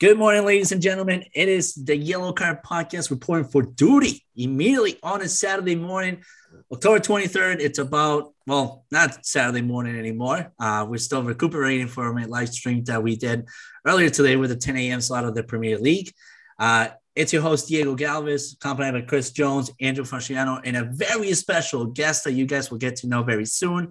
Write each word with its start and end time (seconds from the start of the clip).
Good 0.00 0.16
morning, 0.16 0.46
ladies 0.46 0.72
and 0.72 0.80
gentlemen. 0.80 1.26
It 1.34 1.50
is 1.50 1.74
the 1.74 1.94
Yellow 1.94 2.32
Card 2.32 2.62
Podcast 2.62 3.10
reporting 3.10 3.50
for 3.50 3.60
duty 3.60 4.24
immediately 4.34 4.98
on 5.02 5.20
a 5.20 5.28
Saturday 5.28 5.74
morning, 5.74 6.22
October 6.72 7.00
23rd. 7.00 7.60
It's 7.60 7.78
about, 7.78 8.32
well, 8.46 8.86
not 8.90 9.26
Saturday 9.26 9.60
morning 9.60 9.98
anymore. 9.98 10.54
Uh, 10.58 10.86
we're 10.88 10.96
still 10.96 11.22
recuperating 11.22 11.86
from 11.86 12.16
a 12.16 12.26
live 12.26 12.48
stream 12.48 12.82
that 12.84 13.02
we 13.02 13.14
did 13.14 13.44
earlier 13.86 14.08
today 14.08 14.36
with 14.36 14.48
the 14.48 14.56
10 14.56 14.74
a.m. 14.78 15.02
slot 15.02 15.26
of 15.26 15.34
the 15.34 15.42
Premier 15.42 15.76
League. 15.76 16.10
Uh, 16.58 16.88
it's 17.14 17.34
your 17.34 17.42
host, 17.42 17.68
Diego 17.68 17.94
Galvez, 17.94 18.54
accompanied 18.54 18.92
by 18.92 19.02
Chris 19.02 19.32
Jones, 19.32 19.70
Andrew 19.82 20.04
Fasciano, 20.04 20.62
and 20.64 20.78
a 20.78 20.84
very 20.84 21.34
special 21.34 21.84
guest 21.84 22.24
that 22.24 22.32
you 22.32 22.46
guys 22.46 22.70
will 22.70 22.78
get 22.78 22.96
to 22.96 23.06
know 23.06 23.22
very 23.22 23.44
soon. 23.44 23.90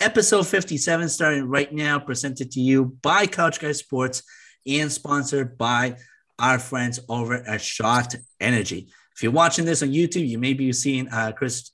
Episode 0.00 0.46
57 0.46 1.10
starting 1.10 1.44
right 1.44 1.70
now, 1.70 1.98
presented 1.98 2.50
to 2.52 2.60
you 2.62 2.96
by 3.02 3.26
Couch 3.26 3.60
Guy 3.60 3.72
Sports 3.72 4.22
and 4.66 4.90
sponsored 4.90 5.58
by 5.58 5.96
our 6.38 6.58
friends 6.58 7.00
over 7.08 7.34
at 7.34 7.60
Shocked 7.60 8.16
Energy. 8.40 8.88
If 9.14 9.22
you're 9.22 9.32
watching 9.32 9.64
this 9.64 9.82
on 9.82 9.90
YouTube, 9.90 10.26
you 10.26 10.38
may 10.38 10.54
be 10.54 10.72
seeing 10.72 11.08
uh, 11.08 11.32
Chris 11.32 11.70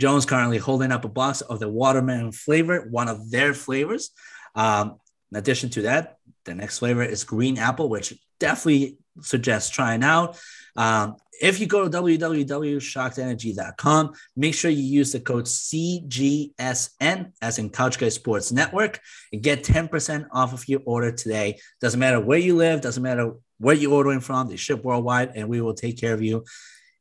Jones 0.00 0.26
currently 0.26 0.58
holding 0.58 0.92
up 0.92 1.04
a 1.04 1.08
box 1.08 1.40
of 1.40 1.60
the 1.60 1.68
watermelon 1.68 2.32
flavor, 2.32 2.86
one 2.90 3.08
of 3.08 3.30
their 3.30 3.54
flavors. 3.54 4.10
Um, 4.54 4.98
in 5.30 5.38
addition 5.38 5.70
to 5.70 5.82
that, 5.82 6.18
the 6.44 6.54
next 6.54 6.78
flavor 6.78 7.02
is 7.02 7.24
green 7.24 7.58
apple, 7.58 7.88
which 7.88 8.12
definitely 8.38 8.98
suggests 9.20 9.70
trying 9.70 10.02
out. 10.02 10.38
Um, 10.76 11.16
if 11.40 11.60
you 11.60 11.66
go 11.66 11.88
to 11.88 11.90
www.shockedenergy.com, 11.90 14.12
make 14.36 14.54
sure 14.54 14.70
you 14.70 14.82
use 14.82 15.12
the 15.12 15.20
code 15.20 15.46
CGSN, 15.46 17.32
as 17.42 17.58
in 17.58 17.70
Couch 17.70 17.98
Guy 17.98 18.08
Sports 18.08 18.52
Network, 18.52 19.00
and 19.32 19.42
get 19.42 19.64
10% 19.64 20.28
off 20.30 20.52
of 20.52 20.68
your 20.68 20.80
order 20.84 21.10
today. 21.10 21.58
Doesn't 21.80 21.98
matter 21.98 22.20
where 22.20 22.38
you 22.38 22.54
live, 22.56 22.80
doesn't 22.80 23.02
matter 23.02 23.32
where 23.58 23.74
you're 23.74 23.92
ordering 23.92 24.20
from, 24.20 24.48
they 24.48 24.54
ship 24.56 24.84
worldwide, 24.84 25.32
and 25.34 25.48
we 25.48 25.60
will 25.60 25.74
take 25.74 25.98
care 25.98 26.14
of 26.14 26.22
you 26.22 26.44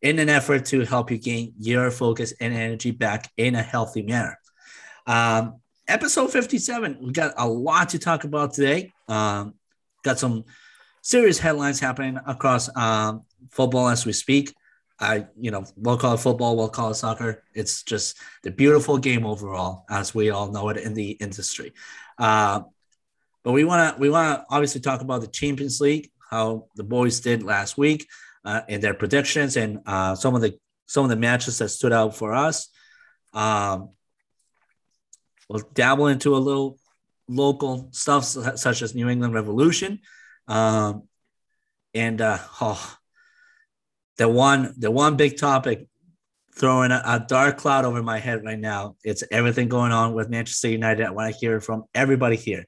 in 0.01 0.17
an 0.19 0.29
effort 0.29 0.65
to 0.65 0.81
help 0.81 1.11
you 1.11 1.17
gain 1.17 1.53
your 1.59 1.91
focus 1.91 2.33
and 2.39 2.53
energy 2.53 2.91
back 2.91 3.29
in 3.37 3.55
a 3.55 3.61
healthy 3.61 4.01
manner. 4.01 4.37
Um, 5.07 5.61
episode 5.87 6.31
57, 6.31 6.97
we 7.01 7.11
got 7.11 7.33
a 7.37 7.47
lot 7.47 7.89
to 7.89 7.99
talk 7.99 8.23
about 8.23 8.53
today. 8.53 8.93
Um, 9.07 9.55
got 10.03 10.19
some 10.19 10.45
serious 11.03 11.37
headlines 11.37 11.79
happening 11.79 12.17
across 12.25 12.75
um, 12.75 13.23
football 13.51 13.89
as 13.89 14.05
we 14.05 14.13
speak. 14.13 14.55
I, 14.99 15.27
you 15.37 15.51
know, 15.51 15.65
we'll 15.75 15.97
call 15.97 16.13
it 16.13 16.19
football, 16.19 16.55
we'll 16.55 16.69
call 16.69 16.91
it 16.91 16.95
soccer. 16.95 17.43
It's 17.53 17.83
just 17.83 18.17
the 18.41 18.51
beautiful 18.51 18.97
game 18.97 19.25
overall, 19.25 19.85
as 19.89 20.15
we 20.15 20.29
all 20.29 20.51
know 20.51 20.69
it 20.69 20.77
in 20.77 20.93
the 20.93 21.11
industry. 21.11 21.73
Uh, 22.17 22.61
but 23.43 23.51
we 23.51 23.65
want 23.65 23.95
to 23.95 24.01
we 24.01 24.09
want 24.09 24.39
to 24.39 24.45
obviously 24.49 24.79
talk 24.79 25.01
about 25.01 25.21
the 25.21 25.27
Champions 25.27 25.81
League, 25.81 26.09
how 26.29 26.67
the 26.75 26.83
boys 26.83 27.19
did 27.19 27.43
last 27.43 27.77
week, 27.77 28.07
uh, 28.45 28.61
and 28.69 28.81
their 28.81 28.93
predictions, 28.93 29.57
and 29.57 29.79
uh, 29.85 30.15
some 30.15 30.35
of 30.35 30.41
the 30.41 30.57
some 30.85 31.03
of 31.03 31.09
the 31.09 31.17
matches 31.17 31.57
that 31.57 31.69
stood 31.69 31.91
out 31.91 32.15
for 32.15 32.33
us. 32.33 32.69
Um, 33.33 33.89
we'll 35.49 35.67
dabble 35.73 36.07
into 36.07 36.35
a 36.35 36.37
little 36.37 36.79
local 37.27 37.89
stuff 37.91 38.23
such 38.23 38.81
as 38.81 38.95
New 38.95 39.09
England 39.09 39.33
Revolution, 39.33 39.99
um, 40.47 41.03
and 41.93 42.21
uh, 42.21 42.39
oh, 42.61 42.97
the 44.17 44.27
one 44.27 44.73
the 44.77 44.91
one 44.91 45.15
big 45.15 45.37
topic 45.37 45.87
throwing 46.55 46.91
a, 46.91 47.01
a, 47.05 47.25
dark 47.27 47.57
cloud 47.57 47.83
over 47.83 48.03
my 48.03 48.19
head 48.19 48.43
right 48.43 48.59
now. 48.59 48.95
It's 49.03 49.23
everything 49.31 49.69
going 49.69 49.91
on 49.91 50.13
with 50.13 50.29
Manchester 50.29 50.69
United. 50.69 51.05
I 51.05 51.11
want 51.11 51.33
to 51.33 51.39
hear 51.39 51.59
from 51.59 51.85
everybody 51.95 52.35
here. 52.35 52.65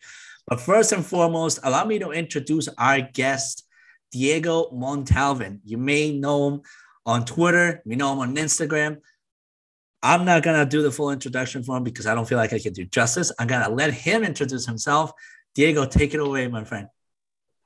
But 0.48 0.60
first 0.60 0.92
and 0.92 1.06
foremost, 1.06 1.60
allow 1.64 1.86
me 1.86 2.00
to 2.00 2.12
introduce 2.12 2.68
our 2.78 3.02
guest, 3.02 3.68
Diego 4.12 4.72
Montalvan. 4.72 5.60
You 5.64 5.78
may 5.78 6.18
know 6.18 6.50
him 6.50 6.62
on 7.06 7.26
Twitter, 7.26 7.82
you 7.86 7.96
know 7.96 8.14
him 8.14 8.20
on 8.20 8.36
Instagram. 8.36 8.98
I'm 10.02 10.26
not 10.26 10.44
gonna 10.44 10.66
do 10.66 10.82
the 10.82 10.92
full 10.92 11.12
introduction 11.12 11.64
for 11.64 11.78
him 11.78 11.84
because 11.84 12.06
I 12.06 12.14
don't 12.14 12.28
feel 12.28 12.38
like 12.38 12.54
I 12.54 12.60
can 12.60 12.74
do 12.74 12.86
justice. 12.86 13.32
I'm 13.40 13.48
gonna 13.48 13.70
let 13.70 13.94
him 13.94 14.24
introduce 14.24 14.66
himself. 14.66 15.12
Diego, 15.56 15.86
take 15.86 16.14
it 16.14 16.20
away, 16.20 16.48
my 16.48 16.64
friend. 16.64 16.88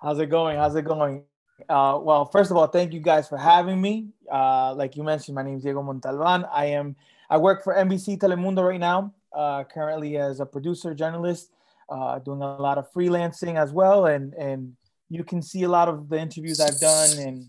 How's 0.02 0.20
it 0.20 0.28
going? 0.28 0.58
How's 0.58 0.76
it 0.76 0.86
going? 0.86 1.24
Uh, 1.68 2.00
well, 2.02 2.24
first 2.26 2.52
of 2.52 2.58
all, 2.58 2.68
thank 2.68 2.94
you 2.94 3.02
guys 3.02 3.28
for 3.28 3.38
having 3.38 3.82
me. 3.82 4.08
Uh, 4.32 4.74
like 4.74 4.96
you 4.96 5.04
mentioned, 5.04 5.36
my 5.36 5.44
name 5.44 5.58
is 5.58 5.64
Diego 5.64 5.84
Montalvan. 5.84 6.48
I 6.52 6.68
am 6.68 6.96
I 7.30 7.38
work 7.38 7.64
for 7.64 7.76
NBC 7.76 8.18
Telemundo 8.18 8.68
right 8.68 8.80
now, 8.80 9.14
uh, 9.34 9.66
currently 9.66 10.18
as 10.18 10.40
a 10.40 10.46
producer 10.46 10.94
journalist, 10.96 11.52
uh, 11.90 12.18
doing 12.20 12.42
a 12.42 12.58
lot 12.58 12.78
of 12.78 12.92
freelancing 12.94 13.58
as 13.58 13.74
well. 13.74 14.06
And 14.06 14.34
and 14.36 14.78
you 15.10 15.26
can 15.26 15.42
see 15.42 15.64
a 15.64 15.70
lot 15.70 15.90
of 15.90 16.08
the 16.08 16.18
interviews 16.18 16.62
I've 16.62 16.80
done 16.80 17.18
and 17.20 17.46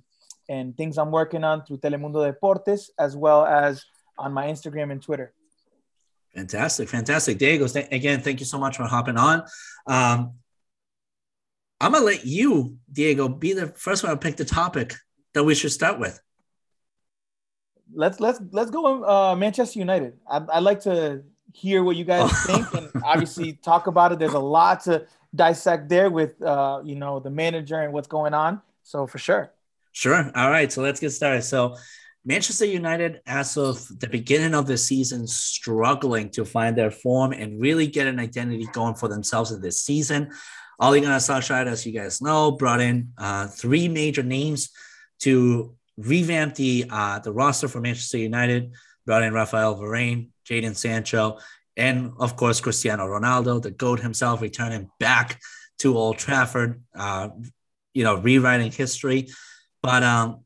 and 0.49 0.77
things 0.77 0.99
I'm 0.99 1.13
working 1.13 1.45
on 1.45 1.65
through 1.65 1.79
Telemundo 1.79 2.35
Deportes 2.35 2.91
as 2.99 3.17
well 3.17 3.47
as 3.47 3.85
on 4.19 4.33
my 4.33 4.47
Instagram 4.47 4.91
and 4.91 5.01
Twitter. 5.01 5.33
Fantastic, 6.35 6.89
fantastic, 6.89 7.39
Diego. 7.39 7.69
Th- 7.69 7.89
again, 7.93 8.21
thank 8.21 8.41
you 8.41 8.47
so 8.47 8.59
much 8.59 8.77
for 8.77 8.85
hopping 8.85 9.17
on. 9.17 9.45
Um, 9.87 10.35
I'm 11.81 11.93
gonna 11.93 12.05
let 12.05 12.27
you, 12.27 12.77
Diego, 12.93 13.29
be 13.29 13.55
the 13.55 13.69
first 13.69 14.03
one 14.03 14.13
to 14.13 14.19
pick 14.19 14.37
the 14.37 14.45
topic 14.45 14.95
that 15.33 15.45
we 15.45 15.55
should 15.55 15.73
start 15.73 15.99
with. 15.99 16.21
Let's 17.93 18.21
let's 18.21 18.41
let's 18.53 18.71
go 18.71 19.05
uh, 19.05 19.35
Manchester 19.35 19.79
United. 19.79 20.19
I'd, 20.29 20.49
I'd 20.51 20.63
like 20.63 20.81
to 20.81 21.23
hear 21.53 21.83
what 21.83 21.97
you 21.97 22.05
guys 22.05 22.31
think 22.47 22.73
and 22.75 22.91
obviously 23.05 23.55
talk 23.55 23.87
about 23.87 24.13
it. 24.13 24.19
There's 24.19 24.35
a 24.35 24.39
lot 24.39 24.85
to 24.85 25.07
dissect 25.35 25.89
there 25.89 26.11
with 26.11 26.41
uh, 26.43 26.83
you 26.85 26.97
know 26.97 27.19
the 27.19 27.31
manager 27.31 27.81
and 27.81 27.93
what's 27.93 28.09
going 28.09 28.35
on. 28.35 28.61
So 28.83 29.07
for 29.07 29.19
sure. 29.19 29.51
Sure. 29.93 30.31
All 30.37 30.51
right. 30.51 30.71
So 30.71 30.83
let's 30.83 31.01
get 31.01 31.11
started. 31.11 31.43
So 31.43 31.77
Manchester 32.25 32.67
United, 32.67 33.23
as 33.27 33.57
of 33.57 33.87
the 33.99 34.07
beginning 34.07 34.55
of 34.55 34.67
the 34.67 34.77
season, 34.77 35.27
struggling 35.27 36.31
to 36.31 36.45
find 36.45 36.77
their 36.77 36.91
form 36.91 37.33
and 37.33 37.61
really 37.61 37.87
get 37.87 38.07
an 38.07 38.21
identity 38.21 38.69
going 38.73 38.95
for 38.95 39.09
themselves 39.09 39.51
in 39.51 39.61
this 39.61 39.81
season. 39.81 40.31
Ole 40.81 41.01
Gunnar 41.01 41.19
Solskjaer, 41.19 41.67
as 41.67 41.85
you 41.85 41.93
guys 41.93 42.23
know, 42.23 42.53
brought 42.53 42.81
in 42.81 43.13
uh, 43.19 43.47
three 43.49 43.89
major 43.89 44.23
names 44.23 44.71
to 45.21 45.75
revamp 45.97 46.55
the 46.55 46.87
uh, 46.91 47.19
the 47.19 47.33
roster 47.33 47.69
for 47.69 47.81
Manchester 47.81 48.19
United. 48.19 48.73
Brought 49.07 49.23
in 49.23 49.33
Rafael 49.33 49.77
Varane, 49.77 50.29
Jadon 50.49 50.77
Sancho, 50.77 51.39
and 51.77 52.13
of 52.19 52.37
course 52.37 52.61
Cristiano 52.61 53.07
Ronaldo, 53.07 53.61
the 53.61 53.71
goat 53.71 54.01
himself, 54.01 54.41
returning 54.41 54.91
back 54.99 55.41
to 55.79 55.97
Old 55.97 56.19
Trafford. 56.19 56.83
Uh, 56.95 57.31
you 57.95 58.05
know, 58.05 58.17
rewriting 58.17 58.73
history. 58.73 59.29
But 59.83 60.03
um, 60.03 60.45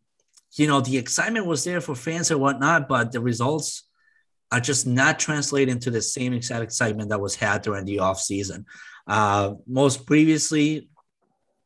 you 0.52 0.66
know, 0.66 0.80
the 0.80 0.98
excitement 0.98 1.46
was 1.46 1.64
there 1.64 1.80
for 1.80 1.94
fans 1.94 2.30
and 2.30 2.40
whatnot, 2.40 2.88
but 2.88 3.12
the 3.12 3.20
results 3.20 3.84
are 4.52 4.60
just 4.60 4.86
not 4.86 5.18
translating 5.18 5.80
to 5.80 5.90
the 5.90 6.02
same 6.02 6.32
exact 6.32 6.62
excitement 6.62 7.08
that 7.10 7.20
was 7.20 7.34
had 7.34 7.62
during 7.62 7.84
the 7.84 7.98
off 7.98 8.20
season. 8.20 8.64
Uh, 9.06 9.54
most 9.66 10.06
previously, 10.06 10.88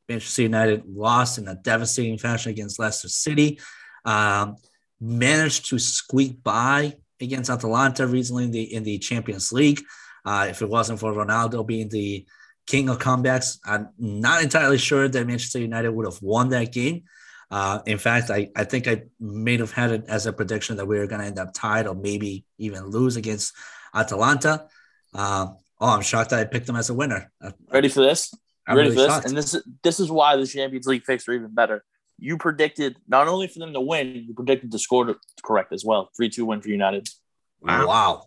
Manchester 0.09 0.43
United 0.43 0.85
lost 0.87 1.39
in 1.39 1.49
a 1.49 1.55
devastating 1.55 2.19
fashion 2.19 2.51
against 2.51 2.79
Leicester 2.79 3.09
City. 3.09 3.61
Um, 4.05 4.57
managed 5.01 5.67
to 5.67 5.79
squeak 5.79 6.43
by 6.43 6.97
against 7.21 7.51
Atalanta 7.51 8.07
recently 8.07 8.45
in 8.45 8.51
the 8.51 8.75
in 8.75 8.83
the 8.83 8.99
Champions 8.99 9.53
League. 9.53 9.83
Uh, 10.25 10.47
if 10.49 10.63
it 10.63 10.69
wasn't 10.69 10.99
for 10.99 11.13
Ronaldo 11.13 11.67
being 11.67 11.89
the 11.89 12.27
king 12.67 12.89
of 12.89 12.99
comebacks, 12.99 13.59
I'm 13.65 13.89
not 13.99 14.43
entirely 14.43 14.79
sure 14.79 15.09
that 15.09 15.27
Manchester 15.27 15.61
United 15.61 15.91
would 15.91 16.07
have 16.07 16.21
won 16.23 16.51
that 16.51 16.73
game. 16.73 17.05
Uh, 17.51 17.81
in 17.87 17.97
fact, 17.97 18.31
I, 18.31 18.51
I 18.55 18.65
think 18.65 18.87
I 18.87 19.05
may 19.19 19.57
have 19.57 19.73
had 19.73 19.91
it 19.91 20.05
as 20.09 20.27
a 20.27 20.33
prediction 20.33 20.77
that 20.77 20.87
we 20.87 20.99
were 20.99 21.07
going 21.07 21.23
to 21.23 21.27
end 21.27 21.39
up 21.39 21.55
tied 21.55 21.87
or 21.87 21.95
maybe 21.95 22.45
even 22.59 22.87
lose 22.87 23.17
against 23.17 23.55
Atalanta. 23.95 24.67
Uh, 25.15 25.49
Oh, 25.81 25.89
I'm 25.89 26.03
shocked 26.03 26.31
that 26.31 26.41
I 26.41 26.45
picked 26.45 26.67
them 26.67 26.77
as 26.77 26.91
a 26.91 26.95
winner. 26.95 27.31
Ready 27.73 27.89
for 27.89 28.01
this? 28.01 28.35
I'm 28.67 28.77
Ready 28.77 28.91
really 28.91 28.97
for 28.97 29.03
this? 29.03 29.13
Shocked. 29.15 29.27
And 29.27 29.37
this 29.37 29.63
this 29.83 30.01
is 30.01 30.11
why 30.11 30.37
the 30.37 30.47
Champions 30.47 30.87
League 30.87 31.05
picks 31.05 31.29
are 31.29 31.33
even 31.33 31.55
better. 31.55 31.85
You 32.19 32.37
predicted 32.37 32.97
not 33.07 33.29
only 33.29 33.47
for 33.47 33.61
them 33.61 33.73
to 33.73 33.81
win, 33.81 34.25
you 34.27 34.35
predicted 34.35 34.73
the 34.73 34.79
score 34.79 35.05
to 35.05 35.17
correct 35.45 35.73
as 35.73 35.85
well. 35.85 36.11
Three 36.17 36.29
two 36.29 36.47
win 36.47 36.61
for 36.61 36.69
United. 36.69 37.09
Wow. 37.61 37.87
Wow. 37.87 38.23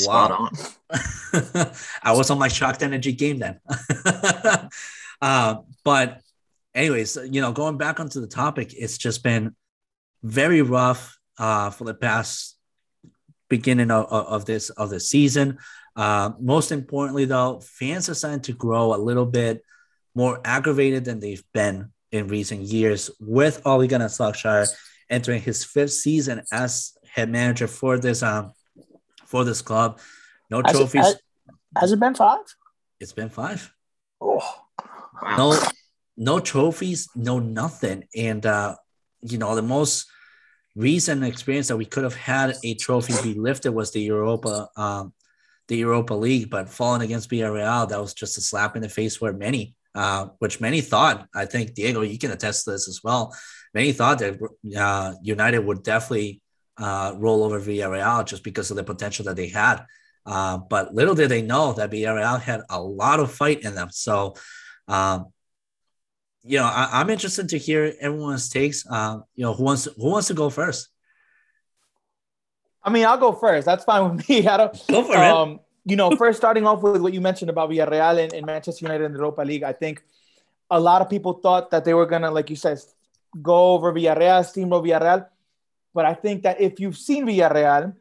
Wow. 0.00 0.50
I 2.02 2.12
was 2.12 2.30
on 2.30 2.38
my 2.38 2.48
shocked 2.48 2.82
energy 2.82 3.12
game 3.12 3.38
then. 3.38 3.60
uh, 5.22 5.56
but 5.84 6.20
anyways, 6.74 7.16
you 7.30 7.40
know, 7.40 7.52
going 7.52 7.78
back 7.78 8.00
onto 8.00 8.20
the 8.20 8.26
topic, 8.26 8.74
it's 8.74 8.98
just 8.98 9.22
been 9.22 9.54
very 10.22 10.62
rough 10.62 11.18
uh, 11.38 11.70
for 11.70 11.84
the 11.84 11.94
past 11.94 12.56
beginning 13.48 13.90
of, 13.90 14.06
of 14.06 14.44
this 14.44 14.70
of 14.70 14.90
the 14.90 15.00
season. 15.00 15.58
Uh, 15.98 16.30
most 16.38 16.70
importantly, 16.70 17.24
though, 17.24 17.58
fans 17.58 18.08
are 18.08 18.14
starting 18.14 18.40
to 18.40 18.52
grow 18.52 18.94
a 18.94 18.96
little 18.96 19.26
bit 19.26 19.64
more 20.14 20.40
aggravated 20.44 21.04
than 21.04 21.18
they've 21.18 21.42
been 21.52 21.90
in 22.12 22.28
recent 22.28 22.60
years 22.60 23.10
with 23.18 23.60
Ole 23.66 23.88
Gunnar 23.88 24.06
Solskjaer 24.06 24.72
entering 25.10 25.42
his 25.42 25.64
fifth 25.64 25.92
season 25.92 26.42
as 26.52 26.92
head 27.12 27.28
manager 27.28 27.66
for 27.66 27.98
this 27.98 28.22
um 28.22 28.52
for 29.26 29.44
this 29.44 29.60
club. 29.60 29.98
No 30.50 30.62
has 30.64 30.76
trophies. 30.76 30.94
It, 30.94 31.20
has, 31.48 31.56
has, 31.76 31.92
it 31.92 31.98
been 31.98 32.14
five? 32.14 32.44
It's 33.00 33.12
been 33.12 33.28
five. 33.28 33.74
Oh, 34.20 34.36
wow. 35.20 35.36
no, 35.36 35.60
no 36.16 36.38
trophies, 36.38 37.08
no 37.16 37.40
nothing. 37.40 38.04
And 38.14 38.46
uh, 38.46 38.76
you 39.20 39.38
know, 39.38 39.56
the 39.56 39.62
most 39.62 40.06
recent 40.76 41.24
experience 41.24 41.66
that 41.68 41.76
we 41.76 41.84
could 41.84 42.04
have 42.04 42.14
had 42.14 42.54
a 42.62 42.74
trophy 42.74 43.14
be 43.24 43.36
lifted 43.36 43.72
was 43.72 43.90
the 43.90 44.00
Europa 44.00 44.68
um, 44.76 45.12
the 45.68 45.76
Europa 45.76 46.14
League, 46.14 46.50
but 46.50 46.68
falling 46.68 47.02
against 47.02 47.30
Villarreal, 47.30 47.88
that 47.88 48.00
was 48.00 48.14
just 48.14 48.38
a 48.38 48.40
slap 48.40 48.74
in 48.74 48.82
the 48.82 48.88
face 48.88 49.16
for 49.16 49.32
many, 49.32 49.74
uh, 49.94 50.28
which 50.38 50.60
many 50.60 50.80
thought. 50.80 51.26
I 51.34 51.44
think 51.44 51.74
Diego, 51.74 52.00
you 52.00 52.18
can 52.18 52.30
attest 52.30 52.64
to 52.64 52.72
this 52.72 52.88
as 52.88 53.00
well. 53.04 53.34
Many 53.74 53.92
thought 53.92 54.18
that 54.18 54.38
uh, 54.76 55.14
United 55.22 55.60
would 55.60 55.82
definitely 55.82 56.40
uh, 56.78 57.14
roll 57.16 57.44
over 57.44 57.60
Villarreal 57.60 58.24
just 58.24 58.42
because 58.42 58.70
of 58.70 58.76
the 58.76 58.84
potential 58.84 59.26
that 59.26 59.36
they 59.36 59.48
had. 59.48 59.84
Uh, 60.24 60.58
but 60.58 60.94
little 60.94 61.14
did 61.14 61.30
they 61.30 61.42
know 61.42 61.72
that 61.74 61.90
Villarreal 61.90 62.40
had 62.40 62.62
a 62.70 62.80
lot 62.80 63.20
of 63.20 63.32
fight 63.32 63.62
in 63.62 63.74
them. 63.74 63.88
So, 63.90 64.34
um, 64.86 65.26
you 66.42 66.58
know, 66.58 66.64
I, 66.64 67.00
am 67.00 67.10
interested 67.10 67.48
to 67.50 67.58
hear 67.58 67.94
everyone's 68.00 68.48
takes. 68.48 68.86
Uh, 68.86 69.18
you 69.34 69.44
know, 69.44 69.54
who 69.54 69.64
wants 69.64 69.88
who 69.96 70.10
wants 70.10 70.28
to 70.28 70.34
go 70.34 70.48
first? 70.50 70.88
I 72.88 72.90
mean, 72.90 73.04
I'll 73.04 73.18
go 73.18 73.32
first. 73.32 73.66
That's 73.66 73.84
fine 73.84 74.16
with 74.16 74.26
me. 74.30 74.46
I 74.48 74.56
don't. 74.56 74.86
Go 74.88 75.04
for 75.04 75.16
um, 75.16 75.50
it. 75.50 75.60
You 75.84 75.96
know, 75.96 76.10
first 76.16 76.38
starting 76.38 76.66
off 76.66 76.82
with 76.82 77.02
what 77.02 77.12
you 77.12 77.20
mentioned 77.20 77.50
about 77.50 77.68
Villarreal 77.68 78.22
and, 78.24 78.32
and 78.32 78.46
Manchester 78.46 78.86
United 78.86 79.04
in 79.04 79.12
the 79.12 79.18
Europa 79.18 79.42
League, 79.42 79.62
I 79.62 79.74
think 79.74 80.02
a 80.70 80.80
lot 80.80 81.02
of 81.02 81.10
people 81.10 81.34
thought 81.34 81.70
that 81.70 81.84
they 81.84 81.92
were 81.92 82.06
gonna, 82.06 82.30
like 82.30 82.48
you 82.48 82.56
said, 82.56 82.78
go 83.42 83.72
over 83.74 83.92
Villarreal, 83.92 84.40
steamroll 84.40 84.82
Villarreal. 84.82 85.26
But 85.92 86.06
I 86.06 86.14
think 86.14 86.44
that 86.44 86.62
if 86.62 86.80
you've 86.80 86.96
seen 86.96 87.26
Villarreal, 87.26 87.94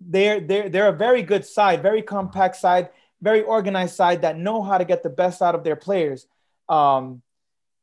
they're 0.00 0.40
they're 0.40 0.68
they're 0.70 0.88
a 0.88 0.96
very 0.96 1.22
good 1.22 1.44
side, 1.44 1.82
very 1.82 2.00
compact 2.00 2.56
side, 2.56 2.88
very 3.20 3.42
organized 3.42 3.96
side 3.96 4.22
that 4.22 4.38
know 4.38 4.62
how 4.62 4.78
to 4.78 4.86
get 4.86 5.02
the 5.02 5.10
best 5.10 5.42
out 5.42 5.54
of 5.54 5.62
their 5.62 5.76
players. 5.76 6.26
Um, 6.70 7.20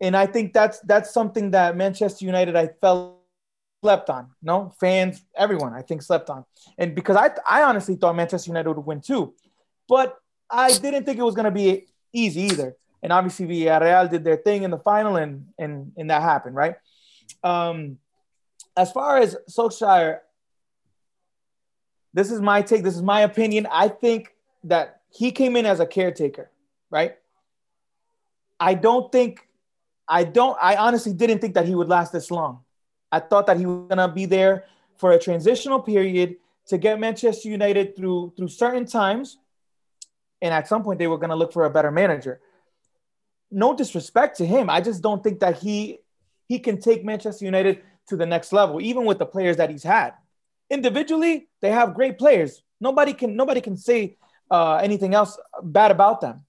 and 0.02 0.18
I 0.18 0.26
think 0.26 0.54
that's 0.54 0.80
that's 0.80 1.14
something 1.14 1.52
that 1.52 1.78
Manchester 1.78 2.26
United 2.26 2.56
I 2.56 2.70
felt 2.82 3.23
slept 3.84 4.10
on. 4.10 4.30
No 4.42 4.74
fans, 4.80 5.22
everyone 5.36 5.74
I 5.74 5.82
think 5.82 6.02
slept 6.02 6.30
on, 6.30 6.46
and 6.78 6.96
because 6.96 7.18
I 7.18 7.28
I 7.48 7.64
honestly 7.64 7.96
thought 7.96 8.16
Manchester 8.16 8.50
United 8.50 8.70
would 8.72 8.86
win 8.86 9.02
too, 9.02 9.34
but 9.88 10.18
I 10.50 10.70
didn't 10.86 11.04
think 11.06 11.20
it 11.20 11.24
was 11.24 11.36
going 11.36 11.52
to 11.54 11.58
be 11.64 11.88
easy 12.14 12.42
either. 12.52 12.76
And 13.02 13.12
obviously 13.12 13.46
Villarreal 13.46 14.10
did 14.10 14.24
their 14.24 14.38
thing 14.38 14.64
in 14.64 14.72
the 14.72 14.80
final, 14.80 15.18
and 15.18 15.48
and 15.60 15.92
and 15.98 16.10
that 16.10 16.22
happened, 16.22 16.56
right? 16.56 16.76
Um, 17.44 17.98
as 18.78 18.92
far 18.92 19.18
as 19.18 19.36
Solskjaer, 19.50 20.20
this 22.14 22.32
is 22.32 22.40
my 22.40 22.62
take. 22.62 22.84
This 22.84 22.96
is 22.96 23.04
my 23.04 23.22
opinion. 23.22 23.68
I 23.70 23.90
think 23.90 24.34
that 24.64 25.02
he 25.10 25.32
came 25.32 25.56
in 25.56 25.66
as 25.66 25.80
a 25.80 25.86
caretaker, 25.86 26.50
right? 26.90 27.16
I 28.60 28.74
don't 28.76 29.12
think, 29.12 29.48
I 30.08 30.24
don't, 30.24 30.58
I 30.62 30.78
honestly 30.78 31.14
didn't 31.14 31.40
think 31.40 31.56
that 31.56 31.68
he 31.68 31.76
would 31.76 31.90
last 31.90 32.14
this 32.14 32.32
long. 32.32 32.62
I 33.14 33.20
thought 33.20 33.46
that 33.48 33.58
he 33.58 33.66
was 33.66 33.88
gonna 33.90 34.12
be 34.12 34.26
there 34.26 34.66
for 34.98 35.12
a 35.12 35.20
transitional 35.20 35.80
period 35.80 36.38
to 36.68 36.78
get 36.78 37.00
Manchester 37.00 37.50
United 37.50 37.96
through 37.96 38.34
through 38.36 38.50
certain 38.50 38.86
times, 38.86 39.38
and 40.42 40.54
at 40.54 40.68
some 40.68 40.84
point 40.84 41.00
they 41.00 41.08
were 41.08 41.18
gonna 41.18 41.36
look 41.36 41.54
for 41.54 41.66
a 41.66 41.70
better 41.70 41.92
manager. 41.92 42.42
No 43.52 43.76
disrespect 43.76 44.38
to 44.38 44.46
him, 44.46 44.70
I 44.70 44.82
just 44.82 45.02
don't 45.02 45.24
think 45.24 45.40
that 45.40 45.60
he 45.60 46.00
he 46.48 46.60
can 46.60 46.80
take 46.80 47.06
Manchester 47.06 47.46
United 47.46 47.82
to 48.10 48.18
the 48.18 48.26
next 48.26 48.52
level, 48.52 48.82
even 48.82 49.06
with 49.06 49.20
the 49.20 49.26
players 49.26 49.58
that 49.58 49.70
he's 49.70 49.84
had 49.84 50.14
individually, 50.74 51.48
they 51.62 51.72
have 51.72 51.94
great 51.94 52.18
players. 52.18 52.64
Nobody 52.82 53.14
can 53.14 53.36
nobody 53.36 53.62
can 53.62 53.78
say 53.78 54.18
uh, 54.52 54.76
anything 54.76 55.14
else 55.14 55.38
bad 55.62 55.92
about 55.92 56.20
them. 56.20 56.46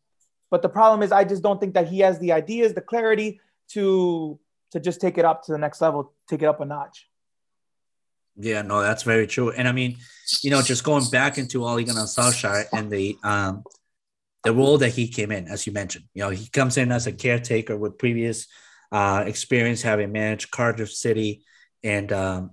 But 0.50 0.62
the 0.62 0.68
problem 0.68 1.02
is, 1.02 1.12
I 1.12 1.24
just 1.24 1.42
don't 1.42 1.60
think 1.60 1.74
that 1.74 1.88
he 1.88 2.00
has 2.00 2.18
the 2.18 2.32
ideas, 2.32 2.74
the 2.74 2.80
clarity 2.80 3.40
to 3.70 4.38
to 4.74 4.80
just 4.80 5.00
take 5.00 5.18
it 5.18 5.24
up 5.24 5.44
to 5.44 5.52
the 5.52 5.58
next 5.58 5.80
level, 5.80 6.12
take 6.28 6.42
it 6.42 6.46
up 6.46 6.60
a 6.60 6.64
notch. 6.64 7.08
Yeah, 8.36 8.62
no, 8.62 8.82
that's 8.82 9.04
very 9.04 9.28
true. 9.28 9.52
And 9.52 9.68
I 9.68 9.72
mean, 9.72 9.98
you 10.42 10.50
know, 10.50 10.62
just 10.62 10.82
going 10.82 11.04
back 11.12 11.38
into 11.38 11.60
Gunnar 11.60 12.06
Solskjaer 12.06 12.66
and 12.72 12.90
the 12.90 13.16
um 13.22 13.62
the 14.42 14.52
role 14.52 14.76
that 14.78 14.90
he 14.90 15.06
came 15.06 15.30
in, 15.30 15.46
as 15.46 15.64
you 15.66 15.72
mentioned, 15.72 16.06
you 16.12 16.22
know, 16.22 16.30
he 16.30 16.48
comes 16.48 16.76
in 16.76 16.90
as 16.90 17.06
a 17.06 17.12
caretaker 17.12 17.76
with 17.76 17.96
previous 17.96 18.48
uh, 18.92 19.24
experience 19.26 19.80
having 19.80 20.12
managed 20.12 20.50
Cardiff 20.50 20.92
City 20.92 21.44
and 21.82 22.12
um, 22.12 22.50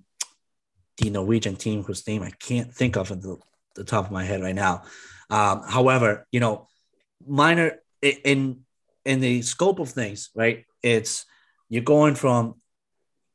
the 0.97 1.09
Norwegian 1.09 1.55
team 1.55 1.83
whose 1.83 2.07
name 2.07 2.21
I 2.21 2.31
can't 2.39 2.73
think 2.73 2.95
of 2.95 3.11
at 3.11 3.21
the, 3.21 3.37
the 3.75 3.83
top 3.83 4.05
of 4.05 4.11
my 4.11 4.23
head 4.23 4.41
right 4.41 4.55
now. 4.55 4.83
Um, 5.29 5.63
however, 5.67 6.27
you 6.31 6.39
know, 6.39 6.67
minor 7.27 7.79
in 8.01 8.61
in 9.03 9.19
the 9.19 9.41
scope 9.41 9.79
of 9.79 9.89
things, 9.89 10.29
right? 10.35 10.65
It's 10.83 11.25
you're 11.71 11.81
going 11.81 12.15
from 12.15 12.55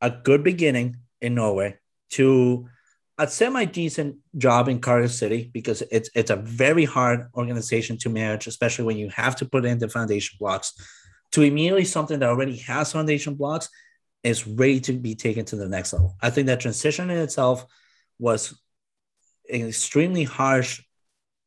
a 0.03 0.11
good 0.11 0.45
beginning 0.45 0.99
in 1.23 1.35
Norway 1.35 1.79
to 2.11 2.69
a 3.17 3.27
semi 3.27 3.65
decent 3.65 4.17
job 4.37 4.69
in 4.69 4.79
Cardiff 4.79 5.11
City 5.11 5.51
because 5.55 5.83
it's 5.91 6.11
it's 6.15 6.31
a 6.31 6.37
very 6.37 6.85
hard 6.85 7.29
organization 7.35 7.97
to 7.99 8.11
manage, 8.11 8.47
especially 8.47 8.85
when 8.85 8.99
you 8.99 9.09
have 9.09 9.37
to 9.37 9.47
put 9.47 9.65
in 9.65 9.79
the 9.79 9.89
foundation 9.89 10.37
blocks. 10.39 10.75
To 11.33 11.43
immediately 11.43 11.87
something 11.87 12.19
that 12.19 12.29
already 12.29 12.59
has 12.59 12.93
foundation 12.93 13.35
blocks 13.37 13.71
is 14.23 14.47
ready 14.47 14.81
to 14.81 14.93
be 14.93 15.15
taken 15.15 15.47
to 15.47 15.57
the 15.57 15.69
next 15.69 15.95
level. 15.95 16.15
I 16.21 16.29
think 16.29 16.47
that 16.49 16.61
transition 16.61 17.09
in 17.09 17.19
itself 17.19 17.65
was 18.19 18.61
an 19.51 19.67
extremely 19.67 20.25
harsh 20.25 20.83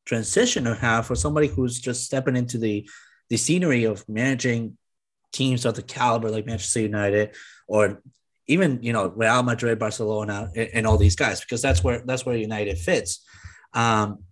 transition 0.06 0.64
to 0.64 0.74
have 0.74 1.06
for 1.06 1.16
somebody 1.16 1.48
who's 1.48 1.80
just 1.80 2.04
stepping 2.04 2.36
into 2.36 2.58
the 2.58 2.90
the 3.30 3.38
scenery 3.38 3.84
of 3.84 4.04
managing 4.10 4.76
teams 5.32 5.66
of 5.66 5.76
the 5.76 5.82
caliber 5.82 6.30
like 6.30 6.46
Manchester 6.46 6.82
United 6.82 7.36
or 7.68 8.02
even 8.48 8.80
you 8.82 8.92
know 8.92 9.08
Real 9.16 9.44
Madrid, 9.44 9.80
Barcelona, 9.80 10.50
and, 10.56 10.70
and 10.74 10.88
all 10.88 10.98
these 10.98 11.16
guys 11.16 11.40
because 11.40 11.62
that's 11.62 11.84
where 11.84 12.02
that's 12.06 12.26
where 12.26 12.36
United 12.36 12.78
fits. 12.78 13.24
Um, 13.74 14.24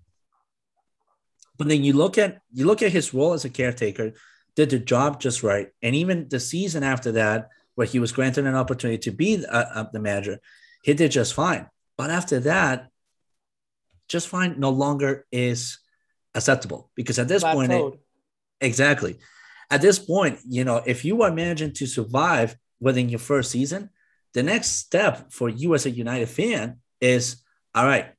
but 1.58 1.68
then 1.68 1.84
you 1.84 1.94
look 1.94 2.18
at 2.18 2.40
you 2.52 2.66
look 2.66 2.82
at 2.82 2.92
his 2.92 3.14
role 3.14 3.34
as 3.34 3.46
a 3.46 3.50
caretaker, 3.50 4.14
did 4.56 4.72
the 4.72 4.80
job 4.80 5.20
just 5.20 5.44
right, 5.44 5.70
and 5.82 5.96
even 5.96 6.28
the 6.30 6.40
season 6.40 6.84
after 6.84 7.14
that 7.14 7.50
where 7.76 7.88
he 7.88 8.00
was 8.00 8.12
granted 8.12 8.48
an 8.48 8.56
opportunity 8.56 8.98
to 8.98 9.12
be 9.12 9.46
uh, 9.46 9.66
uh, 9.76 9.86
the 9.94 10.00
manager, 10.00 10.40
he 10.82 10.96
did 10.96 11.12
just 11.12 11.36
fine. 11.36 11.68
But 11.96 12.10
after 12.10 12.40
that, 12.42 12.88
just 14.08 14.28
fine 14.28 14.60
no 14.60 14.72
longer 14.72 15.28
is 15.32 15.78
acceptable 16.34 16.90
because 16.96 17.20
at 17.20 17.28
this 17.28 17.44
point, 17.44 17.72
it, 17.72 18.00
exactly. 18.62 19.20
At 19.70 19.82
this 19.82 20.00
point, 20.00 20.40
you 20.48 20.64
know, 20.64 20.82
if 20.86 21.04
you 21.04 21.22
are 21.24 21.32
managing 21.32 21.74
to 21.74 21.86
survive 21.86 22.56
within 22.80 23.10
your 23.10 23.20
first 23.20 23.52
season, 23.52 23.90
the 24.34 24.44
next 24.44 24.72
step 24.72 25.32
for 25.32 25.50
you 25.50 25.74
as 25.76 25.86
a 25.86 25.90
United 25.90 26.30
fan 26.30 26.78
is 27.02 27.44
all 27.76 27.86
right, 27.86 28.12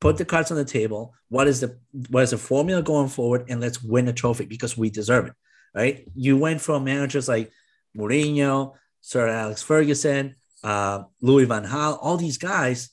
put 0.00 0.16
the 0.16 0.24
cards 0.24 0.50
on 0.50 0.56
the 0.56 0.64
table. 0.64 1.14
What 1.28 1.46
is 1.46 1.60
the 1.60 1.78
what 2.08 2.24
is 2.24 2.30
the 2.30 2.38
formula 2.38 2.82
going 2.82 3.08
forward? 3.08 3.46
And 3.48 3.60
let's 3.60 3.82
win 3.82 4.08
a 4.08 4.12
trophy 4.12 4.46
because 4.46 4.76
we 4.76 4.90
deserve 4.90 5.26
it. 5.26 5.34
Right. 5.74 6.04
You 6.14 6.36
went 6.36 6.60
from 6.60 6.84
managers 6.84 7.28
like 7.28 7.50
Mourinho, 7.96 8.74
Sir 9.00 9.28
Alex 9.28 9.62
Ferguson, 9.62 10.34
uh, 10.64 11.04
Louis 11.20 11.44
Van 11.44 11.64
Gaal, 11.64 11.98
all 12.00 12.16
these 12.16 12.38
guys 12.38 12.90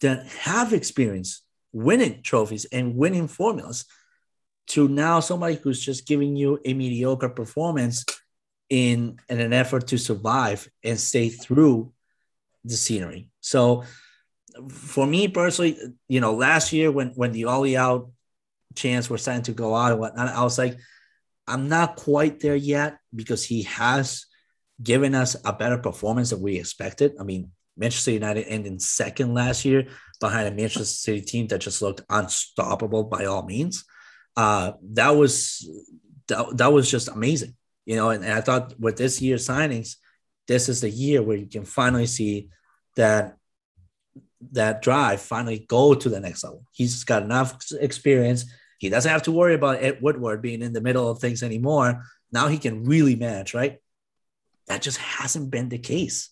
that 0.00 0.26
have 0.26 0.72
experience 0.72 1.42
winning 1.72 2.22
trophies 2.22 2.66
and 2.66 2.96
winning 2.96 3.28
formulas 3.28 3.84
to 4.70 4.88
now 4.88 5.20
somebody 5.20 5.56
who's 5.56 5.84
just 5.84 6.06
giving 6.06 6.36
you 6.36 6.60
a 6.64 6.74
mediocre 6.74 7.28
performance 7.28 8.04
in, 8.68 9.18
in 9.28 9.40
an 9.40 9.52
effort 9.52 9.88
to 9.88 9.98
survive 9.98 10.68
and 10.84 10.98
stay 10.98 11.28
through 11.28 11.92
the 12.64 12.76
scenery. 12.76 13.28
So 13.40 13.84
for 14.68 15.06
me 15.06 15.28
personally, 15.28 15.78
you 16.08 16.20
know, 16.20 16.34
last 16.34 16.72
year 16.72 16.90
when 16.92 17.08
when 17.10 17.32
the 17.32 17.46
Ole 17.46 17.76
out 17.76 18.10
chance 18.74 19.10
were 19.10 19.18
starting 19.18 19.42
to 19.44 19.52
go 19.52 19.74
out 19.74 19.92
and 19.92 20.00
whatnot, 20.00 20.28
I 20.28 20.42
was 20.42 20.58
like, 20.58 20.76
I'm 21.46 21.68
not 21.68 21.96
quite 21.96 22.40
there 22.40 22.56
yet 22.56 22.98
because 23.14 23.44
he 23.44 23.62
has 23.62 24.26
given 24.82 25.14
us 25.14 25.36
a 25.44 25.52
better 25.52 25.78
performance 25.78 26.30
than 26.30 26.40
we 26.40 26.58
expected. 26.58 27.14
I 27.18 27.24
mean, 27.24 27.50
Manchester 27.76 28.12
United 28.12 28.46
ended 28.46 28.80
second 28.80 29.34
last 29.34 29.64
year 29.64 29.88
behind 30.20 30.46
a 30.46 30.52
Manchester 30.52 30.84
City 30.84 31.22
team 31.22 31.46
that 31.48 31.60
just 31.60 31.82
looked 31.82 32.02
unstoppable 32.08 33.04
by 33.04 33.24
all 33.24 33.44
means. 33.44 33.84
Uh, 34.36 34.72
that 34.92 35.10
was 35.10 35.68
that, 36.28 36.56
that 36.56 36.72
was 36.72 36.90
just 36.90 37.08
amazing, 37.08 37.54
you 37.84 37.96
know. 37.96 38.10
And, 38.10 38.24
and 38.24 38.32
I 38.32 38.40
thought 38.40 38.78
with 38.78 38.96
this 38.96 39.20
year's 39.20 39.46
signings, 39.46 39.96
this 40.46 40.68
is 40.68 40.80
the 40.80 40.90
year 40.90 41.22
where 41.22 41.36
you 41.36 41.46
can 41.46 41.64
finally 41.64 42.06
see 42.06 42.48
that 42.96 43.36
that 44.52 44.82
drive 44.82 45.20
finally 45.20 45.66
go 45.68 45.94
to 45.94 46.08
the 46.08 46.20
next 46.20 46.44
level. 46.44 46.64
He's 46.72 47.04
got 47.04 47.22
enough 47.22 47.58
experience. 47.78 48.46
He 48.78 48.88
doesn't 48.88 49.10
have 49.10 49.24
to 49.24 49.32
worry 49.32 49.54
about 49.54 49.82
Ed 49.82 49.98
Woodward 50.00 50.40
being 50.40 50.62
in 50.62 50.72
the 50.72 50.80
middle 50.80 51.10
of 51.10 51.18
things 51.18 51.42
anymore. 51.42 52.02
Now 52.32 52.48
he 52.48 52.58
can 52.58 52.84
really 52.84 53.16
manage, 53.16 53.52
right? 53.52 53.78
That 54.68 54.82
just 54.82 54.98
hasn't 54.98 55.50
been 55.50 55.68
the 55.68 55.78
case. 55.78 56.30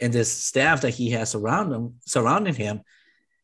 And 0.00 0.12
this 0.12 0.32
staff 0.32 0.80
that 0.80 0.90
he 0.90 1.10
has 1.10 1.34
around 1.34 1.72
him, 1.72 1.94
surrounding 2.04 2.54
him, 2.54 2.82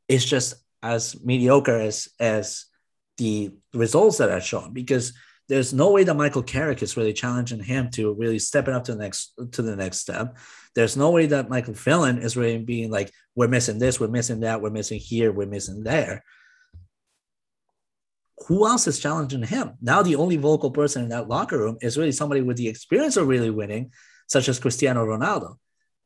is 0.09 0.25
just 0.25 0.55
as 0.83 1.23
mediocre 1.23 1.79
as 1.79 2.09
as 2.19 2.67
the 3.21 3.53
results 3.75 4.19
that 4.19 4.31
are 4.31 4.41
shown. 4.41 4.73
Because 4.73 5.13
there's 5.49 5.73
no 5.73 5.91
way 5.91 6.05
that 6.05 6.17
Michael 6.17 6.43
Carrick 6.43 6.83
is 6.83 6.97
really 6.97 7.13
challenging 7.13 7.63
him 7.63 7.91
to 7.91 8.15
really 8.15 8.39
stepping 8.39 8.75
up 8.75 8.85
to 8.85 8.95
the 8.95 8.99
next 8.99 9.33
to 9.53 9.63
the 9.63 9.77
next 9.77 9.99
step. 9.99 10.37
There's 10.75 10.97
no 10.97 11.11
way 11.11 11.27
that 11.27 11.51
Michael 11.51 11.75
Phelan 11.75 12.19
is 12.23 12.37
really 12.37 12.59
being 12.59 12.91
like, 12.91 13.13
we're 13.35 13.49
missing 13.49 13.79
this, 13.79 13.99
we're 14.01 14.09
missing 14.09 14.41
that, 14.41 14.63
we're 14.63 14.71
missing 14.71 15.01
here, 15.01 15.33
we're 15.33 15.47
missing 15.47 15.83
there. 15.83 16.23
Who 18.47 18.67
else 18.67 18.87
is 18.87 19.01
challenging 19.01 19.43
him? 19.43 19.73
Now 19.83 20.03
the 20.03 20.17
only 20.17 20.37
vocal 20.37 20.71
person 20.71 21.03
in 21.03 21.09
that 21.11 21.29
locker 21.29 21.59
room 21.59 21.79
is 21.83 21.99
really 21.99 22.13
somebody 22.13 22.41
with 22.41 22.57
the 22.57 22.69
experience 22.69 23.17
of 23.17 23.29
really 23.29 23.51
winning, 23.51 23.93
such 24.29 24.49
as 24.49 24.61
Cristiano 24.61 25.05
Ronaldo. 25.05 25.57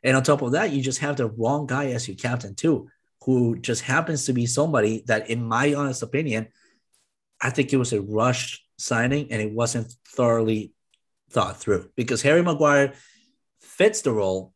And 0.02 0.16
on 0.16 0.22
top 0.22 0.42
of 0.42 0.52
that, 0.52 0.72
you 0.72 0.82
just 0.82 1.00
have 1.00 1.16
the 1.16 1.28
wrong 1.28 1.66
guy 1.66 1.86
as 1.92 2.08
your 2.08 2.16
captain 2.16 2.54
too, 2.54 2.88
who 3.24 3.58
just 3.58 3.82
happens 3.82 4.24
to 4.24 4.32
be 4.32 4.46
somebody 4.46 5.04
that, 5.06 5.28
in 5.28 5.44
my 5.44 5.74
honest 5.74 6.02
opinion, 6.02 6.48
I 7.44 7.50
think 7.50 7.72
it 7.72 7.76
was 7.76 7.92
a 7.92 8.00
rushed 8.00 8.64
signing 8.78 9.30
and 9.30 9.40
it 9.40 9.52
wasn't 9.52 9.94
thoroughly 10.08 10.72
thought 11.30 11.58
through 11.58 11.90
because 11.94 12.22
Harry 12.22 12.42
Maguire 12.42 12.94
fits 13.60 14.00
the 14.00 14.12
role, 14.12 14.54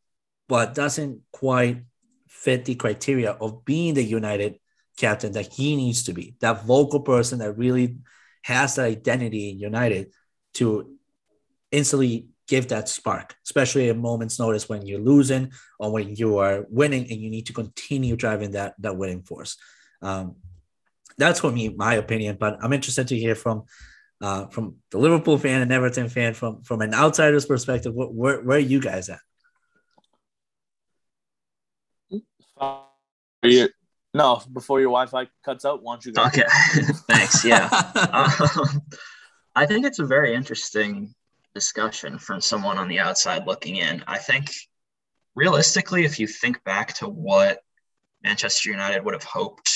but 0.49 0.75
doesn't 0.75 1.21
quite 1.31 1.85
fit 2.27 2.65
the 2.65 2.75
criteria 2.75 3.33
of 3.33 3.65
being 3.67 3.95
the 3.95 4.03
United 4.03 4.59
captain 4.97 5.33
that 5.33 5.53
he 5.53 5.77
needs 5.77 6.05
to 6.05 6.13
be, 6.15 6.35
that 6.41 6.65
vocal 6.65 7.01
person 7.01 7.39
that 7.41 7.59
really 7.59 7.99
has 8.43 8.77
that 8.77 8.87
identity 8.87 9.51
in 9.51 9.59
United 9.59 10.13
to 10.55 10.97
instantly 11.71 12.29
give 12.49 12.69
that 12.69 12.89
spark, 12.89 13.37
especially 13.45 13.91
at 13.91 13.97
moment's 13.97 14.39
notice 14.39 14.69
when 14.69 14.87
you're 14.87 14.99
losing 15.01 15.53
or 15.79 15.93
when 15.93 16.17
you 16.17 16.39
are 16.39 16.65
winning 16.71 17.03
and 17.11 17.21
you 17.21 17.29
need 17.29 17.45
to 17.47 17.53
continue 17.53 18.17
driving 18.17 18.53
that 18.53 18.75
that 18.79 18.97
winning 18.97 19.23
force. 19.23 19.59
Um, 20.01 20.37
that's 21.19 21.41
for 21.41 21.51
me, 21.51 21.69
my 21.71 21.95
opinion. 21.95 22.37
But 22.39 22.59
I'm 22.63 22.73
interested 22.73 23.09
to 23.09 23.19
hear 23.19 23.35
from 23.35 23.65
uh, 24.21 24.47
from 24.47 24.77
the 24.91 24.99
Liverpool 24.99 25.39
fan 25.39 25.63
and 25.63 25.73
Everton 25.73 26.09
fan 26.09 26.35
from 26.35 26.63
from 26.63 26.81
an 26.81 26.95
outsider's 26.95 27.47
perspective. 27.47 27.95
Where 27.95 28.09
where, 28.09 28.41
where 28.43 28.57
are 28.57 28.61
you 28.61 28.81
guys 28.81 29.09
at? 29.09 29.21
no, 34.15 34.43
before 34.53 34.81
your 34.81 34.91
Wi-Fi 34.91 35.29
cuts 35.45 35.65
out, 35.65 35.83
why 35.83 35.95
don't 35.95 36.05
you 36.07 36.13
go? 36.13 36.25
Okay, 36.25 36.45
thanks. 37.09 37.45
Yeah, 37.45 37.67
um, 38.13 38.83
I 39.55 39.67
think 39.67 39.87
it's 39.87 39.99
a 39.99 40.07
very 40.07 40.35
interesting 40.35 41.15
discussion 41.55 42.19
from 42.19 42.41
someone 42.41 42.79
on 42.79 42.89
the 42.89 42.99
outside 43.01 43.47
looking 43.47 43.77
in. 43.77 44.03
I 44.07 44.19
think 44.19 44.53
realistically, 45.35 46.05
if 46.05 46.19
you 46.19 46.27
think 46.27 46.63
back 46.65 46.95
to 46.95 47.09
what 47.09 47.61
Manchester 48.23 48.71
United 48.71 49.05
would 49.05 49.15
have 49.15 49.25
hoped 49.25 49.71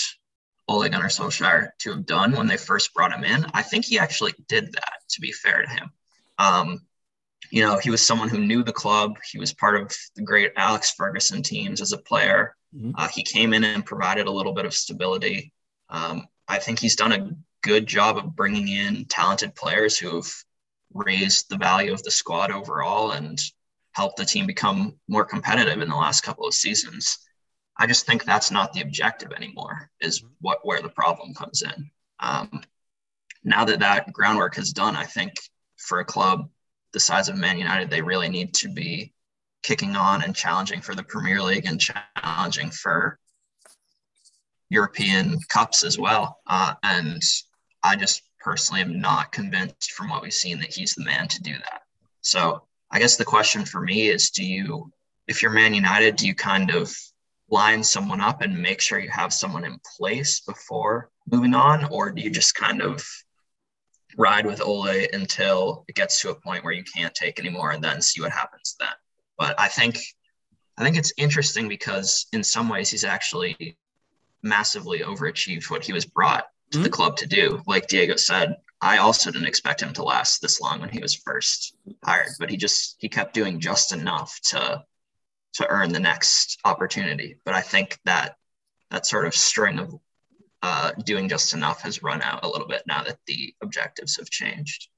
Ole 0.69 0.89
Gunnar 0.89 1.09
Solskjaer 1.09 1.71
to 1.81 1.91
have 1.91 2.07
done 2.07 2.33
when 2.33 2.47
they 2.47 2.57
first 2.57 2.95
brought 2.95 3.13
him 3.13 3.25
in. 3.25 3.47
I 3.53 3.63
think 3.63 3.85
he 3.85 3.99
actually 3.99 4.35
did 4.49 4.73
that, 4.73 4.95
to 5.11 5.21
be 5.21 5.33
fair 5.33 5.63
to 5.63 5.69
him. 5.69 5.91
Um, 6.39 6.87
you 7.51 7.63
know, 7.63 7.79
he 7.79 7.91
was 7.91 8.01
someone 8.01 8.29
who 8.29 8.39
knew 8.39 8.63
the 8.63 8.73
club. 8.73 9.19
He 9.31 9.39
was 9.39 9.53
part 9.53 9.81
of 9.81 9.95
the 10.17 10.23
great 10.23 10.53
Alex 10.57 10.93
Ferguson 10.93 11.43
teams 11.43 11.81
as 11.81 11.93
a 11.93 11.99
player. 11.99 12.57
Mm-hmm. 12.75 12.93
Uh, 12.97 13.09
he 13.09 13.23
came 13.23 13.53
in 13.53 13.65
and 13.65 13.85
provided 13.85 14.27
a 14.27 14.33
little 14.33 14.55
bit 14.55 14.65
of 14.65 14.73
stability. 14.73 15.53
Um, 15.91 16.27
I 16.49 16.59
think 16.59 16.79
he's 16.79 16.97
done 16.97 17.13
a 17.13 17.31
good 17.63 17.87
job 17.87 18.17
of 18.17 18.35
bringing 18.35 18.69
in 18.69 19.05
talented 19.07 19.55
players 19.55 19.99
who 19.99 20.17
have 20.17 20.33
raised 20.95 21.49
the 21.49 21.57
value 21.57 21.93
of 21.93 22.03
the 22.03 22.11
squad 22.11 22.51
overall 22.51 23.13
and 23.13 23.41
helped 23.93 24.17
the 24.17 24.25
team 24.25 24.47
become 24.47 24.97
more 25.09 25.25
competitive 25.25 25.81
in 25.81 25.89
the 25.89 25.97
last 25.97 26.23
couple 26.23 26.47
of 26.47 26.55
seasons. 26.55 27.19
I 27.77 27.87
just 27.87 28.07
think 28.07 28.25
that's 28.25 28.51
not 28.51 28.73
the 28.73 28.83
objective 28.83 29.33
anymore. 29.33 29.91
Is 30.01 30.23
what 30.41 30.59
where 30.63 30.83
the 30.83 30.89
problem 30.89 31.35
comes 31.35 31.63
in. 31.63 31.91
Um, 32.21 32.63
now 33.45 33.65
that 33.65 33.81
that 33.81 34.13
groundwork 34.13 34.59
is 34.59 34.73
done, 34.73 34.95
I 34.97 35.05
think 35.05 35.35
for 35.77 36.01
a 36.01 36.05
club 36.05 36.49
the 36.93 37.01
size 37.01 37.29
of 37.29 37.37
Man 37.37 37.59
United, 37.59 37.91
they 37.91 38.03
really 38.03 38.29
need 38.29 38.55
to 38.55 38.69
be 38.69 39.13
kicking 39.63 39.97
on 39.97 40.23
and 40.23 40.35
challenging 40.35 40.81
for 40.81 40.95
the 40.95 41.03
Premier 41.03 41.41
League 41.41 41.67
and 41.67 41.81
challenging 41.81 42.71
for 42.71 43.19
European 44.69 45.39
cups 45.49 45.85
as 45.85 45.99
well. 45.99 46.41
Uh, 46.47 46.75
and 46.83 47.23
I 47.83 47.97
just 47.97 48.23
personally 48.41 48.83
am 48.83 49.01
not 49.01 49.33
convinced 49.33 49.93
from 49.93 50.11
what 50.11 50.23
we've 50.23 50.33
seen 50.33 50.59
that 50.59 50.73
he's 50.73 50.95
the 50.95 51.05
man 51.05 51.29
to 51.29 51.43
do 51.43 51.53
that. 51.53 51.83
So 52.21 52.63
I 52.91 52.99
guess 52.99 53.17
the 53.17 53.25
question 53.25 53.65
for 53.65 53.81
me 53.81 54.09
is 54.09 54.31
do 54.31 54.45
you, 54.45 54.93
if 55.29 55.43
you're 55.43 55.51
Man 55.51 55.75
United, 55.75 56.17
do 56.17 56.27
you 56.27 56.35
kind 56.35 56.71
of 56.71 56.95
line 57.53 57.85
someone 57.85 58.21
up 58.21 58.41
and 58.41 58.61
make 58.61 58.81
sure 58.81 58.99
you 58.99 59.11
have 59.11 59.33
someone 59.33 59.65
in 59.65 59.79
place 59.97 60.41
before 60.41 61.11
moving 61.31 61.55
on, 61.55 61.85
or 61.93 62.11
do 62.11 62.23
you 62.23 62.31
just 62.31 62.55
kind 62.55 62.81
of 62.81 63.05
ride 64.17 64.47
with 64.47 64.63
Ole 64.63 65.07
until 65.13 65.85
it 65.87 65.95
gets 65.95 66.21
to 66.21 66.31
a 66.31 66.35
point 66.35 66.65
where 66.65 66.73
you 66.73 66.83
can't 66.83 67.15
take 67.15 67.39
anymore 67.39 67.71
and 67.71 67.85
then 67.85 68.01
see 68.01 68.23
what 68.23 68.33
happens 68.33 68.75
then? 68.81 68.89
But 69.39 69.61
I 69.61 69.69
think 69.69 70.01
I 70.79 70.83
think 70.83 70.97
it's 70.97 71.13
interesting 71.19 71.69
because 71.69 72.27
in 72.33 72.43
some 72.43 72.71
ways 72.71 72.91
he's 72.91 73.05
actually 73.05 73.77
massively 74.43 75.01
overachieved 75.01 75.71
what 75.71 75.85
he 75.85 75.93
was 75.93 76.07
brought 76.07 76.47
to 76.71 76.79
mm-hmm. 76.79 76.85
the 76.85 76.91
club 76.91 77.17
to 77.19 77.27
do. 77.27 77.63
Like 77.67 77.87
Diego 77.87 78.17
said, 78.17 78.57
I 78.81 78.97
also 78.99 79.31
didn't 79.31 79.47
expect 79.47 79.83
him 79.83 79.93
to 79.93 80.03
last 80.03 80.41
this 80.41 80.61
long 80.61 80.81
when 80.81 80.89
he 80.89 81.01
was 81.01 81.15
first 81.15 81.77
hired, 82.03 82.31
but 82.41 82.49
he 82.49 82.57
just 82.57 82.97
he 82.99 83.11
kept 83.11 83.35
doing 83.35 83.61
just 83.61 83.93
enough 83.93 84.41
to 84.45 84.83
to 85.55 85.69
earn 85.69 85.93
the 85.93 86.01
next 86.01 86.59
opportunity. 86.65 87.37
But 87.45 87.55
I 87.55 87.61
think 87.61 87.99
that 88.05 88.37
that 88.91 89.07
sort 89.07 89.27
of 89.27 89.35
string 89.35 89.79
of 89.79 89.95
uh, 90.63 90.93
doing 91.05 91.29
just 91.29 91.55
enough 91.55 91.83
has 91.83 92.03
run 92.03 92.23
out 92.23 92.45
a 92.45 92.49
little 92.49 92.69
bit 92.69 92.83
now 92.87 93.03
that 93.03 93.19
the 93.27 93.55
objectives 93.63 94.17
have 94.17 94.31
changed. 94.31 94.89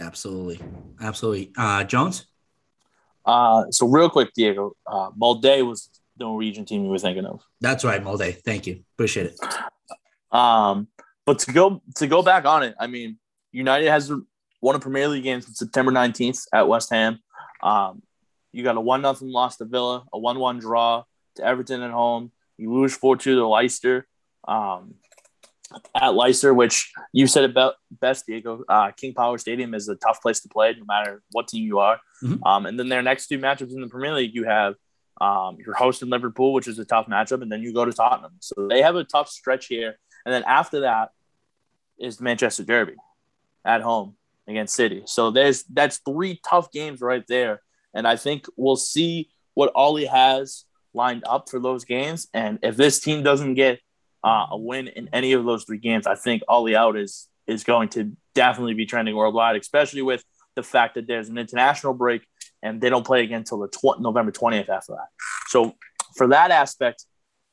Absolutely, 0.00 0.60
absolutely. 1.00 1.52
Uh, 1.56 1.84
Jones. 1.84 2.26
Uh, 3.24 3.64
so 3.70 3.86
real 3.86 4.08
quick, 4.08 4.30
Diego, 4.34 4.74
uh, 4.86 5.10
Molde 5.14 5.66
was 5.66 5.90
the 6.16 6.24
Norwegian 6.24 6.64
team 6.64 6.84
you 6.84 6.90
were 6.90 6.98
thinking 6.98 7.26
of. 7.26 7.42
That's 7.60 7.84
right, 7.84 8.02
Molde. 8.02 8.42
Thank 8.44 8.66
you. 8.66 8.82
Appreciate 8.94 9.26
it. 9.26 10.34
Um, 10.34 10.88
but 11.26 11.40
to 11.40 11.52
go 11.52 11.82
to 11.96 12.06
go 12.06 12.22
back 12.22 12.46
on 12.46 12.62
it, 12.62 12.74
I 12.80 12.86
mean, 12.86 13.18
United 13.52 13.88
has 13.88 14.10
won 14.60 14.74
a 14.74 14.80
Premier 14.80 15.08
League 15.08 15.24
game 15.24 15.40
since 15.40 15.58
September 15.58 15.92
19th 15.92 16.46
at 16.52 16.66
West 16.66 16.90
Ham. 16.90 17.18
Um, 17.62 18.02
you 18.52 18.64
got 18.64 18.76
a 18.76 18.80
one 18.80 19.02
nothing 19.02 19.30
loss 19.30 19.56
to 19.58 19.64
Villa, 19.64 20.04
a 20.12 20.18
one 20.18 20.38
one 20.38 20.58
draw 20.58 21.04
to 21.36 21.44
Everton 21.44 21.82
at 21.82 21.90
home. 21.90 22.32
You 22.58 22.72
lose 22.72 22.94
four 22.94 23.16
two 23.16 23.36
to 23.36 23.46
Leicester. 23.46 24.06
Um, 24.46 24.94
at 25.94 26.14
Leicester, 26.14 26.52
which 26.52 26.92
you 27.12 27.26
said 27.26 27.44
about 27.44 27.74
best, 27.90 28.26
Diego. 28.26 28.64
Uh, 28.68 28.90
King 28.90 29.14
Power 29.14 29.38
Stadium 29.38 29.74
is 29.74 29.88
a 29.88 29.94
tough 29.96 30.20
place 30.20 30.40
to 30.40 30.48
play, 30.48 30.74
no 30.76 30.84
matter 30.84 31.22
what 31.30 31.48
team 31.48 31.64
you 31.64 31.78
are. 31.78 32.00
Mm-hmm. 32.22 32.42
Um, 32.44 32.66
and 32.66 32.78
then 32.78 32.88
their 32.88 33.02
next 33.02 33.28
two 33.28 33.38
matchups 33.38 33.72
in 33.72 33.80
the 33.80 33.88
Premier 33.88 34.14
League, 34.14 34.34
you 34.34 34.44
have 34.44 34.74
um, 35.20 35.58
you're 35.64 35.74
hosting 35.74 36.08
Liverpool, 36.08 36.52
which 36.52 36.66
is 36.66 36.78
a 36.78 36.84
tough 36.84 37.06
matchup, 37.06 37.42
and 37.42 37.52
then 37.52 37.62
you 37.62 37.72
go 37.72 37.84
to 37.84 37.92
Tottenham. 37.92 38.32
So 38.40 38.66
they 38.68 38.82
have 38.82 38.96
a 38.96 39.04
tough 39.04 39.28
stretch 39.28 39.66
here. 39.66 39.98
And 40.24 40.34
then 40.34 40.42
after 40.44 40.80
that 40.80 41.10
is 41.98 42.16
the 42.16 42.24
Manchester 42.24 42.64
Derby 42.64 42.94
at 43.64 43.82
home 43.82 44.16
against 44.48 44.74
City. 44.74 45.02
So 45.06 45.30
there's 45.30 45.62
that's 45.64 45.98
three 45.98 46.40
tough 46.48 46.72
games 46.72 47.00
right 47.00 47.24
there 47.28 47.60
and 47.94 48.06
I 48.06 48.16
think 48.16 48.46
we'll 48.56 48.76
see 48.76 49.30
what 49.54 49.72
Ole 49.74 50.06
has 50.06 50.64
lined 50.94 51.24
up 51.26 51.48
for 51.48 51.60
those 51.60 51.84
games. 51.84 52.28
And 52.34 52.58
if 52.62 52.76
this 52.76 53.00
team 53.00 53.22
doesn't 53.22 53.54
get 53.54 53.80
uh, 54.24 54.46
a 54.50 54.58
win 54.58 54.88
in 54.88 55.08
any 55.12 55.32
of 55.32 55.44
those 55.44 55.64
three 55.64 55.78
games, 55.78 56.06
I 56.06 56.14
think 56.14 56.42
Ole 56.48 56.76
out 56.76 56.96
is 56.96 57.28
is 57.46 57.64
going 57.64 57.88
to 57.88 58.12
definitely 58.34 58.74
be 58.74 58.86
trending 58.86 59.16
worldwide, 59.16 59.56
especially 59.56 60.02
with 60.02 60.24
the 60.54 60.62
fact 60.62 60.94
that 60.94 61.06
there's 61.06 61.28
an 61.28 61.38
international 61.38 61.94
break 61.94 62.22
and 62.62 62.80
they 62.80 62.90
don't 62.90 63.06
play 63.06 63.22
again 63.22 63.38
until 63.38 63.58
the 63.58 63.68
tw- 63.68 64.00
November 64.00 64.30
20th 64.30 64.68
after 64.68 64.92
that. 64.92 65.08
So 65.48 65.74
for 66.16 66.28
that 66.28 66.50
aspect, 66.50 67.04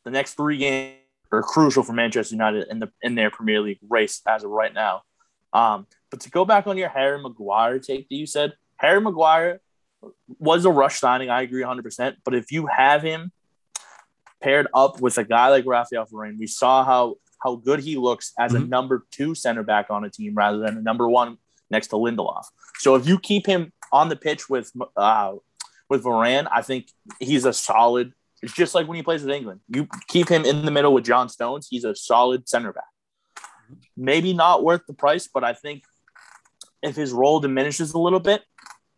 the 0.04 0.12
next 0.12 0.34
three 0.34 0.58
games 0.58 0.98
are 1.32 1.42
crucial 1.42 1.84
for 1.84 1.94
Manchester 1.94 2.36
United 2.36 2.68
in 2.70 2.80
the 2.80 2.92
in 3.02 3.16
their 3.16 3.30
Premier 3.30 3.60
League 3.60 3.80
race 3.90 4.22
as 4.28 4.44
of 4.44 4.52
right 4.52 4.74
now. 4.74 5.02
Um, 5.54 5.88
but 6.12 6.22
to 6.22 6.30
go 6.30 6.46
back 6.46 6.68
on 6.68 6.78
your 6.78 6.90
Harry 6.90 7.22
Maguire 7.22 7.80
take 7.80 8.08
that 8.10 8.16
you 8.16 8.26
said, 8.26 8.54
Harry 8.78 9.02
Maguire 9.02 9.62
was 10.40 10.66
a 10.66 10.72
rush 10.72 11.00
signing. 11.00 11.30
I 11.30 11.42
agree 11.42 11.64
100%. 11.64 12.16
But 12.24 12.36
if 12.36 12.52
you 12.52 12.68
have 12.68 13.02
him 13.04 13.32
paired 14.42 14.68
up 14.74 15.02
with 15.02 15.18
a 15.18 15.24
guy 15.24 15.50
like 15.50 15.66
Rafael 15.66 16.06
Varane, 16.06 16.38
we 16.38 16.48
saw 16.48 16.84
how 16.84 17.16
how 17.44 17.56
good 17.56 17.80
he 17.80 17.98
looks 17.98 18.34
as 18.40 18.52
mm-hmm. 18.52 18.64
a 18.64 18.68
number 18.68 19.06
two 19.12 19.36
center 19.36 19.64
back 19.64 19.88
on 19.90 20.04
a 20.04 20.10
team 20.10 20.34
rather 20.34 20.58
than 20.58 20.78
a 20.78 20.82
number 20.82 21.08
one 21.08 21.38
next 21.70 21.88
to 21.88 21.96
Lindelof. 21.96 22.46
So 22.80 22.96
if 22.96 23.08
you 23.08 23.20
keep 23.20 23.46
him 23.46 23.72
on 23.92 24.10
the 24.10 24.16
pitch 24.16 24.50
with 24.50 24.72
uh, 24.96 25.34
with 25.90 26.04
Varane, 26.04 26.48
I 26.52 26.62
think 26.62 26.88
he's 27.20 27.46
a 27.46 27.54
solid. 27.54 28.14
It's 28.42 28.54
just 28.54 28.76
like 28.76 28.88
when 28.88 28.96
he 28.96 29.04
plays 29.04 29.24
with 29.24 29.32
England. 29.32 29.62
You 29.68 29.88
keep 30.08 30.30
him 30.30 30.46
in 30.46 30.66
the 30.66 30.72
middle 30.72 30.94
with 30.94 31.06
John 31.06 31.30
Stones, 31.30 31.68
he's 31.70 31.84
a 31.84 31.96
solid 31.96 32.48
center 32.48 32.74
back. 32.74 32.84
Maybe 33.96 34.34
not 34.34 34.64
worth 34.64 34.82
the 34.88 34.94
price, 34.94 35.28
but 35.32 35.44
I 35.44 35.54
think 35.54 35.84
if 36.84 36.96
his 36.96 37.12
role 37.12 37.40
diminishes 37.40 37.94
a 37.94 38.00
little 38.00 38.20
bit, 38.20 38.44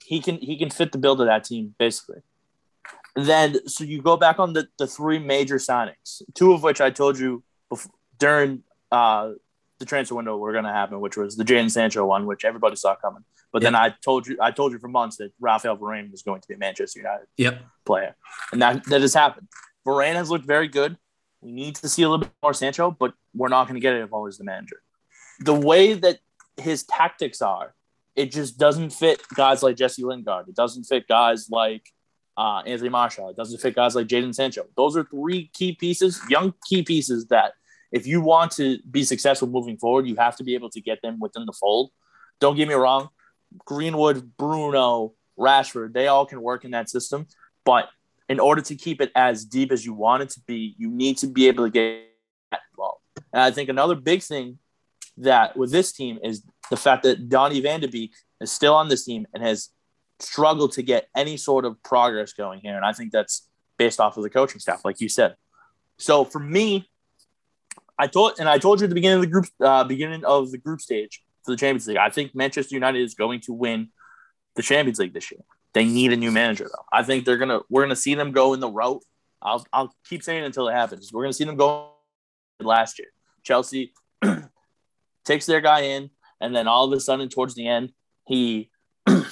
he 0.10 0.20
can 0.20 0.38
he 0.38 0.58
can 0.58 0.72
fit 0.72 0.92
the 0.92 0.98
build 0.98 1.22
of 1.22 1.28
that 1.28 1.44
team 1.44 1.76
basically. 1.78 2.22
Then 3.16 3.68
so 3.68 3.84
you 3.84 4.02
go 4.02 4.18
back 4.18 4.40
on 4.40 4.54
the, 4.54 4.68
the 4.80 4.88
three 4.88 5.20
major 5.20 5.58
signings, 5.58 6.24
two 6.34 6.52
of 6.52 6.64
which 6.64 6.82
I 6.82 6.90
told 6.90 7.20
you 7.20 7.44
before, 7.70 7.92
during 8.18 8.64
uh, 8.92 9.34
the 9.78 9.86
transfer 9.86 10.16
window 10.16 10.36
were 10.36 10.52
going 10.52 10.64
to 10.64 10.72
happen, 10.72 11.00
which 11.00 11.16
was 11.16 11.38
the 11.38 11.44
Jadon 11.44 11.70
Sancho 11.70 12.06
one, 12.08 12.26
which 12.26 12.44
everybody 12.44 12.76
saw 12.76 12.96
coming. 12.96 13.24
But 13.52 13.62
yep. 13.62 13.68
then 13.68 13.76
I 13.76 13.94
told 14.04 14.26
you, 14.28 14.36
I 14.42 14.50
told 14.50 14.72
you 14.72 14.80
for 14.80 14.88
months 14.88 15.18
that 15.18 15.32
Rafael 15.40 15.78
Varane 15.78 16.10
was 16.10 16.24
going 16.24 16.42
to 16.42 16.48
be 16.48 16.56
a 16.56 16.58
Manchester 16.58 17.00
United 17.00 17.28
yep. 17.38 17.62
player, 17.86 18.16
and 18.52 18.60
that 18.64 18.86
that 18.86 19.02
has 19.02 19.14
happened. 19.14 19.48
Varane 19.86 20.16
has 20.16 20.32
looked 20.32 20.46
very 20.46 20.68
good. 20.68 20.98
We 21.42 21.52
need 21.52 21.76
to 21.76 21.88
see 21.88 22.02
a 22.02 22.10
little 22.10 22.26
bit 22.26 22.32
more 22.42 22.56
Sancho, 22.56 22.90
but 22.90 23.14
we're 23.36 23.50
not 23.50 23.68
going 23.68 23.76
to 23.76 23.80
get 23.80 23.94
it 23.94 24.02
if 24.02 24.12
always 24.12 24.40
the 24.40 24.44
manager. 24.44 24.82
The 25.40 25.54
way 25.54 25.94
that 25.94 26.20
his 26.58 26.84
tactics 26.84 27.44
are, 27.44 27.76
it 28.16 28.32
just 28.32 28.58
doesn't 28.58 28.92
fit 28.92 29.22
guys 29.36 29.64
like 29.64 29.76
Jesse 29.76 30.04
Lingard. 30.04 30.48
It 30.50 30.56
doesn't 30.56 30.86
fit 30.86 31.08
guys 31.08 31.50
like 31.50 31.84
uh, 32.38 32.62
Anthony 32.66 32.90
Martial. 32.90 33.30
It 33.30 33.36
doesn't 33.36 33.60
fit 33.60 33.76
guys 33.76 33.96
like 33.96 34.08
Jadon 34.08 34.34
Sancho. 34.34 34.66
Those 34.76 34.98
are 34.98 35.04
three 35.04 35.50
key 35.54 35.74
pieces, 35.74 36.20
young 36.30 36.54
key 36.68 36.84
pieces 36.84 37.28
that 37.28 37.54
if 37.92 38.06
you 38.06 38.22
want 38.22 38.52
to 38.54 38.80
be 38.90 39.04
successful 39.04 39.48
moving 39.48 39.78
forward, 39.78 40.08
you 40.08 40.16
have 40.16 40.36
to 40.38 40.44
be 40.44 40.54
able 40.54 40.70
to 40.72 40.82
get 40.82 41.02
them 41.02 41.20
within 41.20 41.46
the 41.46 41.54
fold. 41.54 41.92
Don't 42.40 42.56
get 42.56 42.68
me 42.68 42.74
wrong, 42.76 43.10
Greenwood, 43.66 44.38
Bruno, 44.38 45.14
Rashford, 45.38 45.94
they 45.94 46.08
all 46.08 46.26
can 46.26 46.42
work 46.42 46.66
in 46.66 46.72
that 46.72 46.90
system. 46.90 47.28
But 47.66 47.90
in 48.28 48.40
order 48.40 48.62
to 48.62 48.76
keep 48.76 49.02
it 49.02 49.12
as 49.16 49.46
deep 49.46 49.72
as 49.72 49.86
you 49.86 49.94
want 49.94 50.24
it 50.24 50.30
to 50.32 50.42
be, 50.46 50.76
you 50.78 50.92
need 50.92 51.18
to 51.20 51.28
be 51.28 51.48
able 51.48 51.66
to 51.66 51.72
get 51.72 52.06
involved. 52.74 53.02
And 53.34 53.42
I 53.42 53.52
think 53.52 53.70
another 53.70 53.96
big 53.96 54.22
thing 54.22 54.60
that 55.18 55.58
with 55.58 55.72
this 55.72 55.92
team 55.92 56.20
is 56.24 56.44
the 56.70 56.78
fact 56.78 57.04
that 57.04 57.30
Donny 57.30 57.60
van 57.62 57.80
de 57.80 57.88
Beek 57.88 58.14
is 58.42 58.52
still 58.52 58.76
on 58.76 58.90
this 58.90 59.06
team 59.06 59.26
and 59.34 59.44
has 59.44 59.70
struggled 60.20 60.74
to 60.74 60.84
get 60.84 61.08
any 61.16 61.38
sort 61.38 61.66
of 61.66 61.82
progress 61.84 62.34
going 62.34 62.60
here. 62.62 62.76
And 62.76 62.86
I 62.86 62.94
think 62.94 63.12
that's 63.12 63.48
based 63.78 64.00
off 64.00 64.18
of 64.18 64.24
the 64.24 64.30
coaching 64.30 64.60
staff, 64.60 64.84
like 64.86 65.02
you 65.02 65.10
said. 65.10 65.36
So 65.98 66.24
for 66.26 66.40
me, 66.40 66.90
I 67.98 68.08
told 68.08 68.40
and 68.40 68.48
I 68.48 68.58
told 68.58 68.80
you 68.80 68.86
at 68.86 68.90
the 68.90 68.96
beginning 68.96 69.18
of 69.18 69.22
the 69.22 69.28
group 69.28 69.46
uh, 69.62 69.84
beginning 69.84 70.24
of 70.24 70.52
the 70.52 70.58
group 70.58 70.80
stage 70.80 71.22
for 71.44 71.52
the 71.52 71.58
Champions 71.58 71.88
League. 71.88 71.98
I 71.98 72.10
think 72.10 72.34
Manchester 72.34 72.76
United 72.76 73.02
is 73.02 73.14
going 73.14 73.42
to 73.42 73.54
win 73.54 73.90
the 74.56 74.62
Champions 74.62 75.00
League 75.00 75.14
this 75.14 75.32
year. 75.32 75.42
They 75.74 75.86
need 75.86 76.14
a 76.14 76.18
new 76.18 76.32
manager 76.32 76.66
though. 76.66 76.86
I 76.92 77.04
think 77.04 77.26
they're 77.26 77.38
gonna 77.38 77.60
we're 77.70 77.84
gonna 77.84 77.96
see 77.96 78.16
them 78.16 78.32
go 78.32 78.54
in 78.54 78.62
the 78.62 78.70
route. 78.70 79.04
I'll 79.42 79.66
I'll 79.74 79.94
keep 80.08 80.24
saying 80.24 80.44
it 80.44 80.46
until 80.46 80.70
it 80.70 80.74
happens. 80.74 81.12
We're 81.12 81.24
gonna 81.24 81.34
see 81.34 81.44
them 81.44 81.58
go 81.58 81.92
last 82.62 83.00
year. 83.00 83.10
Chelsea 83.44 83.94
takes 85.26 85.46
their 85.46 85.62
guy 85.62 85.82
in, 85.82 86.10
and 86.42 86.56
then 86.56 86.68
all 86.68 86.86
of 86.86 86.94
a 86.94 87.00
sudden 87.00 87.30
towards 87.30 87.56
the 87.56 87.68
end, 87.68 87.92
he 88.26 88.70
it 89.08 89.26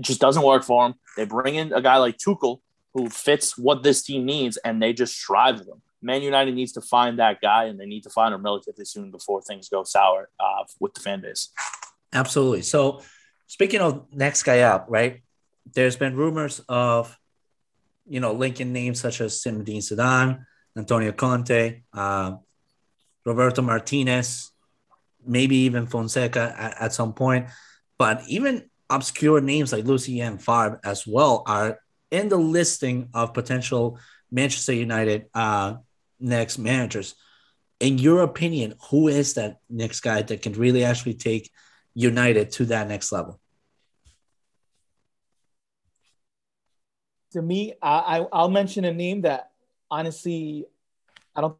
just 0.00 0.20
doesn't 0.20 0.42
work 0.42 0.64
for 0.64 0.86
him. 0.86 0.94
They 1.16 1.24
bring 1.24 1.54
in 1.54 1.72
a 1.72 1.80
guy 1.80 1.96
like 1.98 2.18
Tuchel 2.18 2.60
who 2.92 3.08
fits 3.08 3.58
what 3.58 3.82
this 3.82 4.02
team 4.02 4.24
needs, 4.24 4.56
and 4.58 4.80
they 4.80 4.92
just 4.92 5.14
strive 5.14 5.58
with 5.58 5.68
him. 5.68 5.82
Man 6.00 6.22
United 6.22 6.54
needs 6.54 6.72
to 6.72 6.80
find 6.80 7.18
that 7.18 7.40
guy, 7.40 7.64
and 7.64 7.78
they 7.78 7.86
need 7.86 8.02
to 8.04 8.10
find 8.10 8.34
him 8.34 8.42
relatively 8.42 8.84
soon 8.84 9.10
before 9.10 9.42
things 9.42 9.68
go 9.68 9.84
sour 9.84 10.28
uh, 10.38 10.64
with 10.78 10.94
the 10.94 11.00
fan 11.00 11.20
base. 11.20 11.50
Absolutely. 12.12 12.62
So, 12.62 13.02
speaking 13.46 13.80
of 13.80 14.06
next 14.12 14.44
guy 14.44 14.60
up, 14.60 14.86
right? 14.88 15.22
There's 15.72 15.96
been 15.96 16.14
rumors 16.14 16.60
of, 16.68 17.18
you 18.06 18.20
know, 18.20 18.32
linking 18.32 18.72
names 18.72 19.00
such 19.00 19.20
as 19.20 19.42
Zinedine 19.42 19.78
Zidane, 19.78 20.44
Antonio 20.76 21.12
Conte, 21.12 21.82
uh, 21.92 22.36
Roberto 23.24 23.62
Martinez, 23.62 24.50
maybe 25.26 25.56
even 25.56 25.86
Fonseca 25.86 26.54
at, 26.56 26.82
at, 26.82 26.92
some 26.92 27.12
point. 27.12 27.48
But 27.98 28.22
even 28.28 28.70
obscure 28.90 29.40
names 29.40 29.72
like 29.72 29.84
Lucien 29.84 30.38
Favre 30.38 30.80
as 30.84 31.06
well 31.06 31.42
are 31.46 31.78
in 32.10 32.28
the 32.28 32.36
listing 32.36 33.08
of 33.14 33.34
potential 33.34 33.98
Manchester 34.30 34.72
United 34.72 35.26
uh, 35.34 35.76
next 36.20 36.58
managers. 36.58 37.14
In 37.80 37.98
your 37.98 38.22
opinion, 38.22 38.74
who 38.90 39.08
is 39.08 39.34
that 39.34 39.58
next 39.68 40.00
guy 40.00 40.22
that 40.22 40.42
can 40.42 40.52
really 40.52 40.84
actually 40.84 41.14
take 41.14 41.50
United 41.94 42.50
to 42.52 42.66
that 42.66 42.88
next 42.88 43.12
level? 43.12 43.40
To 47.32 47.42
me, 47.42 47.74
I, 47.82 48.26
I 48.32 48.42
will 48.42 48.50
mention 48.50 48.84
a 48.84 48.92
name 48.92 49.22
that 49.22 49.50
honestly 49.90 50.66
I 51.34 51.40
don't 51.40 51.56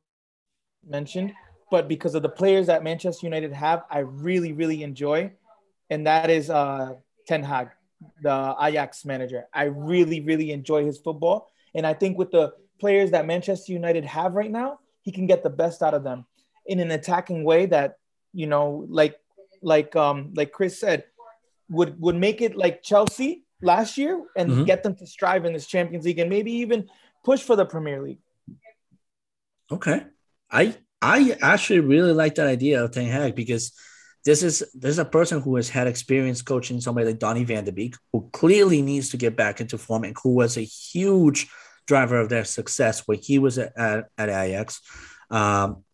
mention, 0.87 1.35
but 1.75 1.89
because 1.89 2.15
of 2.15 2.23
the 2.23 2.29
players 2.29 2.69
that 2.69 2.85
Manchester 2.85 3.27
United 3.27 3.53
have, 3.53 3.83
I 3.91 3.99
really 3.99 4.53
really 4.53 4.85
enjoy, 4.85 5.33
and 5.91 6.07
that 6.07 6.31
is 6.31 6.49
uh, 6.49 6.93
Ten 7.27 7.43
Hag, 7.43 7.71
the 8.23 8.55
Ajax 8.63 9.05
manager. 9.05 9.49
I 9.53 9.65
really 9.65 10.21
really 10.21 10.53
enjoy 10.53 10.85
his 10.85 10.99
football, 10.99 11.51
and 11.75 11.85
I 11.85 11.93
think 11.93 12.17
with 12.17 12.31
the 12.31 12.55
players 12.79 13.11
that 13.11 13.27
Manchester 13.27 13.73
United 13.73 14.05
have 14.05 14.35
right 14.35 14.53
now, 14.53 14.79
he 15.03 15.11
can 15.11 15.27
get 15.27 15.43
the 15.43 15.51
best 15.51 15.83
out 15.83 15.95
of 15.95 16.05
them 16.05 16.27
in 16.65 16.79
an 16.79 16.93
attacking 16.93 17.43
way 17.43 17.67
that 17.67 17.99
you 18.33 18.47
know, 18.47 18.87
like 18.89 19.19
like 19.61 19.97
um 19.97 20.31
like 20.37 20.53
Chris 20.53 20.79
said, 20.79 21.03
would 21.69 22.01
would 22.01 22.15
make 22.15 22.41
it 22.41 22.55
like 22.57 22.85
Chelsea 22.85 23.43
last 23.63 23.99
year 23.99 24.23
and 24.37 24.49
mm-hmm. 24.49 24.63
get 24.63 24.85
them 24.85 24.95
to 24.95 25.09
strive 25.09 25.45
in 25.45 25.53
this 25.53 25.67
Champions 25.67 26.05
League 26.05 26.21
and 26.21 26.31
maybe 26.31 26.53
even 26.53 26.89
push 27.25 27.43
for 27.43 27.57
the 27.57 27.67
Premier 27.67 28.01
League. 28.01 28.21
Okay, 29.73 30.05
I 30.53 30.77
I 31.05 31.37
actually 31.43 31.81
really 31.81 32.15
like 32.15 32.37
that 32.37 32.47
idea 32.47 32.83
of 32.83 32.93
Ten 32.93 33.05
Hag 33.05 33.35
because 33.35 33.73
this 34.25 34.43
is 34.43 34.61
this 34.73 34.93
is 34.93 34.99
a 34.99 35.05
person 35.05 35.43
who 35.43 35.57
has 35.57 35.69
had 35.69 35.87
experience 35.87 36.41
coaching 36.41 36.81
somebody 36.81 37.09
like 37.09 37.19
Donny 37.19 37.45
Van 37.45 37.63
de 37.63 37.73
Beek, 37.73 37.95
who 38.11 38.31
clearly 38.33 38.81
needs 38.81 39.11
to 39.11 39.19
get 39.19 39.37
back 39.37 39.61
into 39.61 39.77
form 39.77 40.05
and 40.05 40.17
who 40.23 40.35
was 40.35 40.57
a 40.57 40.63
huge 40.63 41.47
driver 41.87 42.19
of 42.19 42.31
their 42.31 42.47
success 42.47 43.07
when 43.07 43.19
he 43.19 43.39
was 43.39 43.59
at, 43.59 43.77
at, 43.77 44.07
at 44.17 44.31
Ajax. 44.31 44.81
Um, 45.31 45.85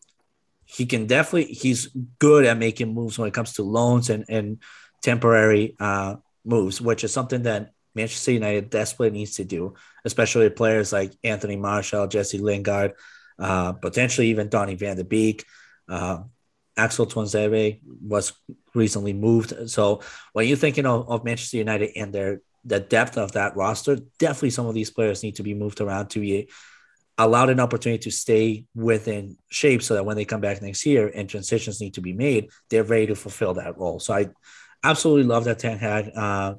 he 0.65 0.87
can 0.87 1.09
definitely 1.09 1.55
he's 1.55 1.89
good 2.21 2.45
at 2.45 2.57
making 2.57 2.95
moves 2.95 3.19
when 3.19 3.27
it 3.27 3.35
comes 3.35 3.55
to 3.55 3.65
loans 3.65 4.11
and, 4.11 4.25
and 4.29 4.63
temporary 5.03 5.75
uh, 5.81 6.17
moves, 6.45 6.81
which 6.81 7.03
is 7.03 7.13
something 7.13 7.43
that 7.43 7.73
Manchester 7.97 8.31
United 8.31 8.71
desperately 8.71 9.19
needs 9.19 9.35
to 9.37 9.45
do, 9.45 9.75
especially 10.05 10.49
players 10.51 10.93
like 10.93 11.13
Anthony 11.25 11.57
Martial, 11.57 12.07
Jesse 12.07 12.39
Lingard, 12.39 12.93
uh, 13.41 13.73
potentially 13.73 14.29
even 14.29 14.49
Donny 14.49 14.75
van 14.77 14.97
de 14.97 15.05
Beek. 15.05 15.45
Uh, 15.89 16.19
Axel 16.77 17.07
Tuanzebe 17.07 17.81
was 18.07 18.33
recently 18.75 19.13
moved. 19.13 19.71
So 19.71 20.03
when 20.33 20.47
you're 20.47 20.57
thinking 20.57 20.87
of, 20.87 21.09
of 21.11 21.25
Manchester 21.25 21.57
United 21.57 21.91
and 21.97 22.13
their 22.13 22.41
the 22.65 22.79
depth 22.79 23.17
of 23.17 23.33
that 23.33 23.57
roster, 23.57 23.97
definitely 24.19 24.51
some 24.51 24.67
of 24.67 24.75
these 24.75 24.91
players 24.91 25.23
need 25.23 25.37
to 25.37 25.43
be 25.43 25.55
moved 25.55 25.81
around 25.81 26.09
to 26.09 26.21
be 26.21 26.51
allowed 27.17 27.51
an 27.51 27.61
opportunity 27.61 28.03
to 28.03 28.11
stay 28.11 28.65
within 28.75 29.37
shape 29.51 29.83
so 29.83 29.95
that 29.95 30.05
when 30.05 30.17
they 30.17 30.25
come 30.25 30.41
back 30.41 30.61
next 30.63 30.85
year 30.87 31.11
and 31.15 31.29
transitions 31.29 31.81
need 31.81 31.95
to 31.95 32.01
be 32.01 32.13
made, 32.13 32.51
they're 32.69 32.85
ready 32.85 33.07
to 33.07 33.15
fulfill 33.15 33.55
that 33.55 33.79
role. 33.79 33.99
So 33.99 34.15
I 34.15 34.29
absolutely 34.85 35.25
love 35.25 35.45
that 35.45 35.59
Ten 35.59 35.79
Hag 35.79 36.11
uh, 36.15 36.55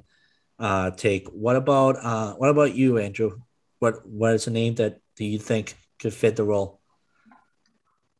uh, 0.58 0.90
take. 0.90 1.28
What 1.28 1.56
about 1.56 1.96
uh, 2.02 2.34
what 2.34 2.50
about 2.50 2.74
you, 2.74 2.98
Andrew? 2.98 3.40
What 3.78 4.06
what 4.06 4.34
is 4.34 4.46
a 4.46 4.50
name 4.50 4.74
that 4.76 5.00
do 5.16 5.24
you 5.24 5.38
think 5.38 5.76
could 6.02 6.12
fit 6.12 6.34
the 6.36 6.44
role? 6.44 6.80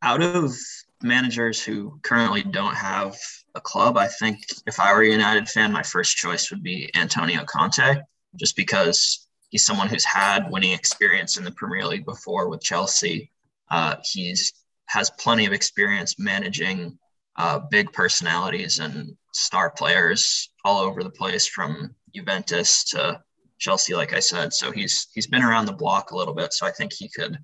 Out 0.01 0.21
of 0.21 0.55
managers 1.01 1.61
who 1.61 1.99
currently 2.01 2.41
don't 2.41 2.75
have 2.75 3.15
a 3.55 3.61
club, 3.61 3.97
I 3.97 4.07
think 4.07 4.39
if 4.65 4.79
I 4.79 4.93
were 4.93 5.01
a 5.01 5.11
United 5.11 5.49
fan, 5.49 5.71
my 5.71 5.83
first 5.83 6.15
choice 6.15 6.49
would 6.49 6.63
be 6.63 6.89
Antonio 6.95 7.43
Conte, 7.43 8.01
just 8.37 8.55
because 8.55 9.27
he's 9.49 9.65
someone 9.65 9.89
who's 9.89 10.05
had 10.05 10.49
winning 10.49 10.71
experience 10.71 11.37
in 11.37 11.43
the 11.43 11.51
Premier 11.51 11.85
League 11.85 12.05
before 12.05 12.49
with 12.49 12.61
Chelsea. 12.61 13.31
Uh, 13.69 13.95
he's 14.03 14.53
has 14.87 15.09
plenty 15.11 15.45
of 15.45 15.53
experience 15.53 16.19
managing 16.19 16.97
uh, 17.37 17.59
big 17.71 17.91
personalities 17.93 18.79
and 18.79 19.15
star 19.33 19.71
players 19.71 20.51
all 20.63 20.79
over 20.79 21.03
the 21.03 21.09
place, 21.09 21.47
from 21.47 21.93
Juventus 22.15 22.83
to 22.85 23.19
Chelsea, 23.57 23.95
like 23.95 24.13
I 24.13 24.19
said. 24.19 24.53
So 24.53 24.71
he's 24.71 25.07
he's 25.13 25.27
been 25.27 25.43
around 25.43 25.65
the 25.65 25.73
block 25.73 26.11
a 26.11 26.17
little 26.17 26.33
bit. 26.33 26.53
So 26.53 26.65
I 26.65 26.71
think 26.71 26.93
he 26.93 27.09
could 27.09 27.37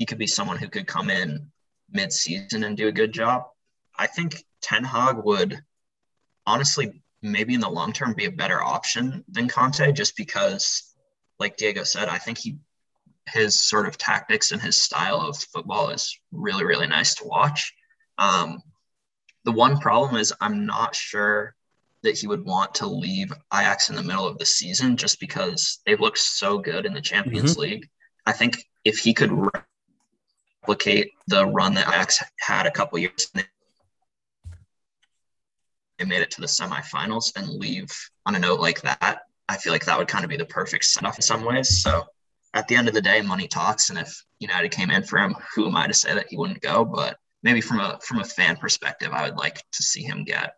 he 0.00 0.06
could 0.06 0.16
be 0.16 0.26
someone 0.26 0.56
who 0.56 0.70
could 0.70 0.86
come 0.86 1.10
in 1.10 1.52
mid-season 1.90 2.64
and 2.64 2.74
do 2.74 2.88
a 2.88 2.92
good 2.92 3.12
job. 3.12 3.42
I 3.98 4.06
think 4.06 4.42
Ten 4.62 4.82
Hag 4.82 5.18
would 5.22 5.62
honestly 6.46 7.02
maybe 7.20 7.52
in 7.52 7.60
the 7.60 7.68
long 7.68 7.92
term 7.92 8.14
be 8.14 8.24
a 8.24 8.32
better 8.32 8.62
option 8.62 9.22
than 9.28 9.46
Conte 9.46 9.92
just 9.92 10.16
because 10.16 10.94
like 11.38 11.58
Diego 11.58 11.84
said, 11.84 12.08
I 12.08 12.16
think 12.16 12.38
he 12.38 12.56
his 13.28 13.58
sort 13.58 13.86
of 13.86 13.98
tactics 13.98 14.52
and 14.52 14.62
his 14.62 14.82
style 14.82 15.20
of 15.20 15.36
football 15.36 15.90
is 15.90 16.18
really 16.32 16.64
really 16.64 16.86
nice 16.86 17.14
to 17.16 17.26
watch. 17.26 17.74
Um, 18.16 18.62
the 19.44 19.52
one 19.52 19.80
problem 19.80 20.16
is 20.18 20.32
I'm 20.40 20.64
not 20.64 20.94
sure 20.94 21.54
that 22.04 22.18
he 22.18 22.26
would 22.26 22.46
want 22.46 22.76
to 22.76 22.86
leave 22.86 23.34
Ajax 23.52 23.90
in 23.90 23.96
the 23.96 24.02
middle 24.02 24.26
of 24.26 24.38
the 24.38 24.46
season 24.46 24.96
just 24.96 25.20
because 25.20 25.80
they've 25.84 26.00
looked 26.00 26.16
so 26.16 26.56
good 26.56 26.86
in 26.86 26.94
the 26.94 27.02
Champions 27.02 27.52
mm-hmm. 27.52 27.60
League. 27.60 27.88
I 28.24 28.32
think 28.32 28.64
if 28.82 29.00
he 29.00 29.12
could 29.12 29.30
replicate 30.62 31.12
the 31.26 31.46
run 31.46 31.74
that 31.74 31.88
Ajax 31.88 32.22
had 32.38 32.66
a 32.66 32.70
couple 32.70 32.98
years. 32.98 33.30
They 33.34 33.44
made 36.04 36.22
it 36.22 36.30
to 36.32 36.40
the 36.40 36.46
semifinals 36.46 37.36
and 37.36 37.48
leave 37.48 37.90
on 38.26 38.34
a 38.34 38.38
note 38.38 38.60
like 38.60 38.80
that. 38.82 39.20
I 39.48 39.56
feel 39.56 39.72
like 39.72 39.84
that 39.86 39.98
would 39.98 40.08
kind 40.08 40.24
of 40.24 40.30
be 40.30 40.36
the 40.36 40.44
perfect 40.44 40.84
send 40.84 41.06
off 41.06 41.16
in 41.16 41.22
some 41.22 41.44
ways. 41.44 41.82
So 41.82 42.04
at 42.54 42.68
the 42.68 42.76
end 42.76 42.88
of 42.88 42.94
the 42.94 43.02
day, 43.02 43.20
money 43.20 43.48
talks. 43.48 43.90
And 43.90 43.98
if 43.98 44.24
United 44.38 44.70
came 44.70 44.90
in 44.90 45.02
for 45.02 45.18
him, 45.18 45.34
who 45.54 45.66
am 45.66 45.76
I 45.76 45.86
to 45.86 45.94
say 45.94 46.14
that 46.14 46.28
he 46.30 46.36
wouldn't 46.36 46.60
go? 46.60 46.84
But 46.84 47.18
maybe 47.42 47.60
from 47.60 47.80
a 47.80 47.98
from 48.02 48.20
a 48.20 48.24
fan 48.24 48.56
perspective, 48.56 49.12
I 49.12 49.28
would 49.28 49.36
like 49.36 49.62
to 49.72 49.82
see 49.82 50.02
him 50.02 50.24
get 50.24 50.54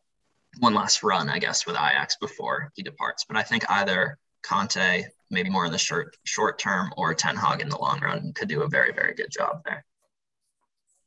one 0.59 0.75
last 0.75 1.03
run, 1.03 1.29
I 1.29 1.39
guess, 1.39 1.67
with 1.67 1.77
Ajax 1.77 2.17
before 2.21 2.71
he 2.75 2.83
departs. 2.83 3.25
But 3.27 3.37
I 3.37 3.43
think 3.43 3.69
either 3.71 4.19
Conte, 4.43 5.05
maybe 5.31 5.51
more 5.51 5.67
in 5.67 5.73
the 5.73 5.79
short 5.79 6.17
short 6.25 6.59
term, 6.59 6.93
or 6.97 7.15
Ten 7.15 7.37
Hag 7.37 7.61
in 7.61 7.69
the 7.69 7.79
long 7.79 8.01
run, 8.01 8.33
could 8.35 8.49
do 8.49 8.63
a 8.63 8.69
very 8.69 8.93
very 8.93 9.15
good 9.15 9.31
job 9.31 9.63
there. 9.65 9.85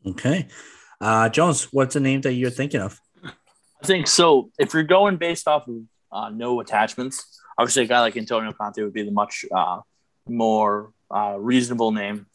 Okay, 0.08 0.48
uh, 1.02 1.30
Jones, 1.30 1.66
what's 1.74 1.96
the 1.96 2.00
name 2.00 2.22
that 2.22 2.34
you're 2.34 2.50
thinking 2.50 2.82
of? 2.82 3.00
I 3.24 3.86
think 3.86 4.08
so. 4.08 4.52
If 4.60 4.74
you're 4.74 4.84
going 4.84 5.18
based 5.18 5.48
off 5.48 5.68
of 5.68 5.76
uh, 6.12 6.30
no 6.30 6.60
attachments, 6.60 7.40
obviously 7.58 7.84
a 7.84 7.88
guy 7.88 8.02
like 8.02 8.18
Antonio 8.18 8.52
Conte 8.54 8.82
would 8.82 8.94
be 8.94 9.04
the 9.04 9.12
much 9.12 9.46
uh, 9.54 9.82
more 10.28 10.92
uh, 11.10 11.36
reasonable 11.38 11.92
name. 11.92 12.28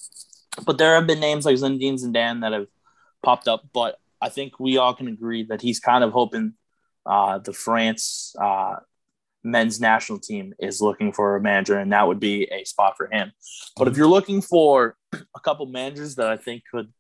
But 0.67 0.79
there 0.79 0.95
have 0.95 1.07
been 1.07 1.21
names 1.21 1.47
like 1.47 1.57
Zinedine 1.57 2.01
Zidane 2.01 2.41
that 2.43 2.53
have 2.53 2.67
popped 3.23 3.49
up. 3.49 3.69
But 3.73 3.99
I 4.21 4.29
think 4.29 4.59
we 4.61 4.77
all 4.77 4.95
can 4.95 5.09
agree 5.09 5.45
that 5.45 5.63
he's 5.63 5.81
kind 5.81 6.05
of 6.05 6.13
hoping 6.13 6.55
uh, 7.07 7.39
the 7.39 7.53
France 7.53 8.35
uh, 8.41 8.77
men's 9.43 9.81
national 9.81 10.19
team 10.19 10.55
is 10.59 10.81
looking 10.81 11.13
for 11.13 11.37
a 11.37 11.41
manager, 11.41 11.79
and 11.79 11.93
that 11.93 12.07
would 12.07 12.21
be 12.21 12.45
a 12.53 12.65
spot 12.65 12.97
for 12.97 13.09
him. 13.11 13.33
But 13.77 13.89
if 13.89 13.97
you're 13.97 14.07
looking 14.07 14.43
for 14.43 14.97
a 15.13 15.41
couple 15.41 15.67
managers 15.67 16.17
that 16.17 16.27
I 16.27 16.37
think 16.37 16.65
could 16.71 16.93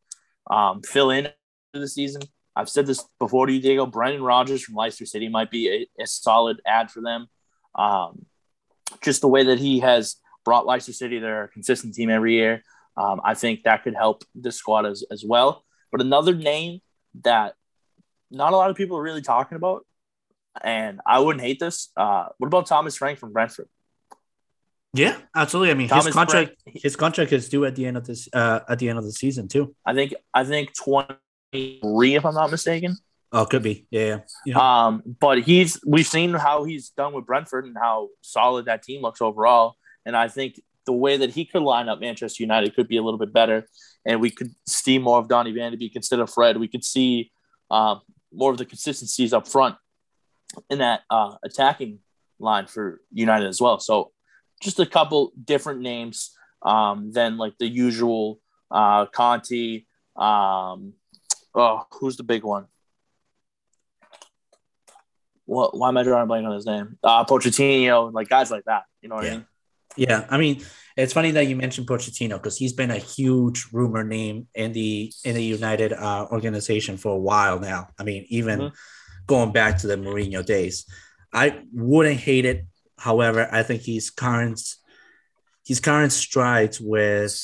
um, 0.48 0.82
fill 0.82 1.10
in 1.10 1.28
the 1.72 1.88
season, 1.88 2.22
I've 2.56 2.68
said 2.68 2.86
this 2.86 3.04
before 3.18 3.46
to 3.46 3.52
you, 3.52 3.60
Diego. 3.60 3.86
Brendan 3.86 4.22
Rodgers 4.22 4.62
from 4.62 4.74
Leicester 4.74 5.06
City 5.06 5.28
might 5.28 5.50
be 5.50 5.88
a, 5.98 6.02
a 6.02 6.06
solid 6.06 6.60
ad 6.66 6.90
for 6.90 7.00
them. 7.00 7.28
Um, 7.74 8.26
just 9.02 9.20
the 9.20 9.28
way 9.28 9.44
that 9.44 9.58
he 9.58 9.80
has 9.80 10.16
brought 10.44 10.66
Leicester 10.66 10.92
City, 10.92 11.18
they're 11.18 11.44
a 11.44 11.48
consistent 11.48 11.94
team 11.94 12.10
every 12.10 12.34
year. 12.34 12.62
Um, 12.96 13.20
I 13.24 13.34
think 13.34 13.62
that 13.62 13.84
could 13.84 13.94
help 13.94 14.24
this 14.34 14.56
squad 14.56 14.84
as, 14.84 15.04
as 15.10 15.24
well. 15.24 15.64
But 15.92 16.00
another 16.00 16.34
name 16.34 16.80
that 17.22 17.54
not 18.30 18.52
a 18.52 18.56
lot 18.56 18.70
of 18.70 18.76
people 18.76 18.98
are 18.98 19.02
really 19.02 19.22
talking 19.22 19.56
about, 19.56 19.86
and 20.62 21.00
I 21.06 21.20
wouldn't 21.20 21.44
hate 21.44 21.60
this. 21.60 21.90
Uh, 21.96 22.26
what 22.38 22.48
about 22.48 22.66
Thomas 22.66 22.96
Frank 22.96 23.18
from 23.18 23.32
Brentford? 23.32 23.68
Yeah, 24.92 25.16
absolutely. 25.36 25.70
I 25.70 25.74
mean, 25.74 25.88
Thomas 25.88 26.06
his 26.06 26.14
contract 26.14 26.56
his 26.64 26.96
contract 26.96 27.32
is 27.32 27.48
due 27.48 27.64
at 27.64 27.76
the 27.76 27.86
end 27.86 27.96
of 27.96 28.06
this 28.06 28.28
uh, 28.32 28.60
at 28.68 28.78
the 28.78 28.88
end 28.88 28.98
of 28.98 29.04
the 29.04 29.12
season 29.12 29.46
too. 29.46 29.74
I 29.86 29.94
think 29.94 30.14
I 30.34 30.44
think 30.44 30.70
twenty 30.74 31.78
three, 31.80 32.16
if 32.16 32.24
I'm 32.24 32.34
not 32.34 32.50
mistaken. 32.50 32.96
Oh, 33.32 33.44
could 33.44 33.62
be. 33.62 33.86
Yeah, 33.90 34.20
yeah. 34.44 34.56
Um, 34.58 35.02
but 35.20 35.42
he's 35.42 35.80
we've 35.86 36.06
seen 36.06 36.34
how 36.34 36.64
he's 36.64 36.90
done 36.90 37.12
with 37.12 37.26
Brentford 37.26 37.66
and 37.66 37.76
how 37.80 38.08
solid 38.22 38.64
that 38.64 38.82
team 38.82 39.02
looks 39.02 39.20
overall. 39.20 39.76
And 40.04 40.16
I 40.16 40.26
think 40.26 40.60
the 40.86 40.92
way 40.92 41.18
that 41.18 41.30
he 41.30 41.44
could 41.44 41.62
line 41.62 41.88
up 41.88 42.00
Manchester 42.00 42.42
United 42.42 42.74
could 42.74 42.88
be 42.88 42.96
a 42.96 43.02
little 43.02 43.18
bit 43.18 43.32
better. 43.32 43.66
And 44.04 44.20
we 44.20 44.30
could 44.30 44.50
see 44.66 44.98
more 44.98 45.18
of 45.18 45.28
Donny 45.28 45.52
Van 45.52 45.70
de 45.70 45.76
Beek 45.76 45.94
instead 45.94 46.18
of 46.18 46.30
Fred. 46.30 46.56
We 46.56 46.66
could 46.66 46.84
see 46.84 47.30
um, 47.70 48.00
more 48.32 48.50
of 48.50 48.58
the 48.58 48.64
consistencies 48.64 49.32
up 49.32 49.46
front 49.46 49.76
in 50.68 50.78
that 50.78 51.02
uh, 51.10 51.36
attacking 51.44 52.00
line 52.40 52.66
for 52.66 53.00
United 53.12 53.46
as 53.46 53.60
well. 53.60 53.78
So 53.78 54.10
just 54.60 54.78
a 54.78 54.86
couple 54.86 55.32
different 55.42 55.80
names 55.80 56.36
um, 56.62 57.12
than 57.12 57.36
like 57.36 57.56
the 57.58 57.66
usual 57.66 58.40
uh, 58.70 59.06
Conte. 59.06 59.84
Um, 60.16 60.94
oh, 61.54 61.86
who's 61.92 62.16
the 62.16 62.22
big 62.22 62.44
one? 62.44 62.66
What? 65.46 65.76
Why 65.76 65.88
am 65.88 65.96
I 65.96 66.02
drawing 66.02 66.24
a 66.24 66.26
blank 66.26 66.46
on 66.46 66.54
his 66.54 66.66
name? 66.66 66.98
Uh, 67.02 67.24
Pochettino, 67.24 68.12
like 68.12 68.28
guys 68.28 68.50
like 68.50 68.64
that. 68.64 68.84
You 69.02 69.08
know 69.08 69.16
what 69.16 69.24
yeah. 69.24 69.30
I 69.30 69.34
mean? 69.34 69.46
Yeah, 69.96 70.26
I 70.30 70.38
mean, 70.38 70.62
it's 70.96 71.12
funny 71.12 71.32
that 71.32 71.46
you 71.46 71.56
mentioned 71.56 71.88
Pochettino 71.88 72.34
because 72.34 72.56
he's 72.56 72.72
been 72.72 72.90
a 72.90 72.98
huge 72.98 73.66
rumor 73.72 74.04
name 74.04 74.46
in 74.54 74.72
the 74.72 75.12
in 75.24 75.34
the 75.34 75.42
United 75.42 75.92
uh, 75.92 76.26
organization 76.30 76.96
for 76.96 77.12
a 77.12 77.18
while 77.18 77.58
now. 77.58 77.88
I 77.98 78.04
mean, 78.04 78.24
even 78.28 78.60
mm-hmm. 78.60 78.74
going 79.26 79.52
back 79.52 79.78
to 79.78 79.88
the 79.88 79.96
Mourinho 79.96 80.44
days, 80.46 80.86
I 81.32 81.62
wouldn't 81.72 82.20
hate 82.20 82.44
it. 82.44 82.66
However, 83.00 83.48
I 83.50 83.62
think 83.62 83.82
he's 83.82 84.10
current 84.10 84.60
his 85.66 85.80
current 85.80 86.12
strides 86.12 86.80
with 86.80 87.38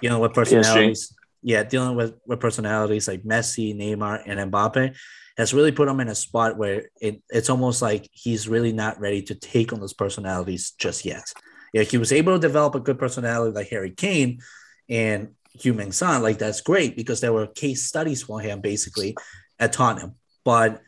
you 0.00 0.08
know 0.08 0.20
with 0.20 0.34
personalities, 0.34 1.14
yeah, 1.42 1.62
dealing 1.62 1.96
with 1.96 2.14
with 2.26 2.40
personalities 2.40 3.08
like 3.08 3.22
Messi, 3.22 3.76
Neymar, 3.76 4.22
and 4.26 4.52
Mbappe 4.52 4.96
has 5.36 5.52
really 5.52 5.72
put 5.72 5.88
him 5.88 6.00
in 6.00 6.08
a 6.08 6.14
spot 6.14 6.56
where 6.56 6.88
it, 7.00 7.22
it's 7.28 7.50
almost 7.50 7.82
like 7.82 8.08
he's 8.10 8.48
really 8.48 8.72
not 8.72 8.98
ready 8.98 9.20
to 9.20 9.34
take 9.34 9.72
on 9.72 9.80
those 9.80 9.92
personalities 9.92 10.72
just 10.78 11.04
yet 11.04 11.30
know, 11.76 11.84
he 11.84 11.98
was 11.98 12.12
able 12.12 12.32
to 12.32 12.38
develop 12.38 12.74
a 12.74 12.80
good 12.80 12.98
personality 12.98 13.52
like 13.52 13.68
Harry 13.68 13.90
Kane 13.90 14.40
and 14.88 15.34
Heung-min 15.58 15.92
Son. 15.92 16.22
Like 16.22 16.38
that's 16.38 16.60
great 16.60 16.96
because 16.96 17.20
there 17.20 17.32
were 17.32 17.46
case 17.46 17.84
studies 17.84 18.22
for 18.22 18.40
him 18.40 18.60
basically 18.60 19.16
at 19.58 19.72
Tottenham. 19.72 20.14
But 20.44 20.80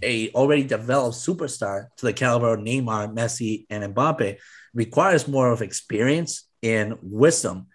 a 0.00 0.30
already 0.30 0.64
developed 0.64 1.16
superstar 1.16 1.88
to 1.96 2.06
the 2.06 2.12
caliber 2.12 2.54
of 2.54 2.60
Neymar, 2.60 3.14
Messi, 3.14 3.66
and 3.68 3.94
Mbappe 3.94 4.38
requires 4.74 5.28
more 5.28 5.50
of 5.50 5.62
experience 5.62 6.48
and 6.62 6.96
wisdom 7.02 7.66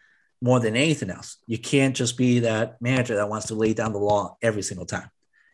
more 0.41 0.59
than 0.59 0.75
anything 0.75 1.09
else. 1.09 1.37
You 1.47 1.57
can't 1.57 1.95
just 1.95 2.17
be 2.17 2.39
that 2.39 2.81
manager 2.81 3.15
that 3.15 3.29
wants 3.29 3.47
to 3.47 3.55
lay 3.55 3.73
down 3.73 3.93
the 3.93 3.99
law 3.99 4.37
every 4.41 4.61
single 4.61 4.85
time. 4.85 5.09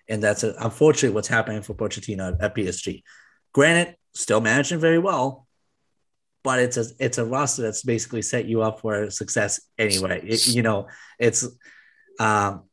And 0.09 0.21
that's 0.21 0.43
a, 0.43 0.53
unfortunately 0.59 1.15
what's 1.15 1.27
happening 1.27 1.61
for 1.61 1.73
Pochettino 1.73 2.37
at 2.41 2.55
PSG. 2.55 3.03
Granted, 3.53 3.95
still 4.13 4.41
managing 4.41 4.79
very 4.79 4.99
well, 4.99 5.47
but 6.43 6.59
it's 6.59 6.75
a 6.75 6.85
it's 6.99 7.17
a 7.17 7.25
roster 7.25 7.61
that's 7.61 7.83
basically 7.83 8.21
set 8.21 8.45
you 8.45 8.61
up 8.61 8.81
for 8.81 9.09
success 9.09 9.61
anyway. 9.77 10.21
It, 10.25 10.47
you 10.47 10.61
know, 10.61 10.87
it's 11.17 11.47
um, 12.19 12.63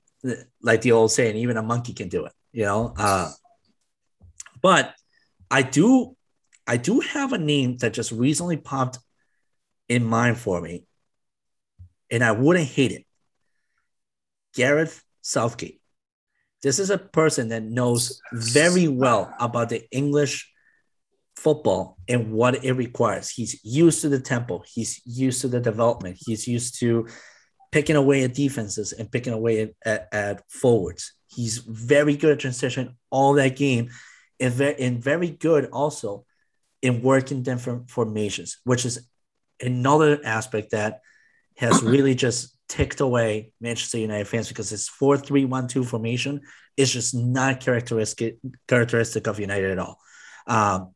like 0.61 0.83
the 0.83 0.93
old 0.93 1.13
saying, 1.13 1.37
even 1.37 1.57
a 1.57 1.63
monkey 1.63 1.93
can 1.93 2.09
do 2.09 2.27
it. 2.27 2.33
You 2.53 2.65
know, 2.65 2.95
uh, 2.99 3.31
but 4.63 4.95
I 5.51 5.63
do 5.63 6.17
I 6.67 6.77
do 6.77 7.01
have 7.01 7.33
a 7.33 7.39
name 7.39 7.79
that 7.79 7.95
just 7.95 8.13
recently 8.13 8.57
popped 8.57 8.99
in 9.89 10.05
mind 10.05 10.39
for 10.39 10.61
me, 10.61 10.87
and 12.11 12.23
I 12.23 12.33
wouldn't 12.33 12.69
hate 12.69 12.93
it. 12.93 13.05
Gareth 14.55 15.03
Southgate. 15.21 15.81
This 16.63 16.79
is 16.79 16.91
a 16.91 16.99
person 16.99 17.49
that 17.49 17.63
knows 17.63 18.21
very 18.33 18.87
well 18.87 19.35
about 19.41 19.71
the 19.71 19.89
English 19.91 20.51
football 21.37 21.97
and 22.07 22.33
what 22.33 22.65
it 22.65 22.75
requires. 22.75 23.31
He's 23.31 23.59
used 23.65 24.03
to 24.03 24.09
the 24.09 24.21
tempo, 24.21 24.63
he's 24.67 25.01
used 25.05 25.41
to 25.41 25.49
the 25.49 25.61
development, 25.61 26.19
he's 26.21 26.47
used 26.47 26.79
to 26.81 27.07
picking 27.73 27.97
away 27.97 28.25
at 28.25 28.35
defenses 28.35 28.93
and 28.93 29.11
picking 29.11 29.33
away 29.33 29.73
at, 29.85 30.09
at, 30.13 30.43
forwards. 30.51 31.15
He's 31.29 31.59
very 31.59 32.17
good 32.17 32.33
at 32.33 32.41
transition 32.41 32.97
all 33.11 33.35
that 33.35 33.57
game 33.57 33.91
and 34.41 34.53
very, 34.53 34.83
and 34.83 35.03
very 35.03 35.31
good 35.31 35.67
also 35.73 36.25
in 36.83 37.03
working 37.03 37.43
different 37.43 37.91
formations, 37.91 38.59
which 38.65 38.85
is 38.85 39.07
another 39.61 40.21
aspect 40.25 40.71
that 40.71 41.01
has 41.57 41.83
really 41.95 42.15
just 42.15 42.57
ticked 42.69 43.01
away 43.01 43.53
Manchester 43.61 43.99
United 43.99 44.29
fans 44.29 44.49
because 44.49 44.71
this 44.71 44.89
4 44.89 45.19
3 45.19 45.45
1 45.45 45.69
2 45.69 45.85
formation 45.85 46.41
is 46.77 46.93
just 46.93 47.15
not 47.15 47.61
characteristic 47.61 48.39
characteristic 48.67 49.27
of 49.27 49.41
United 49.41 49.73
at 49.73 49.79
all. 49.79 49.99
Um, 50.47 50.95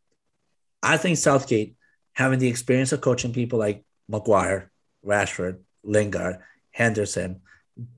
I 0.83 0.97
think 0.97 1.19
Southgate, 1.19 1.77
having 2.13 2.39
the 2.39 2.49
experience 2.49 2.93
of 2.93 3.01
coaching 3.01 3.33
people 3.33 3.59
like 3.59 3.85
Maguire, 4.09 4.71
Rashford, 5.05 5.59
Lingard, 5.83 6.39
Henderson, 6.71 7.41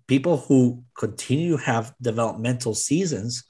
people 0.06 0.38
who 0.38 0.84
continue 0.96 1.56
to 1.56 1.62
have 1.62 1.94
developmental 2.00 2.74
seasons, 2.74 3.44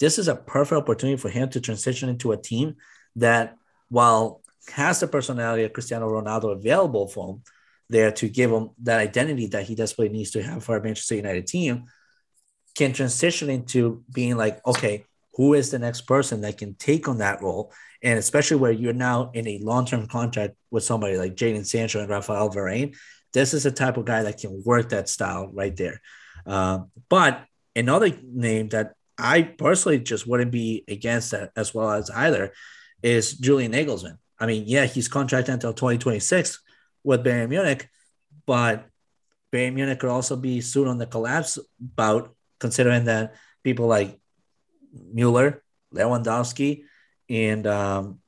this 0.00 0.18
is 0.18 0.28
a 0.28 0.36
perfect 0.36 0.78
opportunity 0.78 1.16
for 1.16 1.28
him 1.28 1.48
to 1.50 1.60
transition 1.60 2.08
into 2.08 2.32
a 2.32 2.36
team 2.36 2.76
that, 3.16 3.56
while 3.88 4.42
has 4.70 5.00
the 5.00 5.08
personality 5.08 5.64
of 5.64 5.72
Cristiano 5.72 6.08
Ronaldo 6.08 6.52
available 6.52 7.08
for 7.08 7.34
him 7.34 7.42
there 7.90 8.12
to 8.12 8.28
give 8.28 8.50
him 8.50 8.70
that 8.82 9.00
identity 9.00 9.46
that 9.46 9.64
he 9.64 9.74
desperately 9.74 10.14
needs 10.14 10.30
to 10.32 10.42
have 10.42 10.62
for 10.62 10.76
a 10.76 10.82
Manchester 10.82 11.14
United 11.14 11.46
team, 11.46 11.84
can 12.76 12.92
transition 12.92 13.48
into 13.48 14.04
being 14.12 14.36
like, 14.36 14.64
okay, 14.66 15.04
who 15.34 15.54
is 15.54 15.70
the 15.70 15.78
next 15.78 16.02
person 16.02 16.42
that 16.42 16.58
can 16.58 16.74
take 16.74 17.08
on 17.08 17.18
that 17.18 17.40
role 17.40 17.72
and 18.02 18.18
especially 18.18 18.56
where 18.56 18.72
you're 18.72 18.92
now 18.92 19.30
in 19.34 19.46
a 19.48 19.58
long-term 19.62 20.06
contract 20.06 20.54
with 20.70 20.84
somebody 20.84 21.16
like 21.16 21.34
Jadon 21.34 21.66
Sancho 21.66 22.00
and 22.00 22.08
Rafael 22.08 22.50
Varane, 22.50 22.96
this 23.32 23.54
is 23.54 23.64
the 23.64 23.70
type 23.70 23.96
of 23.96 24.04
guy 24.04 24.22
that 24.22 24.38
can 24.38 24.62
work 24.64 24.90
that 24.90 25.08
style 25.08 25.50
right 25.52 25.74
there. 25.76 26.00
Uh, 26.46 26.80
but 27.08 27.44
another 27.74 28.10
name 28.22 28.68
that 28.68 28.94
I 29.18 29.42
personally 29.42 29.98
just 29.98 30.26
wouldn't 30.26 30.52
be 30.52 30.84
against 30.88 31.32
that 31.32 31.50
as 31.56 31.74
well 31.74 31.90
as 31.90 32.10
either 32.10 32.52
is 33.02 33.34
Julian 33.34 33.72
Nagelsmann. 33.72 34.18
I 34.38 34.46
mean, 34.46 34.64
yeah, 34.66 34.86
he's 34.86 35.08
contracted 35.08 35.54
until 35.54 35.72
2026 35.72 36.60
with 37.02 37.24
Bayern 37.24 37.48
Munich, 37.48 37.88
but 38.46 38.86
Bayern 39.52 39.74
Munich 39.74 39.98
could 39.98 40.10
also 40.10 40.36
be 40.36 40.60
soon 40.60 40.86
on 40.86 40.98
the 40.98 41.06
collapse 41.06 41.58
bout, 41.80 42.34
considering 42.60 43.04
that 43.04 43.34
people 43.64 43.86
like 43.86 44.20
Mueller, 45.12 45.62
Lewandowski, 45.92 46.84
and 47.28 47.66
um, 47.66 48.20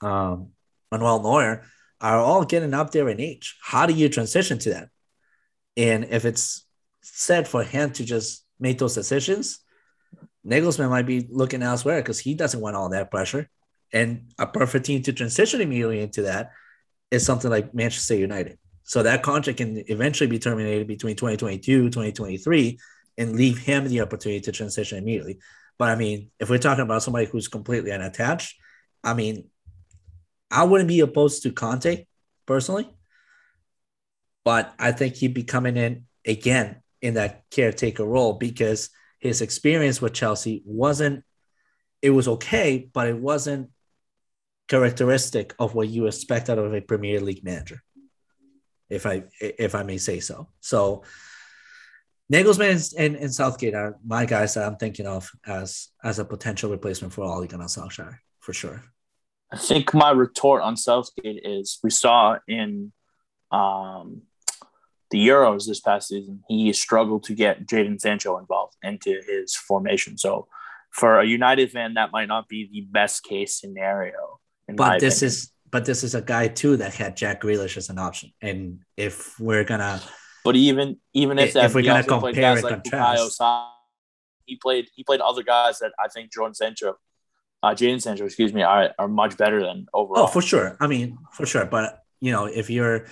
um, 0.00 0.48
Manuel 0.90 1.22
Neuer 1.22 1.62
are 2.00 2.18
all 2.18 2.44
getting 2.44 2.74
up 2.74 2.90
there 2.90 3.08
in 3.08 3.20
age. 3.20 3.56
How 3.62 3.86
do 3.86 3.94
you 3.94 4.08
transition 4.08 4.58
to 4.60 4.70
that? 4.70 4.88
And 5.76 6.04
if 6.04 6.24
it's 6.24 6.66
said 7.02 7.48
for 7.48 7.62
him 7.62 7.90
to 7.92 8.04
just 8.04 8.43
make 8.58 8.78
those 8.78 8.94
decisions, 8.94 9.60
Nagelsmann 10.46 10.90
might 10.90 11.06
be 11.06 11.26
looking 11.30 11.62
elsewhere 11.62 12.00
because 12.00 12.18
he 12.18 12.34
doesn't 12.34 12.60
want 12.60 12.76
all 12.76 12.90
that 12.90 13.10
pressure. 13.10 13.48
And 13.92 14.32
a 14.38 14.46
perfect 14.46 14.86
team 14.86 15.02
to 15.02 15.12
transition 15.12 15.60
immediately 15.60 16.00
into 16.00 16.22
that 16.22 16.50
is 17.10 17.24
something 17.24 17.50
like 17.50 17.74
Manchester 17.74 18.16
United. 18.16 18.58
So 18.82 19.02
that 19.02 19.22
contract 19.22 19.58
can 19.58 19.82
eventually 19.88 20.28
be 20.28 20.38
terminated 20.38 20.86
between 20.86 21.16
2022, 21.16 21.84
2023, 21.84 22.78
and 23.16 23.36
leave 23.36 23.58
him 23.58 23.88
the 23.88 24.00
opportunity 24.00 24.40
to 24.40 24.52
transition 24.52 24.98
immediately. 24.98 25.38
But 25.78 25.90
I 25.90 25.96
mean, 25.96 26.30
if 26.38 26.50
we're 26.50 26.58
talking 26.58 26.82
about 26.82 27.02
somebody 27.02 27.26
who's 27.26 27.48
completely 27.48 27.92
unattached, 27.92 28.56
I 29.02 29.14
mean, 29.14 29.48
I 30.50 30.64
wouldn't 30.64 30.88
be 30.88 31.00
opposed 31.00 31.42
to 31.44 31.52
Conte 31.52 32.06
personally, 32.46 32.92
but 34.44 34.74
I 34.78 34.92
think 34.92 35.16
he'd 35.16 35.34
be 35.34 35.44
coming 35.44 35.76
in 35.76 36.06
again 36.26 36.82
in 37.04 37.14
that 37.14 37.44
caretaker 37.50 38.02
role 38.02 38.32
because 38.32 38.88
his 39.20 39.42
experience 39.42 40.00
with 40.00 40.14
Chelsea 40.14 40.62
wasn't, 40.64 41.22
it 42.00 42.08
was 42.08 42.26
okay, 42.26 42.88
but 42.94 43.06
it 43.06 43.18
wasn't 43.18 43.70
characteristic 44.68 45.54
of 45.58 45.74
what 45.74 45.88
you 45.88 46.06
expect 46.06 46.48
out 46.48 46.58
of 46.58 46.72
a 46.72 46.80
Premier 46.80 47.20
League 47.20 47.44
manager, 47.44 47.82
if 48.88 49.04
I 49.04 49.24
if 49.38 49.74
I 49.74 49.82
may 49.82 49.98
say 49.98 50.20
so. 50.20 50.48
So 50.60 51.04
Nagelsmann 52.32 52.94
and, 52.96 53.16
and 53.16 53.34
Southgate 53.34 53.74
are 53.74 53.98
my 54.02 54.24
guys 54.24 54.54
that 54.54 54.66
I'm 54.66 54.76
thinking 54.76 55.06
of 55.06 55.30
as 55.46 55.88
as 56.02 56.18
a 56.18 56.24
potential 56.24 56.70
replacement 56.70 57.12
for 57.12 57.24
Ole 57.24 57.46
Gunnar 57.46 57.66
Solskjaer 57.66 58.16
for 58.40 58.54
sure. 58.54 58.82
I 59.52 59.58
think 59.58 59.92
my 59.92 60.10
retort 60.10 60.62
on 60.62 60.78
Southgate 60.78 61.42
is 61.44 61.78
we 61.82 61.90
saw 61.90 62.38
in 62.48 62.92
um, 63.52 64.22
the 65.10 65.28
Euros 65.28 65.66
this 65.66 65.80
past 65.80 66.08
season, 66.08 66.42
he 66.48 66.72
struggled 66.72 67.24
to 67.24 67.34
get 67.34 67.66
Jadon 67.66 68.00
Sancho 68.00 68.38
involved 68.38 68.76
into 68.82 69.20
his 69.26 69.54
formation. 69.54 70.18
So 70.18 70.48
for 70.90 71.20
a 71.20 71.26
United 71.26 71.70
fan, 71.70 71.94
that 71.94 72.12
might 72.12 72.28
not 72.28 72.48
be 72.48 72.68
the 72.72 72.82
best 72.82 73.22
case 73.24 73.60
scenario. 73.60 74.40
but 74.68 75.00
this 75.00 75.18
opinion. 75.18 75.28
is 75.28 75.50
but 75.70 75.84
this 75.84 76.04
is 76.04 76.14
a 76.14 76.22
guy 76.22 76.46
too 76.46 76.76
that 76.76 76.94
had 76.94 77.16
Jack 77.16 77.42
Grealish 77.42 77.76
as 77.76 77.90
an 77.90 77.98
option. 77.98 78.30
And 78.40 78.80
if 78.96 79.38
we're 79.40 79.64
gonna 79.64 80.00
but 80.44 80.56
even 80.56 80.98
even 81.14 81.38
if 81.38 81.54
that, 81.54 81.64
if 81.64 81.74
we're 81.74 81.82
gonna 81.82 82.04
compare 82.04 82.52
and 82.52 82.62
like 82.62 82.84
contrast, 82.84 83.40
he 84.46 84.56
played 84.56 84.88
he 84.94 85.02
played 85.02 85.20
other 85.20 85.42
guys 85.42 85.78
that 85.80 85.92
I 85.98 86.08
think 86.08 86.30
Jordan 86.30 86.54
Sancho, 86.54 86.96
uh, 87.62 87.70
Jadon 87.74 88.00
Sancho, 88.00 88.24
excuse 88.24 88.52
me, 88.52 88.62
are, 88.62 88.92
are 88.98 89.08
much 89.08 89.36
better 89.36 89.60
than 89.60 89.86
overall. 89.92 90.24
Oh, 90.24 90.26
for 90.26 90.42
sure. 90.42 90.76
I 90.80 90.86
mean, 90.86 91.18
for 91.32 91.46
sure. 91.46 91.64
But 91.64 91.98
you 92.20 92.30
know, 92.30 92.44
if 92.44 92.70
you're 92.70 93.06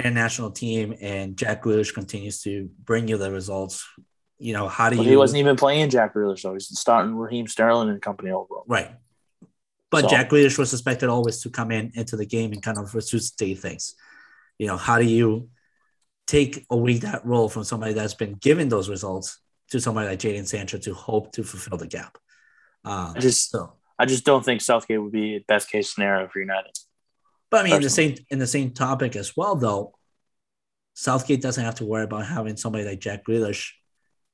international 0.00 0.50
team 0.50 0.94
and 1.00 1.36
Jack 1.36 1.62
Grealish 1.62 1.94
continues 1.94 2.42
to 2.42 2.68
bring 2.84 3.08
you 3.08 3.16
the 3.16 3.30
results, 3.30 3.86
you 4.38 4.52
know, 4.52 4.68
how 4.68 4.90
do 4.90 4.96
you? 4.96 5.02
He 5.02 5.16
wasn't 5.16 5.40
even 5.40 5.56
playing 5.56 5.90
Jack 5.90 6.14
Grealish, 6.14 6.40
so 6.40 6.54
he's 6.54 6.66
starting 6.78 7.14
Raheem 7.14 7.46
Sterling 7.46 7.90
and 7.90 8.00
company 8.00 8.30
overall. 8.30 8.64
Right. 8.66 8.90
But 9.90 10.02
so, 10.02 10.08
Jack 10.08 10.30
Grealish 10.30 10.58
was 10.58 10.72
expected 10.72 11.08
always 11.08 11.40
to 11.42 11.50
come 11.50 11.70
in 11.70 11.92
into 11.94 12.16
the 12.16 12.26
game 12.26 12.52
and 12.52 12.62
kind 12.62 12.78
of 12.78 12.94
resuscitate 12.94 13.58
things. 13.58 13.94
You 14.58 14.66
know, 14.66 14.76
how 14.76 14.98
do 14.98 15.04
you 15.04 15.48
take 16.26 16.64
away 16.70 16.98
that 16.98 17.26
role 17.26 17.48
from 17.48 17.64
somebody 17.64 17.92
that's 17.92 18.14
been 18.14 18.34
given 18.34 18.68
those 18.68 18.88
results 18.88 19.40
to 19.70 19.80
somebody 19.80 20.08
like 20.08 20.18
Jadon 20.18 20.46
Sancho 20.46 20.78
to 20.78 20.94
hope 20.94 21.32
to 21.32 21.42
fulfill 21.42 21.78
the 21.78 21.86
gap. 21.86 22.18
Um, 22.84 23.14
I 23.16 23.20
just 23.20 23.50
so. 23.50 23.72
I 23.98 24.06
just 24.06 24.24
don't 24.24 24.44
think 24.44 24.60
Southgate 24.60 25.02
would 25.02 25.12
be 25.12 25.44
best 25.46 25.70
case 25.70 25.92
scenario 25.92 26.28
for 26.28 26.40
United. 26.40 26.72
But 27.50 27.60
I 27.60 27.64
mean, 27.64 27.76
in 27.76 27.82
the 27.82 27.90
same 27.90 28.14
in 28.28 28.38
the 28.38 28.46
same 28.46 28.70
topic 28.70 29.16
as 29.16 29.36
well, 29.36 29.56
though, 29.56 29.94
Southgate 30.94 31.42
doesn't 31.42 31.64
have 31.64 31.76
to 31.76 31.84
worry 31.84 32.04
about 32.04 32.26
having 32.26 32.56
somebody 32.56 32.84
like 32.84 33.00
Jack 33.00 33.24
Grealish 33.24 33.72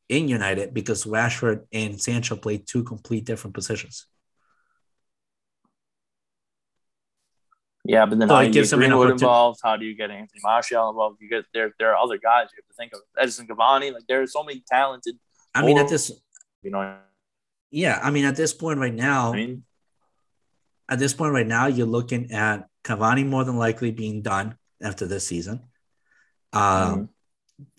in 0.08 0.28
United 0.28 0.74
because 0.74 1.04
Rashford 1.04 1.64
and 1.72 2.00
Sancho 2.00 2.36
play 2.36 2.58
two 2.58 2.84
complete 2.84 3.24
different 3.24 3.54
positions. 3.54 4.06
Yeah, 7.84 8.04
but 8.06 8.18
then 8.18 8.28
so 8.28 8.34
how 8.34 8.40
do 8.42 8.46
you 8.48 8.52
get 8.52 8.70
Greenwood 8.70 9.10
involved? 9.10 9.60
How 9.62 9.76
do 9.76 9.84
you 9.84 9.94
get 9.94 10.10
Anthony 10.10 10.40
Martial 10.42 10.88
involved? 10.88 11.18
You 11.20 11.28
get 11.28 11.44
there. 11.54 11.72
There 11.78 11.92
are 11.92 11.96
other 11.96 12.18
guys 12.18 12.48
you 12.52 12.60
have 12.60 12.68
to 12.68 12.74
think 12.76 12.92
of. 12.92 13.00
Edison 13.16 13.46
Cavani. 13.46 13.92
Like 13.92 14.06
there 14.08 14.22
are 14.22 14.26
so 14.26 14.42
many 14.42 14.62
talented. 14.68 15.16
I 15.54 15.64
mean, 15.64 15.78
at 15.78 15.88
this, 15.88 16.10
you 16.62 16.70
know. 16.70 16.96
Yeah, 17.70 18.00
I 18.02 18.10
mean, 18.10 18.24
at 18.24 18.36
this 18.36 18.52
point 18.52 18.80
right 18.80 18.94
now, 18.94 19.32
I 19.32 19.36
mean, 19.36 19.64
at 20.88 20.98
this 20.98 21.14
point 21.14 21.32
right 21.32 21.46
now, 21.46 21.66
you're 21.66 21.86
looking 21.86 22.32
at 22.32 22.66
Cavani 22.86 23.26
more 23.26 23.44
than 23.44 23.56
likely 23.56 23.90
being 23.90 24.22
done 24.22 24.56
after 24.80 25.06
this 25.06 25.26
season. 25.26 25.60
Um, 26.52 26.62
mm-hmm. 26.62 27.04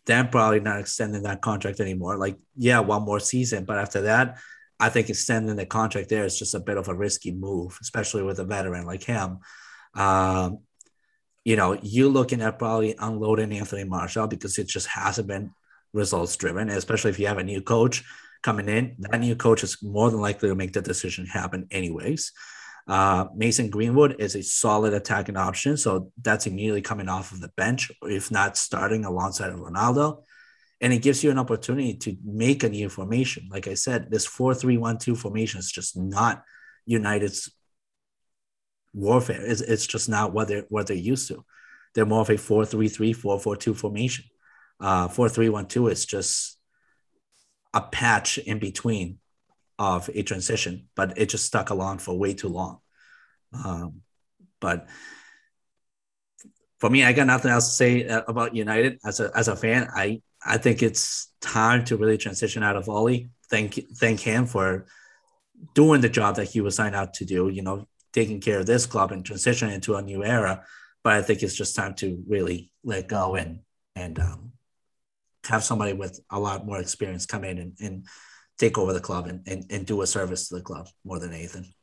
then 0.06 0.28
probably 0.28 0.60
not 0.60 0.80
extending 0.80 1.24
that 1.24 1.42
contract 1.42 1.80
anymore. 1.80 2.18
Like, 2.18 2.38
yeah, 2.56 2.80
one 2.80 3.04
more 3.04 3.20
season, 3.20 3.66
but 3.66 3.78
after 3.78 4.02
that, 4.02 4.38
I 4.80 4.90
think 4.90 5.10
extending 5.10 5.56
the 5.56 5.66
contract 5.66 6.10
there 6.10 6.26
is 6.26 6.38
just 6.38 6.54
a 6.54 6.60
bit 6.60 6.78
of 6.78 6.88
a 6.88 6.94
risky 6.94 7.32
move, 7.32 7.78
especially 7.82 8.22
with 8.22 8.40
a 8.40 8.44
veteran 8.44 8.86
like 8.86 9.04
him. 9.04 9.40
Um, 9.96 10.60
you 11.44 11.56
know, 11.56 11.80
you 11.82 12.10
looking 12.10 12.42
at 12.42 12.60
probably 12.60 12.94
unloading 13.00 13.54
Anthony 13.54 13.86
Martial 13.86 14.28
because 14.28 14.58
it 14.58 14.68
just 14.68 14.88
hasn't 14.88 15.28
been 15.28 15.52
results 15.94 16.36
driven, 16.36 16.70
especially 16.70 17.12
if 17.12 17.20
you 17.20 17.28
have 17.28 17.38
a 17.38 17.44
new 17.44 17.62
coach 17.62 18.04
coming 18.44 18.68
in. 18.68 18.98
That 19.00 19.22
new 19.22 19.36
coach 19.36 19.64
is 19.64 19.82
more 19.82 20.12
than 20.12 20.20
likely 20.20 20.50
to 20.50 20.56
make 20.56 20.74
the 20.74 20.82
decision 20.82 21.26
happen, 21.26 21.68
anyways. 21.72 22.34
Uh, 22.88 23.26
Mason 23.36 23.70
Greenwood 23.70 24.16
is 24.20 24.36
a 24.36 24.44
solid 24.44 24.94
attacking 24.94 25.36
option, 25.36 25.76
so 25.76 26.12
that's 26.22 26.48
immediately 26.48 26.82
coming 26.82 27.10
off 27.10 27.34
of 27.34 27.42
the 27.42 27.50
bench, 27.58 27.92
if 28.04 28.32
not 28.32 28.56
starting 28.56 29.04
alongside 29.04 29.50
of 29.52 29.60
Ronaldo. 29.60 30.24
And 30.80 30.94
it 30.94 31.02
gives 31.02 31.24
you 31.24 31.32
an 31.32 31.40
opportunity 31.40 31.96
to 31.96 32.16
make 32.24 32.64
a 32.64 32.70
new 32.70 32.88
formation. 32.88 33.50
Like 33.52 33.68
I 33.68 33.74
said, 33.74 34.10
this 34.10 34.26
4 34.26 34.54
3 34.54 34.78
1 34.78 35.00
2 35.00 35.16
formation 35.16 35.60
is 35.60 35.72
just 35.72 35.98
not 35.98 36.44
United's 36.86 37.52
warfare. 38.94 39.42
It's, 39.44 39.62
it's 39.62 39.88
just 39.88 40.08
not 40.08 40.34
what 40.34 40.48
they're 40.48 40.66
what 40.70 40.88
they're 40.88 40.96
used 40.96 41.28
to. 41.30 41.44
They're 41.94 42.06
more 42.06 42.22
of 42.22 42.30
a 42.30 42.34
4-3-3, 42.34 43.16
4-4-2 43.16 43.76
formation. 43.76 44.26
Uh 44.80 45.08
4-3-1-2 45.08 45.92
is 45.92 46.06
just 46.06 46.58
a 47.74 47.82
patch 47.82 48.38
in 48.38 48.60
between 48.60 49.18
of 49.80 50.10
a 50.14 50.24
transition, 50.24 50.88
but 50.96 51.18
it 51.18 51.30
just 51.30 51.46
stuck 51.46 51.70
along 51.70 52.00
for 52.00 52.18
way 52.18 52.34
too 52.34 52.50
long. 52.50 52.80
Um, 53.54 54.02
but 54.60 54.88
for 56.80 56.90
me, 56.90 57.04
I 57.04 57.14
got 57.14 57.28
nothing 57.28 57.52
else 57.52 57.70
to 57.70 57.74
say 57.74 58.08
uh, 58.08 58.24
about 58.28 58.56
United 58.56 59.00
as 59.06 59.20
a 59.20 59.32
as 59.36 59.48
a 59.48 59.56
fan. 59.56 59.88
I 59.96 60.22
I 60.46 60.58
think 60.58 60.84
it's 60.84 61.32
time 61.42 61.86
to 61.86 61.98
really 61.98 62.18
transition 62.18 62.64
out 62.64 62.76
of 62.76 62.90
Ole. 62.90 63.28
Thank 63.50 63.80
thank 63.98 64.20
him 64.20 64.46
for 64.46 64.86
doing 65.74 66.02
the 66.02 66.10
job 66.10 66.36
that 66.36 66.46
he 66.46 66.62
was 66.62 66.76
signed 66.76 66.96
out 66.96 67.16
to 67.16 67.26
do. 67.26 67.50
You 67.50 67.62
know, 67.64 67.88
taking 68.14 68.42
care 68.42 68.60
of 68.60 68.66
this 68.66 68.86
club 68.86 69.12
and 69.12 69.24
transitioning 69.24 69.74
into 69.74 69.96
a 69.96 70.02
new 70.02 70.24
era. 70.24 70.64
But 71.04 71.14
I 71.14 71.22
think 71.22 71.42
it's 71.42 71.56
just 71.56 71.76
time 71.76 71.94
to 71.96 72.24
really 72.28 72.72
let 72.84 73.08
go 73.08 73.36
and 73.36 73.60
and 73.96 74.20
um, 74.20 74.52
have 75.46 75.64
somebody 75.64 75.94
with 75.94 76.20
a 76.30 76.40
lot 76.40 76.66
more 76.66 76.80
experience 76.80 77.26
come 77.26 77.44
in 77.44 77.58
and, 77.58 77.74
and 77.80 78.06
take 78.58 78.78
over 78.78 78.94
the 78.94 79.00
club 79.00 79.28
and, 79.28 79.48
and, 79.48 79.66
and 79.70 79.86
do 79.86 80.02
a 80.02 80.08
service 80.08 80.50
to 80.50 80.56
the 80.56 80.62
club 80.62 80.88
more 81.06 81.20
than 81.20 81.34
anything. 81.34 81.74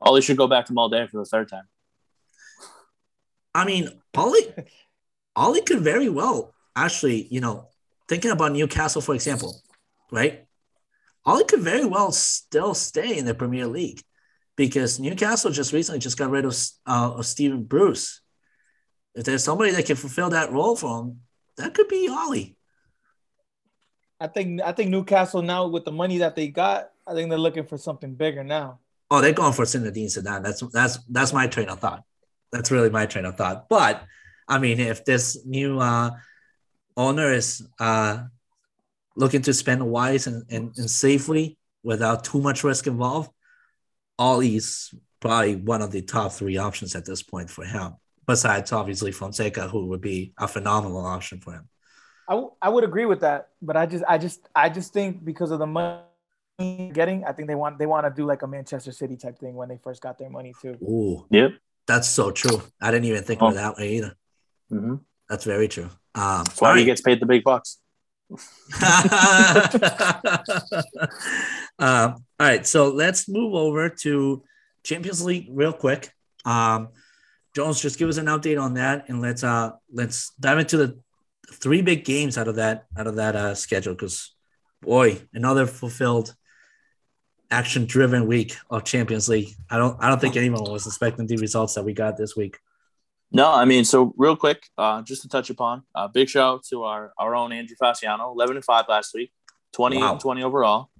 Ole 0.00 0.20
should 0.20 0.36
go 0.36 0.48
back 0.48 0.66
to 0.66 0.72
Molde 0.72 1.08
for 1.10 1.18
the 1.18 1.24
third 1.24 1.48
time. 1.48 1.68
I 3.54 3.64
mean, 3.64 3.88
Ole, 4.16 4.34
Ole 5.36 5.60
could 5.62 5.80
very 5.80 6.08
well 6.08 6.54
actually, 6.74 7.26
you 7.30 7.40
know, 7.40 7.68
thinking 8.08 8.30
about 8.30 8.52
Newcastle, 8.52 9.02
for 9.02 9.14
example, 9.14 9.54
right? 10.10 10.46
Ole 11.24 11.44
could 11.44 11.60
very 11.60 11.84
well 11.84 12.10
still 12.12 12.74
stay 12.74 13.16
in 13.18 13.24
the 13.24 13.34
Premier 13.34 13.66
League 13.66 14.02
because 14.56 14.98
Newcastle 14.98 15.50
just 15.50 15.72
recently 15.72 16.00
just 16.00 16.18
got 16.18 16.30
rid 16.30 16.44
of, 16.44 16.56
uh, 16.86 17.12
of 17.16 17.26
Stephen 17.26 17.62
Bruce. 17.64 18.20
If 19.14 19.24
there's 19.24 19.44
somebody 19.44 19.72
that 19.72 19.86
can 19.86 19.96
fulfill 19.96 20.30
that 20.30 20.50
role 20.50 20.74
for 20.74 21.02
him, 21.02 21.20
that 21.58 21.74
could 21.74 21.88
be 21.88 22.08
Ole. 22.10 22.56
I 24.22 24.28
think 24.28 24.62
I 24.62 24.70
think 24.70 24.90
Newcastle 24.90 25.42
now 25.42 25.66
with 25.66 25.84
the 25.84 25.90
money 25.90 26.18
that 26.18 26.36
they 26.36 26.46
got, 26.46 26.90
I 27.06 27.12
think 27.12 27.28
they're 27.28 27.38
looking 27.38 27.66
for 27.66 27.76
something 27.76 28.14
bigger 28.14 28.44
now. 28.44 28.78
Oh, 29.10 29.20
they're 29.20 29.32
going 29.32 29.52
for 29.52 29.64
Zinedine 29.64 30.06
Zidane. 30.06 30.44
That's 30.44 30.60
that's 30.72 30.98
that's 31.08 31.32
my 31.32 31.48
train 31.48 31.68
of 31.68 31.80
thought. 31.80 32.04
That's 32.52 32.70
really 32.70 32.88
my 32.90 33.06
train 33.06 33.24
of 33.24 33.36
thought. 33.36 33.68
But 33.68 34.04
I 34.48 34.58
mean, 34.58 34.78
if 34.78 35.04
this 35.04 35.44
new 35.44 35.80
uh, 35.80 36.10
owner 36.96 37.32
is 37.32 37.66
uh, 37.80 38.24
looking 39.16 39.42
to 39.42 39.52
spend 39.54 39.84
wise 39.84 40.28
and, 40.28 40.44
and, 40.50 40.72
and 40.76 40.90
safely 40.90 41.58
without 41.82 42.22
too 42.22 42.40
much 42.40 42.62
risk 42.62 42.86
involved, 42.86 43.30
Ole's 44.18 44.94
probably 45.20 45.56
one 45.56 45.82
of 45.82 45.90
the 45.90 46.02
top 46.02 46.32
three 46.32 46.58
options 46.58 46.94
at 46.94 47.04
this 47.04 47.22
point 47.22 47.50
for 47.50 47.64
him. 47.64 47.94
Besides, 48.26 48.70
obviously, 48.70 49.10
Fonseca, 49.10 49.66
who 49.68 49.86
would 49.86 50.00
be 50.00 50.32
a 50.38 50.46
phenomenal 50.46 51.04
option 51.04 51.40
for 51.40 51.54
him. 51.54 51.68
I, 52.28 52.32
w- 52.32 52.52
I 52.60 52.68
would 52.68 52.84
agree 52.84 53.06
with 53.06 53.20
that, 53.20 53.48
but 53.60 53.76
I 53.76 53.86
just 53.86 54.04
I 54.08 54.18
just 54.18 54.48
I 54.54 54.68
just 54.68 54.92
think 54.92 55.24
because 55.24 55.50
of 55.50 55.58
the 55.58 55.66
money 55.66 56.02
getting, 56.92 57.24
I 57.24 57.32
think 57.32 57.48
they 57.48 57.54
want 57.54 57.78
they 57.78 57.86
want 57.86 58.06
to 58.06 58.10
do 58.10 58.26
like 58.26 58.42
a 58.42 58.46
Manchester 58.46 58.92
City 58.92 59.16
type 59.16 59.38
thing 59.38 59.54
when 59.54 59.68
they 59.68 59.78
first 59.82 60.00
got 60.00 60.18
their 60.18 60.30
money 60.30 60.54
too. 60.60 60.76
Ooh, 60.82 61.26
yep, 61.30 61.52
that's 61.86 62.08
so 62.08 62.30
true. 62.30 62.62
I 62.80 62.90
didn't 62.90 63.06
even 63.06 63.24
think 63.24 63.42
oh. 63.42 63.48
of 63.48 63.54
that 63.54 63.76
way 63.76 63.96
either. 63.96 64.14
Mm-hmm. 64.70 64.96
That's 65.28 65.44
very 65.44 65.68
true. 65.68 65.90
Um, 66.14 66.44
That's 66.44 66.60
why 66.60 66.70
right. 66.70 66.78
he 66.78 66.84
gets 66.84 67.00
paid 67.00 67.20
the 67.20 67.26
big 67.26 67.42
bucks. 67.44 67.78
uh, 71.78 72.12
all 72.12 72.16
right, 72.38 72.66
so 72.66 72.90
let's 72.90 73.28
move 73.28 73.54
over 73.54 73.88
to 73.88 74.42
Champions 74.84 75.24
League 75.24 75.48
real 75.50 75.72
quick. 75.72 76.10
Um, 76.44 76.88
Jones, 77.54 77.80
just 77.80 77.98
give 77.98 78.08
us 78.08 78.16
an 78.16 78.26
update 78.26 78.60
on 78.60 78.74
that, 78.74 79.08
and 79.08 79.20
let's 79.20 79.44
uh 79.44 79.72
let's 79.92 80.32
dive 80.40 80.58
into 80.58 80.76
the 80.76 80.98
three 81.50 81.82
big 81.82 82.04
games 82.04 82.38
out 82.38 82.48
of 82.48 82.56
that 82.56 82.86
out 82.96 83.06
of 83.06 83.16
that 83.16 83.36
uh, 83.36 83.54
schedule. 83.54 83.94
Because 83.94 84.34
boy, 84.80 85.20
another 85.32 85.66
fulfilled, 85.66 86.34
action-driven 87.50 88.26
week 88.26 88.56
of 88.70 88.84
Champions 88.84 89.28
League. 89.28 89.54
I 89.70 89.76
don't 89.76 89.96
I 90.02 90.08
don't 90.08 90.20
think 90.20 90.36
anyone 90.36 90.70
was 90.70 90.86
expecting 90.86 91.26
the 91.26 91.36
results 91.36 91.74
that 91.74 91.84
we 91.84 91.92
got 91.92 92.16
this 92.16 92.36
week. 92.36 92.58
No, 93.34 93.50
I 93.50 93.64
mean, 93.64 93.84
so 93.84 94.12
real 94.18 94.36
quick, 94.36 94.68
uh, 94.76 95.00
just 95.00 95.22
to 95.22 95.28
touch 95.28 95.48
upon, 95.48 95.84
uh, 95.94 96.06
big 96.06 96.28
shout 96.28 96.54
out 96.54 96.64
to 96.64 96.82
our, 96.82 97.14
our 97.18 97.34
own 97.34 97.50
Andrew 97.50 97.74
Fasciano, 97.80 98.30
11 98.30 98.56
and 98.56 98.64
5 98.64 98.84
last 98.90 99.14
week, 99.14 99.32
20 99.72 99.96
wow. 99.96 100.12
and 100.12 100.20
20 100.20 100.42
overall. 100.42 100.90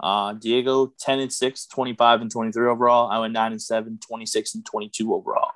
Uh, 0.00 0.34
Diego, 0.34 0.92
10 1.00 1.20
and 1.20 1.32
6, 1.32 1.66
25 1.66 2.20
and 2.20 2.30
23 2.30 2.68
overall. 2.68 3.10
I 3.10 3.18
went 3.18 3.32
9 3.32 3.52
and 3.52 3.62
7, 3.62 3.98
26 4.06 4.54
and 4.54 4.66
22 4.66 5.14
overall. 5.14 5.52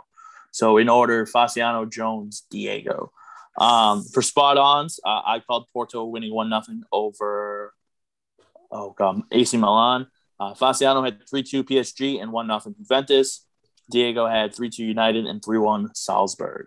So 0.52 0.78
in 0.78 0.88
order, 0.88 1.26
Fasciano, 1.26 1.90
Jones, 1.90 2.44
Diego. 2.50 3.12
Um, 3.58 4.04
for 4.04 4.22
spot 4.22 4.56
ons, 4.56 4.98
uh, 5.04 5.22
I 5.24 5.40
called 5.40 5.66
Porto 5.72 6.04
winning 6.04 6.32
1 6.32 6.48
nothing 6.48 6.82
over, 6.90 7.74
oh, 8.70 8.90
God, 8.90 9.22
AC 9.30 9.56
Milan. 9.56 10.06
Uh, 10.40 10.54
Fasciano 10.54 11.04
had 11.04 11.20
3 11.28 11.42
2 11.42 11.64
PSG 11.64 12.20
and 12.20 12.32
1 12.32 12.46
nothing 12.46 12.74
Juventus. 12.76 13.46
Diego 13.90 14.26
had 14.26 14.54
3 14.54 14.70
2 14.70 14.84
United 14.84 15.26
and 15.26 15.44
3 15.44 15.58
1 15.58 15.94
Salzburg. 15.94 16.66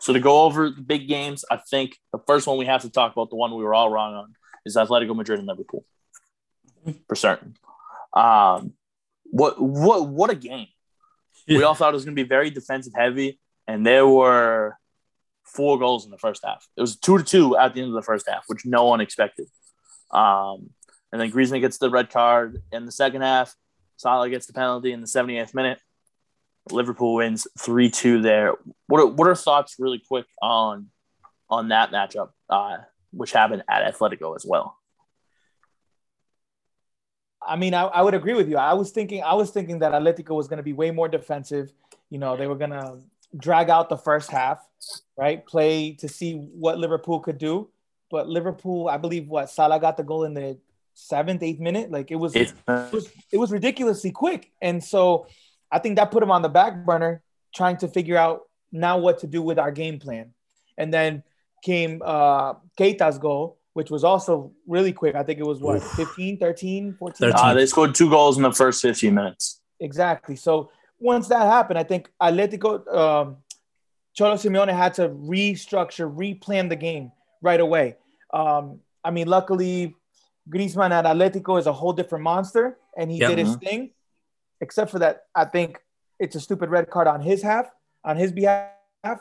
So 0.00 0.12
to 0.12 0.18
go 0.18 0.42
over 0.42 0.70
the 0.70 0.80
big 0.80 1.06
games, 1.06 1.44
I 1.48 1.58
think 1.58 1.96
the 2.12 2.18
first 2.26 2.46
one 2.46 2.58
we 2.58 2.66
have 2.66 2.82
to 2.82 2.90
talk 2.90 3.12
about, 3.12 3.30
the 3.30 3.36
one 3.36 3.54
we 3.54 3.62
were 3.62 3.74
all 3.74 3.90
wrong 3.90 4.14
on, 4.14 4.34
is 4.66 4.76
Atletico 4.76 5.14
Madrid 5.14 5.38
and 5.38 5.46
Liverpool. 5.46 5.84
For 7.06 7.14
certain. 7.14 7.54
Um, 8.12 8.72
what 9.24 9.62
what 9.62 10.08
what 10.08 10.30
a 10.30 10.34
game. 10.34 10.66
We 11.48 11.64
all 11.64 11.74
thought 11.74 11.90
it 11.90 11.94
was 11.94 12.04
going 12.04 12.16
to 12.16 12.22
be 12.22 12.28
very 12.28 12.50
defensive 12.50 12.92
heavy, 12.96 13.40
and 13.66 13.84
there 13.84 14.06
were 14.06 14.78
four 15.54 15.78
goals 15.78 16.04
in 16.04 16.10
the 16.10 16.18
first 16.18 16.42
half. 16.44 16.66
It 16.76 16.80
was 16.80 16.96
two 16.96 17.18
to 17.18 17.24
two 17.24 17.56
at 17.56 17.74
the 17.74 17.80
end 17.80 17.88
of 17.88 17.94
the 17.94 18.02
first 18.02 18.28
half, 18.28 18.44
which 18.46 18.64
no 18.64 18.84
one 18.84 19.00
expected. 19.00 19.46
Um, 20.10 20.70
and 21.12 21.20
then 21.20 21.30
Griezmann 21.30 21.60
gets 21.60 21.78
the 21.78 21.90
red 21.90 22.10
card 22.10 22.62
in 22.72 22.86
the 22.86 22.92
second 22.92 23.22
half. 23.22 23.54
Salah 23.96 24.30
gets 24.30 24.46
the 24.46 24.52
penalty 24.52 24.92
in 24.92 25.00
the 25.00 25.06
78th 25.06 25.54
minute. 25.54 25.78
Liverpool 26.70 27.14
wins 27.14 27.46
three 27.58 27.90
two 27.90 28.22
there. 28.22 28.54
What 28.86 29.00
are, 29.00 29.06
what 29.06 29.28
are 29.28 29.34
thoughts 29.34 29.76
really 29.78 30.00
quick 30.06 30.26
on 30.40 30.88
on 31.50 31.68
that 31.68 31.90
matchup, 31.90 32.30
uh, 32.48 32.78
which 33.10 33.32
happened 33.32 33.64
at 33.68 33.92
Atletico 33.92 34.36
as 34.36 34.46
well? 34.46 34.78
I 37.44 37.56
mean, 37.56 37.74
I, 37.74 37.82
I 37.82 38.02
would 38.02 38.14
agree 38.14 38.34
with 38.34 38.48
you. 38.48 38.56
I 38.56 38.74
was 38.74 38.92
thinking 38.92 39.22
I 39.24 39.34
was 39.34 39.50
thinking 39.50 39.80
that 39.80 39.92
Atletico 39.92 40.36
was 40.36 40.46
going 40.46 40.58
to 40.58 40.62
be 40.62 40.72
way 40.72 40.92
more 40.92 41.08
defensive. 41.08 41.72
You 42.10 42.18
know, 42.18 42.36
they 42.36 42.46
were 42.46 42.54
going 42.54 42.70
to 42.70 43.00
drag 43.36 43.70
out 43.70 43.88
the 43.88 43.96
first 43.96 44.30
half, 44.30 44.66
right? 45.16 45.44
Play 45.46 45.92
to 45.94 46.08
see 46.08 46.34
what 46.34 46.78
Liverpool 46.78 47.20
could 47.20 47.38
do. 47.38 47.68
But 48.10 48.28
Liverpool, 48.28 48.88
I 48.88 48.98
believe, 48.98 49.28
what 49.28 49.50
Salah 49.50 49.80
got 49.80 49.96
the 49.96 50.02
goal 50.02 50.24
in 50.24 50.34
the 50.34 50.58
seventh, 50.94 51.42
eighth 51.42 51.60
minute. 51.60 51.90
Like 51.90 52.10
it 52.10 52.16
was, 52.16 52.36
it 52.36 52.52
was, 52.68 53.10
it 53.32 53.38
was 53.38 53.50
ridiculously 53.50 54.10
quick. 54.10 54.52
And 54.60 54.82
so 54.82 55.26
I 55.70 55.78
think 55.78 55.96
that 55.96 56.10
put 56.10 56.22
him 56.22 56.30
on 56.30 56.42
the 56.42 56.50
back 56.50 56.84
burner, 56.84 57.22
trying 57.54 57.78
to 57.78 57.88
figure 57.88 58.16
out 58.16 58.42
now 58.70 58.98
what 58.98 59.20
to 59.20 59.26
do 59.26 59.40
with 59.40 59.58
our 59.58 59.70
game 59.70 59.98
plan. 59.98 60.34
And 60.76 60.92
then 60.92 61.22
came 61.62 62.02
uh, 62.04 62.54
Keita's 62.78 63.18
goal, 63.18 63.58
which 63.72 63.90
was 63.90 64.04
also 64.04 64.52
really 64.66 64.92
quick. 64.92 65.14
I 65.14 65.22
think 65.22 65.38
it 65.38 65.46
was 65.46 65.60
what, 65.60 65.76
Oof. 65.76 65.92
15, 65.92 66.38
13, 66.38 66.96
14? 66.98 67.32
Uh, 67.32 67.54
they 67.54 67.66
scored 67.66 67.94
two 67.94 68.10
goals 68.10 68.36
in 68.36 68.42
the 68.42 68.52
first 68.52 68.82
15 68.82 69.14
minutes. 69.14 69.60
Exactly. 69.80 70.36
So 70.36 70.70
once 71.02 71.28
that 71.28 71.46
happened, 71.46 71.78
I 71.78 71.82
think 71.82 72.10
Atletico, 72.20 72.86
um, 72.94 73.36
Cholo 74.14 74.34
Simeone 74.34 74.74
had 74.74 74.94
to 74.94 75.08
restructure, 75.08 76.14
replan 76.14 76.68
the 76.68 76.76
game 76.76 77.12
right 77.40 77.60
away. 77.60 77.96
Um, 78.32 78.80
I 79.04 79.10
mean, 79.10 79.26
luckily, 79.26 79.94
Griezmann 80.48 80.90
at 80.90 81.04
Atletico 81.04 81.58
is 81.58 81.66
a 81.66 81.72
whole 81.72 81.92
different 81.92 82.24
monster, 82.24 82.78
and 82.96 83.10
he 83.10 83.18
did 83.18 83.38
his 83.38 83.56
thing 83.56 83.90
except 84.62 84.90
for 84.90 85.00
that, 85.00 85.26
I 85.34 85.44
think 85.44 85.78
it's 86.18 86.36
a 86.36 86.40
stupid 86.40 86.70
red 86.70 86.88
card 86.88 87.08
on 87.08 87.20
his 87.20 87.42
half, 87.42 87.66
on 88.04 88.16
his 88.16 88.32
behalf. 88.32 88.70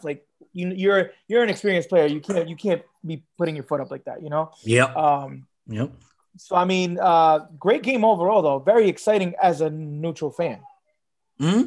Like 0.04 0.26
you, 0.54 0.72
you're 0.74 1.12
you're 1.28 1.44
an 1.44 1.50
experienced 1.50 1.90
player. 1.90 2.06
You 2.06 2.22
can't 2.22 2.48
you 2.48 2.56
can't 2.56 2.84
be 3.06 3.24
putting 3.38 3.56
your 3.56 3.66
foot 3.66 3.82
up 3.82 3.92
like 3.92 4.06
that. 4.06 4.22
You 4.22 4.30
know. 4.30 4.52
Yeah. 4.64 4.86
Um. 4.86 5.48
Yep. 5.68 5.92
So 6.38 6.56
I 6.56 6.64
mean, 6.64 6.98
uh, 7.02 7.48
great 7.60 7.84
game 7.84 8.06
overall, 8.06 8.42
though. 8.42 8.60
Very 8.60 8.88
exciting 8.88 9.34
as 9.42 9.60
a 9.60 9.70
neutral 9.70 10.32
fan. 10.32 10.62
Hmm. 11.42 11.64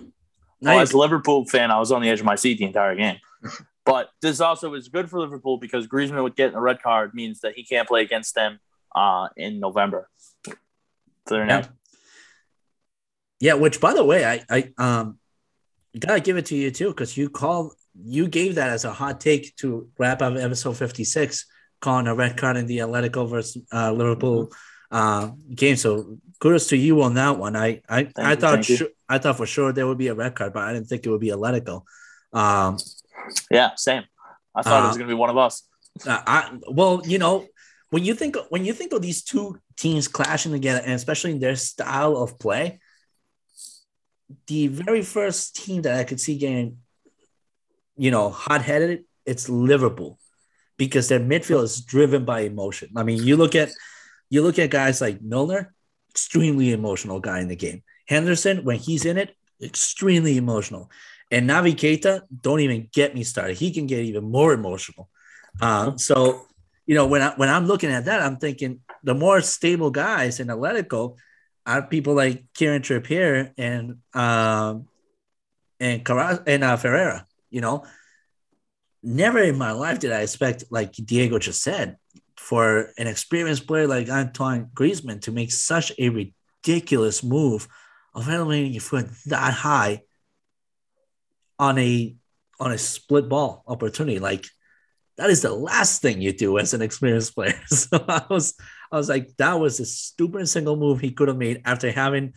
Well, 0.61 0.81
as 0.81 0.93
a 0.93 0.99
Liverpool 0.99 1.45
fan, 1.45 1.71
I 1.71 1.79
was 1.79 1.93
on 1.93 2.01
the 2.01 2.09
edge 2.09 2.21
of 2.21 2.27
my 2.27 2.37
seat 2.37 2.59
the 2.59 2.65
entire 2.65 2.95
game. 2.95 3.19
but 3.85 4.09
this 4.23 4.41
also 4.41 4.73
is 4.75 4.89
good 4.89 5.11
for 5.11 5.21
Liverpool 5.21 5.59
because 5.59 5.87
Griezmann 5.87 6.23
would 6.23 6.37
get 6.37 6.55
a 6.55 6.61
red 6.61 6.81
card 6.83 7.13
means 7.13 7.41
that 7.41 7.55
he 7.55 7.65
can't 7.65 7.87
play 7.87 8.03
against 8.03 8.35
them 8.35 8.61
uh, 8.95 9.29
in 9.37 9.61
November 9.61 10.09
for 10.45 10.55
their 11.35 11.45
next 11.45 11.71
yeah, 13.45 13.55
which 13.55 13.79
by 13.79 13.93
the 13.93 14.03
way, 14.03 14.25
I 14.25 14.43
I 14.49 14.73
um 14.79 15.19
gotta 15.99 16.21
give 16.21 16.39
it 16.39 16.47
to 16.47 16.57
you 16.57 16.71
too, 16.71 16.89
because 16.89 17.15
you 17.15 17.29
call 17.29 17.75
you 17.95 18.27
gave 18.27 18.55
that 18.55 18.71
as 18.71 18.87
a 18.87 18.93
hot 18.93 19.21
take 19.21 19.55
to 19.57 19.91
wrap 19.99 20.23
up 20.23 20.37
episode 20.37 20.79
56, 20.79 21.45
calling 21.81 22.07
a 22.07 22.15
red 22.15 22.39
card 22.39 22.57
in 22.57 22.67
the 22.67 22.79
Atletico 22.79 23.29
versus 23.29 23.63
uh, 23.71 23.93
Liverpool 23.93 24.51
uh, 24.91 25.33
game. 25.55 25.77
So 25.77 26.19
kudos 26.41 26.69
to 26.69 26.77
you 26.77 27.03
on 27.03 27.15
that 27.15 27.39
one. 27.39 27.57
I 27.57 27.83
I, 27.89 28.05
thank 28.05 28.19
I 28.19 28.31
you, 28.31 28.37
thought 28.37 28.65
sure, 28.65 28.89
I 29.09 29.19
thought 29.19 29.37
for 29.37 29.47
sure 29.47 29.73
there 29.73 29.87
would 29.87 29.99
be 29.99 30.09
a 30.09 30.15
red 30.15 30.35
card, 30.35 30.53
but 30.53 30.63
I 30.63 30.73
didn't 30.73 30.89
think 30.89 31.07
it 31.07 31.11
would 31.11 31.21
be 31.21 31.29
Atletico. 31.29 31.83
Um, 32.33 32.79
yeah, 33.51 33.71
same. 33.77 34.05
I 34.55 34.63
thought 34.63 34.83
uh, 34.83 34.85
it 34.85 34.89
was 34.89 34.97
uh, 34.97 34.99
gonna 34.99 35.09
be 35.09 35.15
one 35.15 35.31
of 35.31 35.37
us. 35.37 35.63
Uh, 36.07 36.21
I 36.27 36.59
well, 36.69 37.03
you 37.05 37.19
know, 37.19 37.47
when 37.91 38.05
you 38.05 38.15
think 38.15 38.37
when 38.51 38.65
you 38.65 38.73
think 38.73 38.93
of 38.93 39.03
these 39.03 39.23
two 39.23 39.59
teams 39.77 40.09
clashing 40.09 40.53
together, 40.53 40.81
and 40.81 40.95
especially 40.95 41.33
in 41.33 41.41
their 41.41 41.57
style 41.57 42.17
of 42.17 42.39
play, 42.39 42.81
the 44.47 44.69
very 44.69 45.03
first 45.03 45.57
team 45.57 45.83
that 45.83 45.99
I 45.99 46.05
could 46.05 46.21
see 46.21 46.39
getting, 46.39 46.79
you 47.97 48.11
know, 48.11 48.31
hot 48.31 48.63
headed, 48.63 49.05
it's 49.27 49.49
Liverpool, 49.49 50.19
because 50.77 51.09
their 51.09 51.21
midfield 51.21 51.65
is 51.65 51.81
driven 51.81 52.25
by 52.25 52.41
emotion. 52.41 52.91
I 52.97 53.03
mean, 53.03 53.23
you 53.23 53.37
look 53.37 53.55
at 53.55 53.71
you 54.31 54.43
look 54.43 54.59
at 54.59 54.71
guys 54.71 55.01
like 55.01 55.21
Milner, 55.23 55.74
extremely 56.15 56.73
emotional 56.73 57.19
guy 57.19 57.41
in 57.41 57.49
the 57.49 57.57
game. 57.57 57.83
Henderson, 58.07 58.65
when 58.65 58.79
he's 58.79 59.05
in 59.05 59.19
it, 59.19 59.35
extremely 59.61 60.37
emotional. 60.37 60.91
And 61.31 61.51
Naby 61.51 61.75
Keita, 61.75 62.23
don't 62.43 62.61
even 62.61 62.89
get 62.93 63.15
me 63.15 63.25
started. 63.25 63.57
He 63.57 63.73
can 63.73 63.87
get 63.87 64.05
even 64.05 64.23
more 64.23 64.53
emotional. 64.53 65.09
Um, 65.61 65.99
so, 65.99 66.47
you 66.87 66.95
know, 66.95 67.07
when 67.07 67.23
I 67.23 67.35
when 67.35 67.49
I'm 67.49 67.67
looking 67.67 67.91
at 67.91 68.05
that, 68.05 68.21
I'm 68.21 68.37
thinking 68.37 68.81
the 69.03 69.15
more 69.15 69.41
stable 69.41 69.91
guys 69.91 70.39
in 70.39 70.49
Atletico, 70.49 71.17
are 71.67 71.83
people 71.83 72.15
like 72.15 72.45
Kieran 72.55 72.83
Trippier 72.83 73.53
and 73.57 73.99
um 74.13 74.87
and 75.81 76.05
Cara- 76.05 76.45
and 76.47 76.63
uh, 76.63 76.77
Ferreira. 76.77 77.27
You 77.51 77.61
know, 77.61 77.85
never 79.03 79.39
in 79.39 79.59
my 79.59 79.73
life 79.73 79.99
did 79.99 80.13
I 80.13 80.21
expect, 80.21 80.65
like 80.71 80.93
Diego 80.93 81.39
just 81.39 81.63
said, 81.63 81.97
for 82.37 82.91
an 82.99 83.07
experienced 83.07 83.67
player 83.67 83.87
like 83.87 84.09
Antoine 84.09 84.71
Griezmann 84.75 85.23
to 85.23 85.33
make 85.33 85.53
such 85.53 85.93
a 85.99 86.09
ridiculous 86.09 87.23
move 87.23 87.69
of 88.15 88.29
elevating 88.29 88.73
your 88.73 88.81
foot 88.81 89.07
that 89.27 89.55
high 89.55 90.03
on 91.59 91.79
a 91.79 92.15
on 92.61 92.73
a 92.73 92.79
split 92.79 93.29
ball 93.29 93.65
opportunity. 93.67 94.19
Like 94.19 94.47
that 95.17 95.31
is 95.31 95.43
the 95.43 95.53
last 95.53 96.03
thing 96.03 96.21
you 96.21 96.33
do 96.33 96.59
as 96.59 96.75
an 96.75 96.83
experienced 96.83 97.35
player. 97.35 97.55
So 97.69 98.05
I 98.09 98.25
was 98.29 98.55
I 98.91 98.97
was 98.97 99.09
like, 99.09 99.37
that 99.39 99.55
was 99.55 99.79
the 99.79 99.87
stupid 99.87 100.49
single 100.49 100.77
move 100.77 101.01
he 101.01 101.13
could 101.13 101.29
have 101.29 101.37
made 101.37 101.63
after 101.65 101.91
having, 101.91 102.35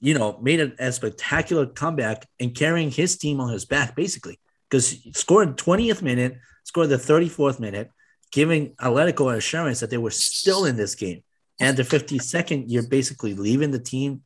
you 0.00 0.14
know, 0.14 0.38
made 0.40 0.60
a, 0.60 0.72
a 0.78 0.92
spectacular 0.92 1.66
comeback 1.66 2.26
and 2.38 2.54
carrying 2.54 2.90
his 2.90 3.18
team 3.18 3.40
on 3.40 3.52
his 3.52 3.64
back, 3.64 3.96
basically. 3.96 4.38
Because 4.70 4.96
scored 5.14 5.56
20th 5.56 6.00
minute, 6.00 6.38
scored 6.64 6.88
the 6.88 6.96
34th 6.96 7.60
minute, 7.60 7.90
giving 8.32 8.70
Atletico 8.76 9.30
an 9.30 9.38
assurance 9.38 9.80
that 9.80 9.90
they 9.90 9.98
were 9.98 10.10
still 10.10 10.64
in 10.64 10.76
this 10.76 10.94
game. 10.94 11.22
And 11.60 11.76
the 11.76 11.84
52nd, 11.84 12.64
you're 12.66 12.88
basically 12.88 13.34
leaving 13.34 13.70
the 13.70 13.78
team 13.78 14.22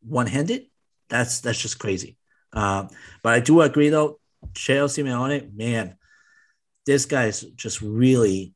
one-handed. 0.00 0.64
That's 1.08 1.40
that's 1.40 1.60
just 1.60 1.78
crazy. 1.78 2.16
Um, 2.52 2.88
but 3.22 3.34
I 3.34 3.40
do 3.40 3.60
agree 3.60 3.90
though, 3.90 4.18
Cholo 4.54 4.86
Simeone, 4.86 5.54
man, 5.54 5.96
this 6.86 7.04
guy's 7.04 7.42
just 7.42 7.80
really 7.82 8.54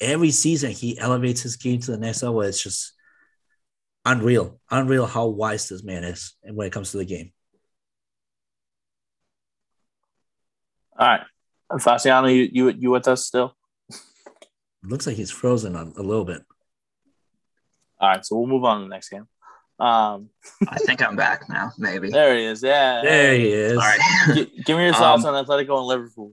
every 0.00 0.30
season 0.30 0.70
he 0.70 0.98
elevates 0.98 1.42
his 1.42 1.56
game 1.56 1.80
to 1.80 1.90
the 1.92 1.98
next 1.98 2.22
level. 2.22 2.40
It's 2.42 2.62
just 2.62 2.92
unreal, 4.04 4.60
unreal 4.70 5.06
how 5.06 5.26
wise 5.26 5.68
this 5.68 5.82
man 5.82 6.04
is 6.04 6.34
when 6.42 6.66
it 6.66 6.72
comes 6.72 6.92
to 6.92 6.98
the 6.98 7.04
game. 7.04 7.32
All 10.98 11.06
right, 11.06 11.20
Fasciano, 11.72 12.34
you 12.34 12.48
you 12.50 12.74
you 12.76 12.90
with 12.90 13.06
us 13.06 13.26
still? 13.26 13.57
Looks 14.82 15.06
like 15.06 15.16
he's 15.16 15.30
frozen 15.30 15.76
a, 15.76 15.82
a 15.82 16.02
little 16.02 16.24
bit. 16.24 16.42
All 18.00 18.08
right, 18.10 18.24
so 18.24 18.36
we'll 18.36 18.46
move 18.46 18.64
on 18.64 18.78
to 18.78 18.84
the 18.84 18.88
next 18.90 19.08
game. 19.08 19.26
Um, 19.80 20.30
I 20.68 20.78
think 20.78 21.02
I'm 21.02 21.16
back 21.16 21.48
now. 21.48 21.70
Maybe. 21.78 22.10
there 22.10 22.36
he 22.36 22.44
is. 22.44 22.62
Yeah. 22.62 23.00
There 23.02 23.34
he 23.34 23.48
is. 23.52 23.72
All 23.72 23.78
right. 23.78 24.00
G- 24.34 24.62
give 24.64 24.76
me 24.76 24.84
your 24.84 24.92
thoughts 24.94 25.24
Um, 25.24 25.34
on 25.34 25.44
Atletico 25.44 25.78
and 25.78 25.86
Liverpool. 25.86 26.32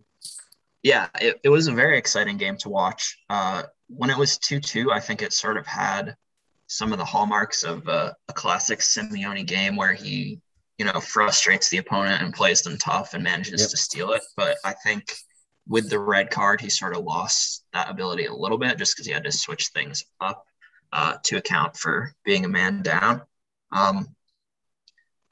yeah, 0.83 1.07
it, 1.21 1.39
it 1.43 1.49
was 1.49 1.67
a 1.67 1.71
very 1.73 1.97
exciting 1.97 2.37
game 2.37 2.57
to 2.57 2.69
watch. 2.69 3.17
Uh, 3.29 3.63
when 3.87 4.09
it 4.09 4.17
was 4.17 4.37
2 4.39 4.59
2, 4.59 4.91
I 4.91 4.99
think 4.99 5.21
it 5.21 5.31
sort 5.33 5.57
of 5.57 5.65
had 5.67 6.15
some 6.67 6.91
of 6.91 6.97
the 6.97 7.05
hallmarks 7.05 7.61
of 7.63 7.87
uh, 7.87 8.13
a 8.29 8.33
classic 8.33 8.79
Simeone 8.79 9.45
game 9.45 9.75
where 9.75 9.93
he, 9.93 10.39
you 10.79 10.85
know, 10.85 10.99
frustrates 10.99 11.69
the 11.69 11.77
opponent 11.77 12.23
and 12.23 12.33
plays 12.33 12.63
them 12.63 12.77
tough 12.79 13.13
and 13.13 13.23
manages 13.23 13.61
Yep. 13.61 13.69
to 13.69 13.77
steal 13.77 14.11
it. 14.13 14.23
But 14.35 14.57
I 14.65 14.73
think 14.83 15.13
with 15.67 15.89
the 15.89 15.99
red 15.99 16.29
card, 16.29 16.61
he 16.61 16.69
sort 16.69 16.95
of 16.95 17.03
lost 17.03 17.63
that 17.73 17.89
ability 17.89 18.25
a 18.25 18.33
little 18.33 18.57
bit 18.57 18.77
just 18.77 18.95
because 18.95 19.07
he 19.07 19.13
had 19.13 19.23
to 19.23 19.31
switch 19.31 19.67
things 19.67 20.03
up 20.21 20.45
uh, 20.91 21.15
to 21.23 21.37
account 21.37 21.75
for 21.75 22.13
being 22.23 22.45
a 22.45 22.49
man 22.49 22.81
down. 22.81 23.21
Um, 23.71 24.07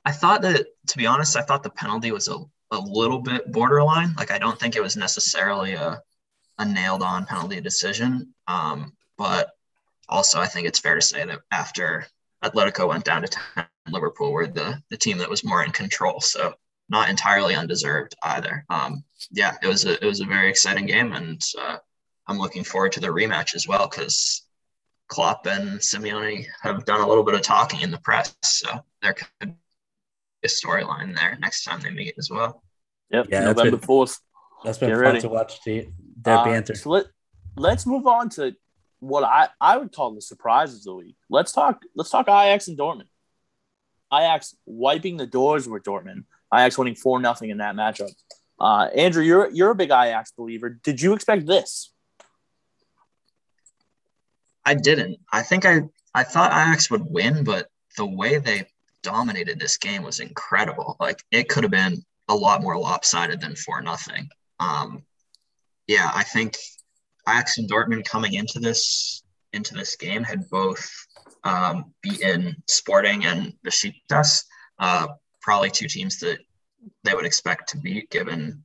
I 0.05 0.11
thought 0.11 0.41
that, 0.41 0.65
to 0.87 0.97
be 0.97 1.05
honest, 1.05 1.37
I 1.37 1.41
thought 1.41 1.63
the 1.63 1.69
penalty 1.69 2.11
was 2.11 2.27
a, 2.27 2.37
a 2.71 2.79
little 2.79 3.19
bit 3.19 3.51
borderline. 3.51 4.13
Like, 4.15 4.31
I 4.31 4.39
don't 4.39 4.59
think 4.59 4.75
it 4.75 4.81
was 4.83 4.97
necessarily 4.97 5.73
a, 5.73 6.01
a 6.57 6.65
nailed 6.65 7.03
on 7.03 7.25
penalty 7.25 7.61
decision. 7.61 8.33
Um, 8.47 8.93
but 9.17 9.51
also, 10.09 10.39
I 10.39 10.47
think 10.47 10.67
it's 10.67 10.79
fair 10.79 10.95
to 10.95 11.01
say 11.01 11.25
that 11.25 11.39
after 11.51 12.05
Atletico 12.43 12.89
went 12.89 13.05
down 13.05 13.21
to 13.21 13.27
10, 13.55 13.65
Liverpool 13.89 14.33
were 14.33 14.47
the, 14.47 14.81
the 14.89 14.97
team 14.97 15.19
that 15.19 15.29
was 15.29 15.45
more 15.45 15.63
in 15.63 15.71
control. 15.71 16.19
So, 16.19 16.55
not 16.93 17.09
entirely 17.09 17.55
undeserved 17.55 18.15
either. 18.23 18.63
Um, 18.69 19.03
yeah, 19.31 19.55
it 19.63 19.67
was 19.67 19.83
a, 19.85 19.93
it 20.01 20.05
was 20.07 20.21
a 20.21 20.25
very 20.25 20.47
exciting 20.47 20.85
game, 20.85 21.11
and 21.13 21.41
uh, 21.59 21.77
I'm 22.27 22.37
looking 22.37 22.63
forward 22.63 22.91
to 22.93 22.99
the 22.99 23.07
rematch 23.07 23.55
as 23.55 23.67
well 23.67 23.87
because 23.89 24.43
Klopp 25.07 25.47
and 25.47 25.79
Simeone 25.79 26.45
have 26.61 26.85
done 26.85 27.01
a 27.01 27.07
little 27.07 27.23
bit 27.23 27.33
of 27.33 27.41
talking 27.41 27.81
in 27.81 27.89
the 27.89 27.97
press, 27.97 28.35
so 28.43 28.69
there 29.01 29.13
could 29.13 29.27
be 29.41 29.53
a 30.45 30.47
storyline 30.47 31.15
there 31.15 31.35
next 31.41 31.63
time 31.63 31.79
they 31.81 31.89
meet 31.89 32.13
as 32.19 32.29
well. 32.29 32.63
Yep. 33.09 33.25
Yeah, 33.29 33.45
November 33.45 33.77
4th. 33.77 34.19
That's 34.63 34.77
been 34.77 34.89
Get 34.89 34.95
fun 34.95 35.01
ready. 35.03 35.21
to 35.21 35.29
watch 35.29 35.63
the, 35.65 35.87
their 36.21 36.37
Uh, 36.37 36.45
banter. 36.45 36.75
So 36.75 36.91
let, 36.91 37.05
let's 37.55 37.85
move 37.87 38.05
on 38.05 38.29
to 38.31 38.55
what 38.99 39.23
I, 39.23 39.49
I 39.59 39.77
would 39.77 39.91
call 39.91 40.13
the 40.13 40.21
surprises 40.21 40.79
of 40.79 40.83
the 40.85 40.95
week. 40.95 41.15
Let's 41.29 41.51
talk 41.51 41.81
let's 41.95 42.09
talk 42.09 42.27
Ajax 42.27 42.67
and 42.69 42.77
Dortmund. 42.77 43.07
Ajax 44.13 44.55
wiping 44.65 45.17
the 45.17 45.25
doors 45.27 45.67
with 45.67 45.83
Dortmund. 45.83 46.23
Ajax 46.53 46.77
winning 46.77 46.95
four 46.95 47.19
nothing 47.19 47.49
in 47.49 47.57
that 47.57 47.75
matchup. 47.75 48.11
Uh, 48.59 48.87
Andrew, 48.95 49.23
you're 49.23 49.49
you're 49.51 49.71
a 49.71 49.75
big 49.75 49.89
Ajax 49.89 50.31
believer. 50.37 50.69
Did 50.69 51.01
you 51.01 51.13
expect 51.13 51.45
this? 51.47 51.91
I 54.65 54.75
didn't. 54.75 55.19
I 55.31 55.41
think 55.41 55.65
I 55.65 55.81
I 56.13 56.23
thought 56.23 56.51
Ajax 56.51 56.89
would 56.91 57.05
win, 57.09 57.43
but 57.43 57.67
the 57.97 58.05
way 58.05 58.37
they 58.37 58.67
dominated 59.01 59.59
this 59.59 59.77
game 59.77 60.03
was 60.03 60.19
incredible. 60.19 60.95
Like 60.99 61.23
it 61.31 61.49
could 61.49 61.63
have 61.63 61.71
been 61.71 62.03
a 62.29 62.35
lot 62.35 62.61
more 62.61 62.77
lopsided 62.77 63.41
than 63.41 63.55
four 63.55 63.81
nothing. 63.81 64.29
Um, 64.59 65.03
yeah, 65.87 66.11
I 66.13 66.23
think 66.23 66.55
Ajax 67.27 67.57
and 67.57 67.69
Dortmund 67.69 68.05
coming 68.05 68.33
into 68.33 68.59
this 68.59 69.23
into 69.51 69.73
this 69.73 69.95
game 69.95 70.23
had 70.23 70.49
both 70.49 70.89
um, 71.43 71.93
beaten 72.01 72.55
Sporting 72.67 73.25
and 73.25 73.53
Besiktas, 73.65 74.43
uh, 74.79 75.07
probably 75.43 75.69
two 75.69 75.87
teams 75.87 76.19
that 76.19 76.39
they 77.03 77.13
would 77.13 77.25
expect 77.25 77.69
to 77.69 77.77
beat 77.77 78.09
given 78.09 78.63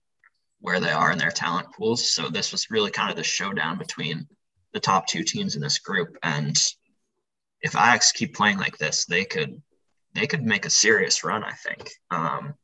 where 0.60 0.80
they 0.80 0.90
are 0.90 1.12
in 1.12 1.18
their 1.18 1.30
talent 1.30 1.68
pools. 1.76 2.10
So 2.10 2.28
this 2.28 2.52
was 2.52 2.70
really 2.70 2.90
kind 2.90 3.10
of 3.10 3.16
the 3.16 3.22
showdown 3.22 3.78
between 3.78 4.26
the 4.72 4.80
top 4.80 5.06
two 5.06 5.22
teams 5.22 5.54
in 5.54 5.60
this 5.60 5.78
group. 5.78 6.16
And 6.22 6.56
if 7.60 7.74
Ajax 7.74 8.12
keep 8.12 8.34
playing 8.34 8.58
like 8.58 8.78
this, 8.78 9.04
they 9.04 9.24
could 9.24 9.60
they 10.14 10.26
could 10.26 10.42
make 10.42 10.64
a 10.64 10.70
serious 10.70 11.22
run, 11.22 11.44
I 11.44 11.52
think. 11.52 11.90
Um, 12.10 12.54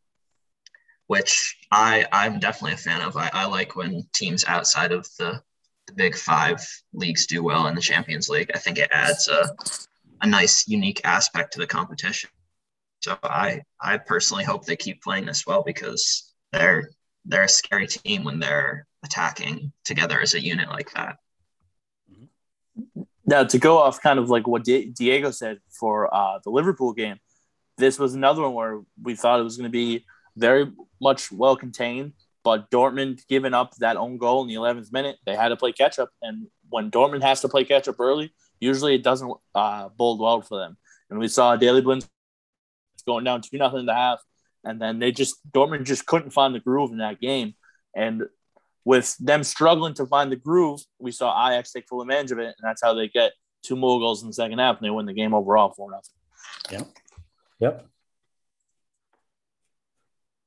which 1.07 1.57
I 1.71 2.07
I'm 2.13 2.41
definitely 2.41 2.75
a 2.75 2.79
fan 2.79 3.03
of. 3.03 3.17
I, 3.17 3.31
I 3.33 3.47
like 3.47 3.77
when 3.77 4.09
teams 4.15 4.45
outside 4.47 4.93
of 4.93 5.07
the, 5.19 5.43
the 5.87 5.93
big 5.95 6.17
five 6.17 6.61
leagues 6.93 7.27
do 7.27 7.43
well 7.43 7.67
in 7.67 7.75
the 7.75 7.81
Champions 7.81 8.29
League. 8.29 8.51
I 8.55 8.59
think 8.59 8.79
it 8.79 8.91
adds 8.91 9.29
a 9.29 9.55
a 10.23 10.27
nice 10.27 10.67
unique 10.67 11.03
aspect 11.05 11.53
to 11.53 11.59
the 11.59 11.67
competition. 11.67 12.31
So 13.05 13.19
I 13.23 13.61
I 13.79 13.99
personally 13.99 14.45
hope 14.45 14.65
they 14.65 14.77
keep 14.77 15.03
playing 15.03 15.27
this 15.27 15.47
well 15.47 15.63
because 15.63 16.33
they're 16.53 16.89
they're 17.27 17.43
a 17.43 17.49
scary 17.49 17.87
team 17.87 18.25
when 18.25 18.39
they're 18.39 18.87
attacking 19.05 19.73
together 19.85 20.23
as 20.23 20.33
a 20.33 20.43
unit 20.43 20.71
like 20.71 20.91
that. 20.95 21.19
Now 23.27 23.45
to 23.45 23.59
go 23.59 23.77
off 23.77 24.01
kind 24.01 24.19
of 24.19 24.31
like 24.31 24.47
what 24.47 24.65
Di- 24.65 24.87
Diego 24.87 25.33
said 25.33 25.59
for 25.69 26.15
uh, 26.15 26.39
the 26.45 26.49
Liverpool 26.49 26.95
game, 26.95 27.19
this 27.77 27.99
was 27.99 28.15
another 28.15 28.41
one 28.41 28.55
where 28.55 28.81
we 29.03 29.15
thought 29.15 29.39
it 29.39 29.43
was 29.43 29.59
going 29.59 29.71
to 29.71 29.79
be 29.87 30.07
very 30.35 30.73
much 30.99 31.31
well 31.31 31.57
contained, 31.57 32.15
but 32.43 32.71
Dortmund 32.71 33.27
giving 33.29 33.53
up 33.53 33.75
that 33.81 33.99
own 33.99 34.17
goal 34.17 34.41
in 34.41 34.49
the 34.49 34.55
11th 34.55 34.95
minute, 34.95 35.17
they 35.27 35.37
had 35.37 35.49
to 35.49 35.57
play 35.57 35.73
catch 35.73 35.99
up, 35.99 36.09
and 36.23 36.47
when 36.71 36.91
Dortmund 36.91 37.23
has 37.23 37.43
to 37.43 37.51
play 37.51 37.65
catch 37.65 37.87
up 37.87 38.01
early, 38.01 38.33
usually 38.61 38.95
it 38.95 39.03
doesn't 39.03 39.33
uh, 39.55 39.91
bode 39.91 40.21
well 40.21 40.41
for 40.41 40.59
them. 40.59 40.79
And 41.11 41.19
we 41.19 41.29
saw 41.29 41.55
Daley 41.57 41.83
Blind 41.83 42.09
going 43.07 43.25
down 43.25 43.43
two 43.43 43.59
nothing 43.59 43.81
in 43.81 43.87
the 43.87 43.95
half, 43.95 44.21
and 44.65 44.81
then 44.81 44.99
they 44.99 45.13
just 45.13 45.37
Dortmund 45.53 45.85
just 45.85 46.07
couldn't 46.07 46.31
find 46.31 46.55
the 46.55 46.61
groove 46.61 46.91
in 46.91 46.99
that 46.99 47.21
game, 47.21 47.55
and 47.95 48.25
with 48.85 49.17
them 49.19 49.43
struggling 49.43 49.95
to 49.95 50.07
find 50.07 50.31
the 50.31 50.37
groove, 50.37 50.81
we 50.99 51.11
saw 51.11 51.49
Ajax 51.49 51.73
take 51.73 51.89
full 51.89 52.03
advantage 52.03 52.33
of 52.33 52.39
it, 52.39 52.55
and 52.59 52.63
that's 52.63 52.83
how 52.83 52.95
they 52.95 53.09
get 53.09 53.33
two 53.63 53.77
more 53.77 53.99
goals 53.99 54.23
in 54.23 54.29
the 54.29 54.35
second 54.35 54.59
half, 54.59 54.77
and 54.77 54.85
they 54.85 54.91
win 54.91 55.07
the 55.07 55.15
game 55.15 55.33
overall 55.33 55.71
four 55.71 55.91
nothing. 55.91 56.13
Yep. 56.71 56.89
Yep. 57.61 57.87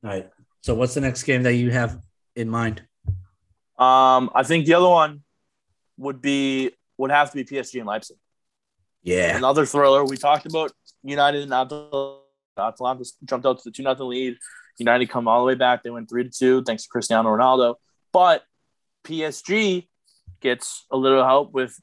All 0.04 0.10
right. 0.10 0.30
So 0.62 0.76
what's 0.76 0.94
the 0.94 1.02
next 1.02 1.24
game 1.24 1.44
that 1.44 1.56
you 1.56 1.72
have 1.72 2.00
in 2.36 2.50
mind? 2.50 2.84
Um, 3.80 4.30
I 4.36 4.44
think 4.44 4.66
the 4.66 4.76
other 4.76 4.90
one 4.90 5.24
would 5.98 6.22
be 6.22 6.72
would 6.98 7.12
have 7.12 7.32
to 7.32 7.36
be 7.36 7.44
PSG 7.44 7.80
and 7.80 7.88
Leipzig. 7.88 8.18
Yeah. 9.04 9.38
Another 9.38 9.66
thriller. 9.66 10.04
We 10.06 10.18
talked 10.18 10.46
about 10.46 10.72
United 11.04 11.44
and. 11.44 12.18
Atalanta 12.60 13.06
jumped 13.26 13.46
out 13.46 13.60
to 13.60 13.64
the 13.66 13.72
two 13.72 13.84
nothing 13.84 14.08
lead. 14.08 14.38
United 14.78 15.10
come 15.10 15.28
all 15.28 15.40
the 15.40 15.46
way 15.46 15.56
back. 15.56 15.84
They 15.84 15.90
win 15.90 16.06
three 16.06 16.24
to 16.24 16.30
two 16.30 16.64
thanks 16.64 16.84
to 16.84 16.90
Cristiano 16.90 17.30
Ronaldo. 17.30 17.76
But 18.14 18.44
PSG 19.04 19.88
gets 20.42 20.86
a 20.92 20.98
little 20.98 21.24
help 21.24 21.54
with 21.54 21.80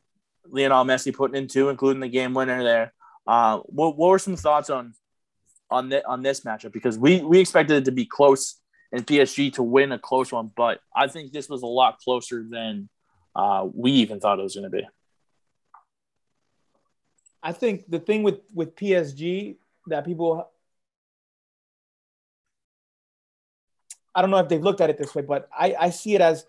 Lionel 0.46 0.84
Messi 0.84 1.14
putting 1.14 1.36
in 1.36 1.48
two, 1.48 1.68
including 1.68 2.00
the 2.00 2.08
game 2.08 2.34
winner 2.34 2.62
there. 2.62 2.92
Uh, 3.26 3.58
what, 3.64 3.96
what 3.96 4.10
were 4.10 4.18
some 4.18 4.36
thoughts 4.36 4.70
on 4.70 4.94
on 5.70 5.88
the, 5.88 6.06
on 6.06 6.22
this 6.22 6.40
matchup? 6.40 6.72
Because 6.72 6.98
we 6.98 7.22
we 7.22 7.40
expected 7.40 7.76
it 7.78 7.84
to 7.86 7.92
be 7.92 8.04
close 8.04 8.60
and 8.92 9.06
PSG 9.06 9.52
to 9.54 9.62
win 9.62 9.90
a 9.90 9.98
close 9.98 10.30
one, 10.30 10.52
but 10.54 10.78
I 10.94 11.08
think 11.08 11.32
this 11.32 11.48
was 11.48 11.62
a 11.62 11.66
lot 11.66 11.98
closer 11.98 12.44
than 12.48 12.88
uh, 13.34 13.66
we 13.74 13.90
even 13.92 14.20
thought 14.20 14.38
it 14.38 14.42
was 14.42 14.54
going 14.54 14.70
to 14.70 14.70
be. 14.70 14.86
I 17.42 17.52
think 17.52 17.90
the 17.90 17.98
thing 17.98 18.22
with 18.22 18.40
with 18.54 18.76
PSG 18.76 19.56
that 19.88 20.04
people 20.04 20.48
I 24.14 24.20
don't 24.20 24.30
know 24.30 24.38
if 24.38 24.48
they've 24.48 24.62
looked 24.62 24.80
at 24.80 24.90
it 24.90 24.98
this 24.98 25.14
way, 25.14 25.22
but 25.22 25.48
I, 25.56 25.74
I 25.78 25.90
see 25.90 26.14
it 26.14 26.20
as 26.20 26.46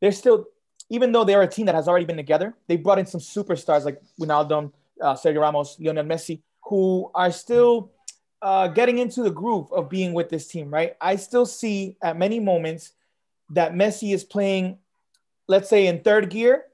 they're 0.00 0.12
still, 0.12 0.46
even 0.90 1.12
though 1.12 1.24
they're 1.24 1.42
a 1.42 1.46
team 1.46 1.66
that 1.66 1.74
has 1.74 1.88
already 1.88 2.06
been 2.06 2.16
together, 2.16 2.54
they 2.66 2.76
brought 2.76 2.98
in 2.98 3.06
some 3.06 3.20
superstars 3.20 3.84
like 3.84 4.00
Ronaldo, 4.20 4.72
uh, 5.02 5.14
Sergio 5.14 5.40
Ramos, 5.40 5.76
Lionel 5.78 6.04
Messi, 6.04 6.40
who 6.64 7.10
are 7.14 7.30
still 7.30 7.90
uh, 8.42 8.68
getting 8.68 8.98
into 8.98 9.22
the 9.22 9.30
groove 9.30 9.72
of 9.72 9.88
being 9.88 10.12
with 10.12 10.28
this 10.28 10.46
team, 10.46 10.70
right? 10.70 10.96
I 11.00 11.16
still 11.16 11.46
see 11.46 11.96
at 12.02 12.16
many 12.16 12.40
moments 12.40 12.92
that 13.50 13.74
Messi 13.74 14.14
is 14.14 14.24
playing, 14.24 14.78
let's 15.46 15.68
say, 15.68 15.86
in 15.86 16.00
third 16.00 16.30
gear, 16.30 16.64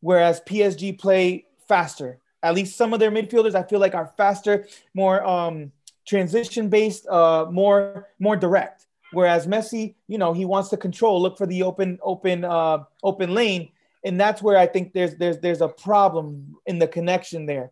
whereas 0.00 0.40
PSG 0.40 0.98
play 0.98 1.46
faster. 1.66 2.18
At 2.42 2.54
least 2.54 2.76
some 2.76 2.92
of 2.92 3.00
their 3.00 3.10
midfielders, 3.10 3.54
I 3.54 3.62
feel 3.62 3.80
like, 3.80 3.94
are 3.94 4.12
faster, 4.18 4.66
more 4.92 5.24
um, 5.24 5.72
transition 6.06 6.68
based, 6.68 7.06
uh, 7.06 7.46
more 7.50 8.08
more 8.18 8.36
direct. 8.36 8.86
Whereas 9.14 9.46
Messi, 9.46 9.94
you 10.08 10.18
know, 10.18 10.32
he 10.32 10.44
wants 10.44 10.68
to 10.70 10.76
control, 10.76 11.20
look 11.20 11.38
for 11.38 11.46
the 11.46 11.62
open, 11.62 11.98
open, 12.02 12.44
uh, 12.44 12.84
open 13.02 13.34
lane, 13.34 13.70
and 14.04 14.20
that's 14.20 14.42
where 14.42 14.56
I 14.56 14.66
think 14.66 14.92
there's 14.92 15.16
there's 15.16 15.38
there's 15.38 15.60
a 15.60 15.68
problem 15.68 16.56
in 16.66 16.78
the 16.78 16.86
connection 16.86 17.46
there, 17.46 17.70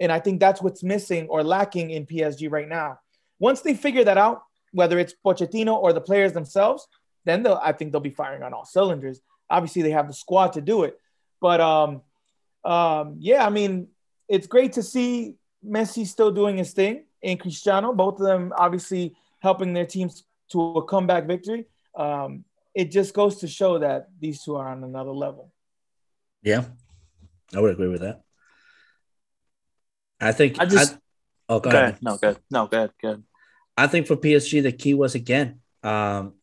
and 0.00 0.10
I 0.10 0.18
think 0.20 0.40
that's 0.40 0.62
what's 0.62 0.82
missing 0.82 1.28
or 1.28 1.42
lacking 1.42 1.90
in 1.90 2.06
PSG 2.06 2.50
right 2.50 2.68
now. 2.68 3.00
Once 3.38 3.60
they 3.60 3.74
figure 3.74 4.04
that 4.04 4.16
out, 4.16 4.42
whether 4.72 4.98
it's 4.98 5.14
Pochettino 5.24 5.74
or 5.74 5.92
the 5.92 6.00
players 6.00 6.32
themselves, 6.32 6.86
then 7.24 7.42
they'll 7.42 7.60
I 7.62 7.72
think 7.72 7.92
they'll 7.92 8.00
be 8.00 8.10
firing 8.10 8.42
on 8.42 8.54
all 8.54 8.64
cylinders. 8.64 9.20
Obviously, 9.50 9.82
they 9.82 9.90
have 9.90 10.06
the 10.06 10.14
squad 10.14 10.54
to 10.54 10.60
do 10.60 10.84
it, 10.84 10.98
but 11.40 11.60
um, 11.60 12.02
um, 12.64 13.16
yeah, 13.18 13.44
I 13.44 13.50
mean, 13.50 13.88
it's 14.28 14.46
great 14.46 14.72
to 14.74 14.82
see 14.82 15.36
Messi 15.66 16.06
still 16.06 16.30
doing 16.30 16.56
his 16.56 16.72
thing 16.72 17.04
and 17.24 17.40
Cristiano, 17.40 17.92
both 17.92 18.20
of 18.20 18.26
them 18.26 18.52
obviously 18.56 19.16
helping 19.40 19.72
their 19.72 19.86
teams 19.86 20.24
to 20.52 20.60
a 20.76 20.84
comeback 20.84 21.26
victory. 21.26 21.66
Um, 21.96 22.44
it 22.74 22.90
just 22.90 23.14
goes 23.14 23.36
to 23.40 23.48
show 23.48 23.78
that 23.78 24.08
these 24.20 24.42
two 24.42 24.56
are 24.56 24.68
on 24.68 24.82
another 24.84 25.12
level. 25.12 25.52
Yeah. 26.42 26.64
I 27.54 27.60
would 27.60 27.72
agree 27.72 27.88
with 27.88 28.00
that. 28.00 28.22
I 30.20 30.32
think 30.32 30.58
I 30.60 30.66
just- 30.66 30.94
I- 30.94 30.98
oh, 31.48 31.60
go 31.60 31.70
Go 31.70 31.76
ahead. 31.78 31.88
ahead. 31.90 32.02
No, 32.02 32.16
good. 32.18 32.38
No, 32.50 32.66
good. 32.66 32.90
Good. 33.00 33.24
I 33.76 33.86
think 33.86 34.06
for 34.06 34.16
PSG, 34.16 34.60
the 34.62 34.72
key 34.72 34.94
was 34.94 35.14
again, 35.14 35.60
um, 35.82 36.34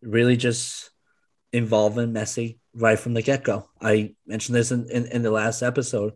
really 0.00 0.36
just 0.36 0.90
involving 1.52 2.12
Messi 2.12 2.58
right 2.74 2.98
from 2.98 3.14
the 3.14 3.22
get 3.22 3.44
go. 3.44 3.68
I 3.80 4.14
mentioned 4.26 4.56
this 4.56 4.72
in, 4.72 4.88
in, 4.90 5.06
in 5.06 5.22
the 5.22 5.30
last 5.30 5.62
episode. 5.62 6.14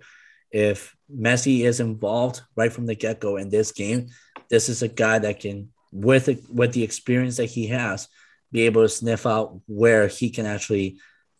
If 0.50 0.96
Messi 1.14 1.60
is 1.60 1.80
involved 1.80 2.40
right 2.56 2.72
from 2.72 2.86
the 2.86 2.94
get 2.94 3.20
go 3.20 3.36
in 3.36 3.50
this 3.50 3.72
game, 3.72 4.08
this 4.48 4.68
is 4.68 4.82
a 4.82 4.88
guy 4.88 5.18
that 5.18 5.40
can, 5.40 5.70
with 5.92 6.28
it, 6.28 6.42
with 6.50 6.72
the 6.72 6.82
experience 6.82 7.36
that 7.36 7.46
he 7.46 7.68
has, 7.68 8.08
be 8.52 8.62
able 8.62 8.82
to 8.82 8.88
sniff 8.88 9.26
out 9.26 9.60
where 9.66 10.08
he 10.08 10.30
can 10.30 10.46
actually 10.46 10.98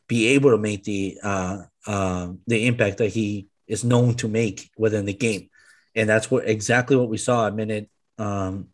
be 0.09 0.29
able 0.29 0.51
to 0.51 0.59
make 0.59 0.85
the 0.85 1.19
uh, 1.23 1.63
um, 1.87 2.41
the 2.47 2.67
impact 2.67 2.99
that 2.99 3.09
he 3.09 3.49
is 3.67 3.85
known 3.85 4.15
to 4.15 4.29
make 4.29 4.71
within 4.77 5.05
the 5.05 5.15
game, 5.15 5.49
and 5.95 6.09
that's 6.09 6.31
what 6.31 6.49
exactly 6.49 6.97
what 6.97 7.09
we 7.09 7.19
saw 7.19 7.47
a 7.47 7.53
minute 7.53 7.89
um, 8.19 8.69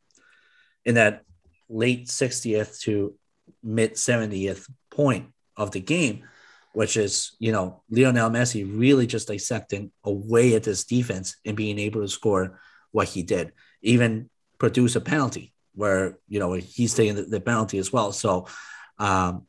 in 0.85 0.97
that 0.97 1.25
late 1.69 2.07
60th 2.07 2.81
to 2.81 3.15
mid 3.63 3.95
70th 3.95 4.69
point 4.91 5.33
of 5.57 5.71
the 5.71 5.81
game, 5.81 6.25
which 6.73 6.97
is, 6.97 7.37
you 7.39 7.53
know, 7.53 7.83
Lionel 7.91 8.31
Messi 8.31 8.65
really 8.79 9.07
just 9.07 9.29
dissecting 9.29 9.91
away 10.05 10.55
at 10.55 10.65
this 10.65 10.85
defense 10.85 11.37
and 11.45 11.57
being 11.57 11.79
able 11.79 12.03
to 12.03 12.09
score 12.09 12.61
what 12.91 13.09
he 13.09 13.23
did, 13.23 13.53
even 13.83 14.29
produce 14.59 14.97
a 14.97 15.01
penalty 15.01 15.53
where, 15.75 16.19
you 16.29 16.39
know, 16.39 16.53
he's 16.53 16.95
taking 16.95 17.15
the, 17.15 17.23
the 17.23 17.41
penalty 17.41 17.79
as 17.79 17.93
well. 17.93 18.13
So, 18.13 18.47
um, 18.99 19.47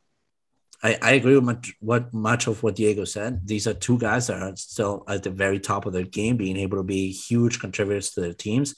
I, 0.82 0.98
I 1.00 1.12
agree 1.12 1.34
with 1.34 1.44
much, 1.44 1.74
what 1.80 2.12
much 2.12 2.46
of 2.46 2.62
what 2.62 2.76
Diego 2.76 3.04
said. 3.04 3.46
These 3.46 3.66
are 3.66 3.74
two 3.74 3.98
guys 3.98 4.26
that 4.26 4.42
are 4.42 4.54
still 4.56 5.04
at 5.08 5.22
the 5.22 5.30
very 5.30 5.58
top 5.58 5.86
of 5.86 5.94
their 5.94 6.02
game, 6.04 6.36
being 6.36 6.58
able 6.58 6.76
to 6.76 6.82
be 6.82 7.10
huge 7.10 7.58
contributors 7.58 8.10
to 8.10 8.20
their 8.20 8.34
teams. 8.34 8.74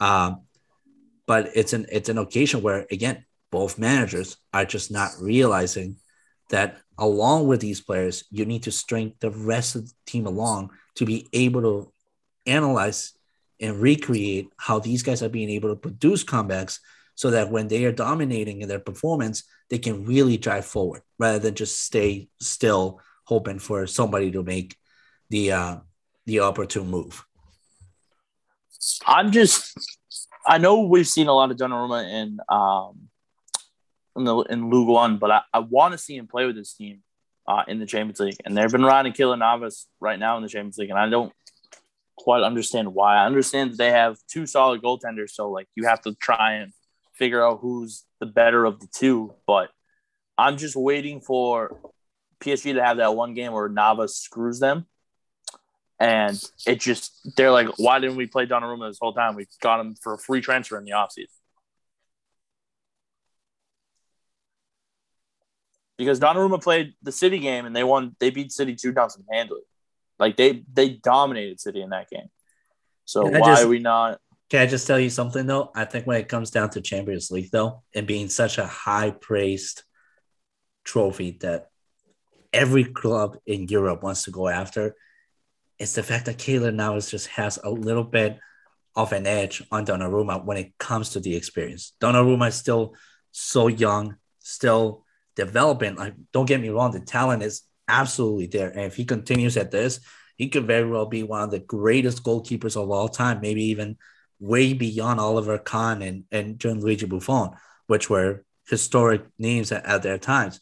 Um, 0.00 0.42
but 1.26 1.50
it's 1.54 1.72
an 1.72 1.86
it's 1.90 2.08
an 2.08 2.18
occasion 2.18 2.62
where 2.62 2.86
again 2.90 3.24
both 3.50 3.78
managers 3.78 4.36
are 4.52 4.64
just 4.64 4.90
not 4.90 5.12
realizing 5.20 5.96
that 6.50 6.78
along 6.98 7.46
with 7.46 7.60
these 7.60 7.80
players 7.80 8.24
you 8.30 8.44
need 8.44 8.64
to 8.64 8.72
string 8.72 9.14
the 9.20 9.30
rest 9.30 9.76
of 9.76 9.86
the 9.86 9.94
team 10.06 10.26
along 10.26 10.70
to 10.96 11.06
be 11.06 11.28
able 11.32 11.62
to 11.62 11.92
analyze 12.46 13.12
and 13.60 13.80
recreate 13.80 14.48
how 14.56 14.78
these 14.78 15.02
guys 15.02 15.22
are 15.22 15.28
being 15.28 15.50
able 15.50 15.68
to 15.68 15.76
produce 15.76 16.24
comebacks 16.24 16.78
so 17.14 17.30
that 17.30 17.50
when 17.50 17.68
they 17.68 17.84
are 17.84 17.92
dominating 17.92 18.60
in 18.60 18.68
their 18.68 18.80
performance 18.80 19.44
they 19.70 19.78
can 19.78 20.04
really 20.04 20.36
drive 20.36 20.64
forward 20.64 21.02
rather 21.18 21.38
than 21.38 21.54
just 21.54 21.80
stay 21.80 22.28
still 22.40 23.00
hoping 23.24 23.58
for 23.58 23.86
somebody 23.86 24.30
to 24.30 24.42
make 24.42 24.76
the 25.30 25.52
uh 25.52 25.76
the 26.26 26.40
opportune 26.40 26.90
move 26.90 27.24
I'm 29.06 29.30
just. 29.30 29.76
I 30.46 30.58
know 30.58 30.82
we've 30.82 31.08
seen 31.08 31.28
a 31.28 31.32
lot 31.32 31.50
of 31.50 31.56
Donnarumma 31.56 32.04
in 32.10 32.38
um 32.48 33.08
in 34.16 34.24
the 34.24 34.36
in 34.42 34.70
1, 34.70 35.18
but 35.18 35.30
I, 35.30 35.40
I 35.52 35.58
want 35.60 35.92
to 35.92 35.98
see 35.98 36.16
him 36.16 36.26
play 36.26 36.46
with 36.46 36.56
his 36.56 36.72
team 36.72 37.02
uh, 37.48 37.62
in 37.66 37.80
the 37.80 37.86
Champions 37.86 38.20
League. 38.20 38.36
And 38.44 38.56
they've 38.56 38.70
been 38.70 38.84
riding 38.84 39.12
Keylor 39.12 39.38
Navas 39.38 39.86
right 40.00 40.18
now 40.18 40.36
in 40.36 40.42
the 40.42 40.48
Champions 40.48 40.78
League, 40.78 40.90
and 40.90 40.98
I 40.98 41.08
don't 41.08 41.32
quite 42.16 42.42
understand 42.42 42.94
why. 42.94 43.16
I 43.16 43.26
understand 43.26 43.72
that 43.72 43.78
they 43.78 43.90
have 43.90 44.16
two 44.28 44.46
solid 44.46 44.82
goaltenders, 44.82 45.30
so 45.30 45.50
like 45.50 45.68
you 45.74 45.86
have 45.86 46.02
to 46.02 46.14
try 46.14 46.54
and 46.54 46.72
figure 47.14 47.44
out 47.44 47.60
who's 47.60 48.04
the 48.20 48.26
better 48.26 48.64
of 48.64 48.80
the 48.80 48.88
two. 48.94 49.34
But 49.46 49.70
I'm 50.36 50.56
just 50.56 50.76
waiting 50.76 51.20
for 51.20 51.80
PSG 52.40 52.74
to 52.74 52.84
have 52.84 52.98
that 52.98 53.14
one 53.14 53.34
game 53.34 53.52
where 53.52 53.68
Navas 53.68 54.16
screws 54.16 54.58
them. 54.58 54.86
And 56.00 56.42
it 56.66 56.80
just, 56.80 57.34
they're 57.36 57.52
like, 57.52 57.68
why 57.78 58.00
didn't 58.00 58.16
we 58.16 58.26
play 58.26 58.46
Donnarumma 58.46 58.90
this 58.90 58.98
whole 59.00 59.12
time? 59.12 59.36
We 59.36 59.46
got 59.62 59.80
him 59.80 59.94
for 59.94 60.14
a 60.14 60.18
free 60.18 60.40
transfer 60.40 60.76
in 60.76 60.84
the 60.84 60.90
offseason. 60.90 61.28
Because 65.96 66.18
Donnarumma 66.18 66.60
played 66.60 66.94
the 67.02 67.12
City 67.12 67.38
game 67.38 67.64
and 67.64 67.74
they 67.74 67.84
won, 67.84 68.16
they 68.18 68.30
beat 68.30 68.50
City 68.50 68.74
two 68.74 68.92
nothing 68.92 69.24
handily. 69.30 69.62
Like 70.24 70.38
they 70.38 70.64
they 70.72 70.88
dominated 70.88 71.60
City 71.60 71.82
in 71.82 71.90
that 71.90 72.08
game. 72.08 72.30
So 73.04 73.26
why 73.26 73.40
just- 73.40 73.64
are 73.64 73.68
we 73.68 73.78
not? 73.78 74.18
Can 74.48 74.62
I 74.62 74.66
just 74.66 74.86
tell 74.86 74.98
you 74.98 75.10
something 75.10 75.46
though? 75.46 75.70
I 75.74 75.84
think 75.84 76.06
when 76.06 76.18
it 76.18 76.28
comes 76.28 76.50
down 76.50 76.70
to 76.70 76.80
Champions 76.80 77.30
League 77.30 77.50
though, 77.50 77.82
and 77.94 78.06
being 78.06 78.30
such 78.30 78.56
a 78.56 78.66
high 78.66 79.10
praised 79.10 79.82
trophy 80.82 81.32
that 81.42 81.68
every 82.54 82.84
club 82.84 83.36
in 83.46 83.68
Europe 83.68 84.02
wants 84.02 84.24
to 84.24 84.30
go 84.30 84.48
after, 84.48 84.96
it's 85.78 85.94
the 85.94 86.02
fact 86.02 86.24
that 86.24 86.38
Keylor 86.38 86.72
Navas 86.72 87.10
just 87.10 87.26
has 87.28 87.58
a 87.62 87.68
little 87.68 88.04
bit 88.04 88.38
of 88.96 89.12
an 89.12 89.26
edge 89.26 89.62
on 89.70 89.84
Donnarumma 89.84 90.42
when 90.42 90.56
it 90.56 90.78
comes 90.78 91.10
to 91.10 91.20
the 91.20 91.36
experience. 91.36 91.92
Donnarumma 92.00 92.48
is 92.48 92.54
still 92.54 92.94
so 93.32 93.66
young, 93.66 94.16
still 94.38 95.04
developing. 95.36 95.96
Like, 95.96 96.14
don't 96.32 96.46
get 96.46 96.62
me 96.62 96.70
wrong, 96.70 96.92
the 96.92 97.00
talent 97.00 97.42
is 97.42 97.62
absolutely 97.88 98.46
there. 98.46 98.70
And 98.70 98.82
if 98.82 98.96
he 98.96 99.04
continues 99.04 99.56
at 99.56 99.70
this, 99.70 100.00
he 100.36 100.48
could 100.48 100.66
very 100.66 100.88
well 100.88 101.06
be 101.06 101.22
one 101.22 101.42
of 101.42 101.50
the 101.50 101.60
greatest 101.60 102.22
goalkeepers 102.22 102.80
of 102.80 102.90
all 102.90 103.08
time, 103.08 103.40
maybe 103.40 103.64
even 103.66 103.96
way 104.40 104.72
beyond 104.72 105.20
Oliver 105.20 105.58
Kahn 105.58 106.02
and, 106.02 106.24
and 106.32 106.58
Gianluigi 106.58 107.08
Buffon, 107.08 107.50
which 107.86 108.10
were 108.10 108.44
historic 108.68 109.22
names 109.38 109.70
at, 109.72 109.84
at 109.86 110.02
their 110.02 110.18
times. 110.18 110.60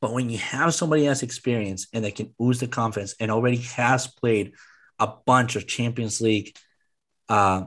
But 0.00 0.12
when 0.12 0.28
you 0.28 0.38
have 0.38 0.74
somebody 0.74 1.04
has 1.04 1.22
experience 1.22 1.86
and 1.92 2.04
that 2.04 2.16
can 2.16 2.34
ooze 2.42 2.60
the 2.60 2.66
confidence 2.66 3.14
and 3.20 3.30
already 3.30 3.58
has 3.58 4.06
played 4.06 4.52
a 4.98 5.06
bunch 5.06 5.56
of 5.56 5.66
Champions 5.66 6.20
League 6.20 6.56
uh, 7.28 7.64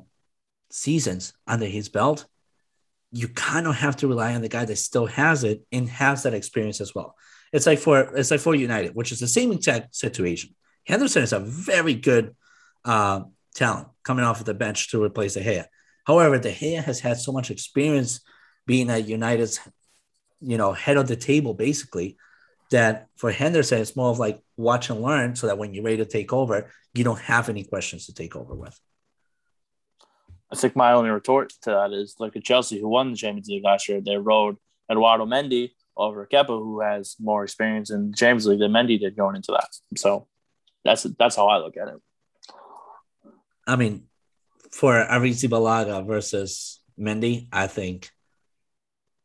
seasons 0.70 1.34
under 1.48 1.66
his 1.66 1.90
belt, 1.90 2.26
you 3.12 3.28
kind 3.30 3.66
of 3.66 3.76
have 3.76 3.96
to 3.98 4.08
rely 4.08 4.36
on 4.36 4.42
the 4.42 4.50
guy 4.50 4.66
that 4.66 4.76
still 4.76 5.08
has 5.08 5.44
it 5.44 5.66
and 5.72 5.90
has 5.90 6.24
that 6.24 6.34
experience 6.34 6.82
as 6.82 6.94
well. 6.94 7.16
It's 7.54 7.66
like 7.66 7.80
for 7.80 8.16
it's 8.16 8.32
like 8.32 8.39
for 8.39 8.56
United, 8.56 8.95
which 8.95 9.12
is 9.12 9.20
the 9.20 9.28
same 9.28 9.52
exact 9.52 9.95
situation. 9.95 10.56
Henderson 10.86 11.24
is 11.24 11.34
a 11.34 11.39
very 11.39 11.93
good 11.93 12.36
uh, 12.86 13.22
talent 13.56 13.89
coming 14.04 14.26
off 14.26 14.39
of 14.39 14.45
the 14.45 14.54
bench 14.54 14.91
to 14.91 15.04
replace 15.04 15.34
De 15.34 15.41
Gea. 15.41 15.66
However, 16.06 16.38
De 16.38 16.52
Gea 16.52 16.84
has 16.84 17.00
had 17.00 17.18
so 17.18 17.32
much 17.32 17.52
experience 17.52 18.22
being 18.66 18.89
at 18.89 19.08
United's, 19.08 19.60
you 20.39 20.58
know, 20.58 20.74
head 20.74 20.98
of 20.98 21.08
the 21.08 21.16
table 21.16 21.54
basically, 21.54 22.18
that 22.72 23.08
for 23.16 23.32
Henderson 23.32 23.82
it's 23.82 23.95
more 23.95 24.10
of 24.10 24.20
like 24.20 24.41
watch 24.56 24.89
and 24.89 25.02
learn, 25.02 25.36
so 25.36 25.48
that 25.48 25.58
when 25.58 25.74
you're 25.74 25.84
ready 25.84 25.98
to 25.98 26.06
take 26.06 26.32
over, 26.34 26.72
you 26.93 27.04
don't 27.04 27.20
have 27.20 27.50
any 27.50 27.64
questions 27.64 28.06
to 28.06 28.14
take 28.14 28.36
over 28.36 28.56
with. 28.56 28.80
I 30.50 30.56
think 30.56 30.76
my 30.76 30.93
only 30.93 31.10
retort 31.10 31.54
to 31.64 31.72
that 31.72 31.91
is 31.91 32.16
look 32.20 32.36
at 32.36 32.43
Chelsea, 32.43 32.80
who 32.80 32.88
won 32.88 33.12
the 33.12 33.18
Champions 33.18 33.50
League 33.50 33.66
last 33.66 33.89
year. 33.89 34.00
They 34.00 34.18
rode 34.18 34.56
Eduardo 34.89 35.26
Mendy 35.26 35.72
over 35.98 36.28
Kepa, 36.32 36.48
who 36.48 36.82
has 36.82 37.16
more 37.20 37.43
experience 37.43 37.89
in 37.89 38.12
the 38.12 38.18
Champions 38.18 38.48
League 38.48 38.60
than 38.60 38.72
Mendy 38.72 39.00
did 39.00 39.16
going 39.16 39.36
into 39.36 39.52
that. 39.52 39.70
So 39.98 40.28
that's 40.86 41.04
that's 41.04 41.36
how 41.36 41.48
I 41.48 41.58
look 41.58 41.76
at 41.78 41.88
it. 41.88 42.02
I 43.66 43.76
mean, 43.76 44.04
for 44.72 44.93
Arrizabalaga 44.93 46.06
versus 46.06 46.80
Mendy, 46.98 47.48
I 47.52 47.68
think 47.68 48.12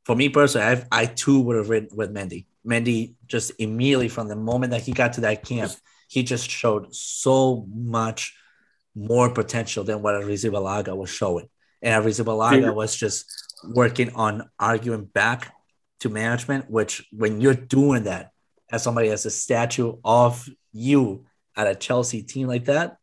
for 0.05 0.17
me 0.17 0.29
personally, 0.29 0.67
I, 0.67 1.03
I 1.03 1.07
too 1.07 1.41
would 1.41 1.57
have 1.57 1.69
written 1.69 1.97
with 1.97 2.13
Mendy. 2.13 2.47
Mendy 2.67 3.15
just 3.27 3.53
immediately 3.59 4.09
from 4.09 4.29
the 4.29 4.37
moment 4.37 4.73
that 4.73 4.83
he 4.83 4.93
got 4.93 5.15
to 5.15 5.23
that 5.23 5.45
camp, 5.45 5.73
he 6.09 6.23
just 6.23 6.51
showed 6.51 6.95
so 6.95 7.67
much 7.73 8.37
more 8.95 9.31
potential 9.31 9.85
than 9.85 10.03
what 10.03 10.15
Arrizabalaga 10.15 10.97
was 10.97 11.11
showing. 11.11 11.49
And 11.81 12.05
Arrizabalaga 12.05 12.75
was 12.75 12.95
just 12.95 13.27
working 13.75 14.15
on 14.15 14.49
arguing 14.59 15.05
back 15.05 15.53
to 16.03 16.09
management, 16.09 16.71
which 16.71 17.07
when 17.13 17.41
you're 17.41 17.55
doing 17.55 18.05
that 18.05 18.33
as 18.71 18.83
somebody 18.83 19.09
as 19.09 19.25
a 19.27 19.31
statue 19.31 19.97
of 20.05 20.49
you 20.73 21.25
at 21.57 21.67
a 21.67 21.75
Chelsea 21.75 22.23
team 22.23 22.49
like 22.49 22.65
that, 22.67 22.97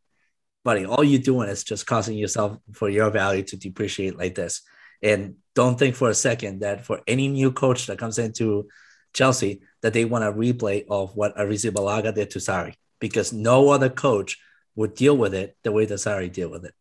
buddy, 0.65 0.85
all 0.85 1.03
you're 1.03 1.21
doing 1.21 1.49
is 1.49 1.63
just 1.63 1.87
causing 1.87 2.17
yourself 2.17 2.57
for 2.73 2.89
your 2.89 3.09
value 3.09 3.43
to 3.43 3.57
depreciate 3.57 4.17
like 4.17 4.35
this. 4.35 4.61
And 5.01 5.35
don't 5.55 5.79
think 5.79 5.95
for 5.95 6.09
a 6.09 6.13
second 6.13 6.59
that 6.59 6.85
for 6.85 7.01
any 7.07 7.29
new 7.29 7.51
coach 7.51 7.87
that 7.87 7.99
comes 7.99 8.19
into 8.19 8.67
Chelsea 9.13 9.61
that 9.81 9.93
they 9.93 10.03
want 10.03 10.25
a 10.25 10.31
replay 10.31 10.85
of 10.89 11.15
what 11.15 11.37
Arrizabalaga 11.37 12.13
did 12.13 12.31
to 12.31 12.39
Sarri, 12.39 12.75
because 12.99 13.31
no 13.31 13.69
other 13.69 13.89
coach 13.89 14.37
would 14.75 14.93
deal 14.93 15.15
with 15.15 15.33
it 15.33 15.57
the 15.63 15.71
way 15.71 15.85
that 15.85 15.95
Sarri 15.95 16.31
deal 16.31 16.49
with 16.49 16.65
it. 16.65 16.73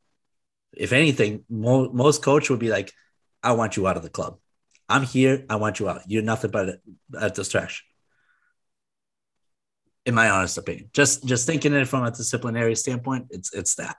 If 0.76 0.92
anything, 0.92 1.44
mo- 1.48 1.90
most 1.92 2.22
coach 2.22 2.50
would 2.50 2.58
be 2.58 2.70
like, 2.70 2.92
"I 3.42 3.52
want 3.52 3.76
you 3.76 3.86
out 3.86 3.96
of 3.96 4.02
the 4.02 4.10
club. 4.10 4.38
I'm 4.88 5.02
here. 5.02 5.44
I 5.50 5.56
want 5.56 5.80
you 5.80 5.88
out. 5.88 6.02
You're 6.06 6.22
nothing 6.22 6.50
but 6.50 6.68
a, 6.68 6.78
a 7.18 7.30
distraction." 7.30 7.84
In 10.06 10.14
my 10.14 10.30
honest 10.30 10.56
opinion, 10.56 10.88
just 10.92 11.26
just 11.26 11.46
thinking 11.46 11.74
it 11.74 11.86
from 11.86 12.04
a 12.04 12.10
disciplinary 12.10 12.74
standpoint, 12.74 13.26
it's 13.30 13.52
it's 13.52 13.74
that. 13.74 13.96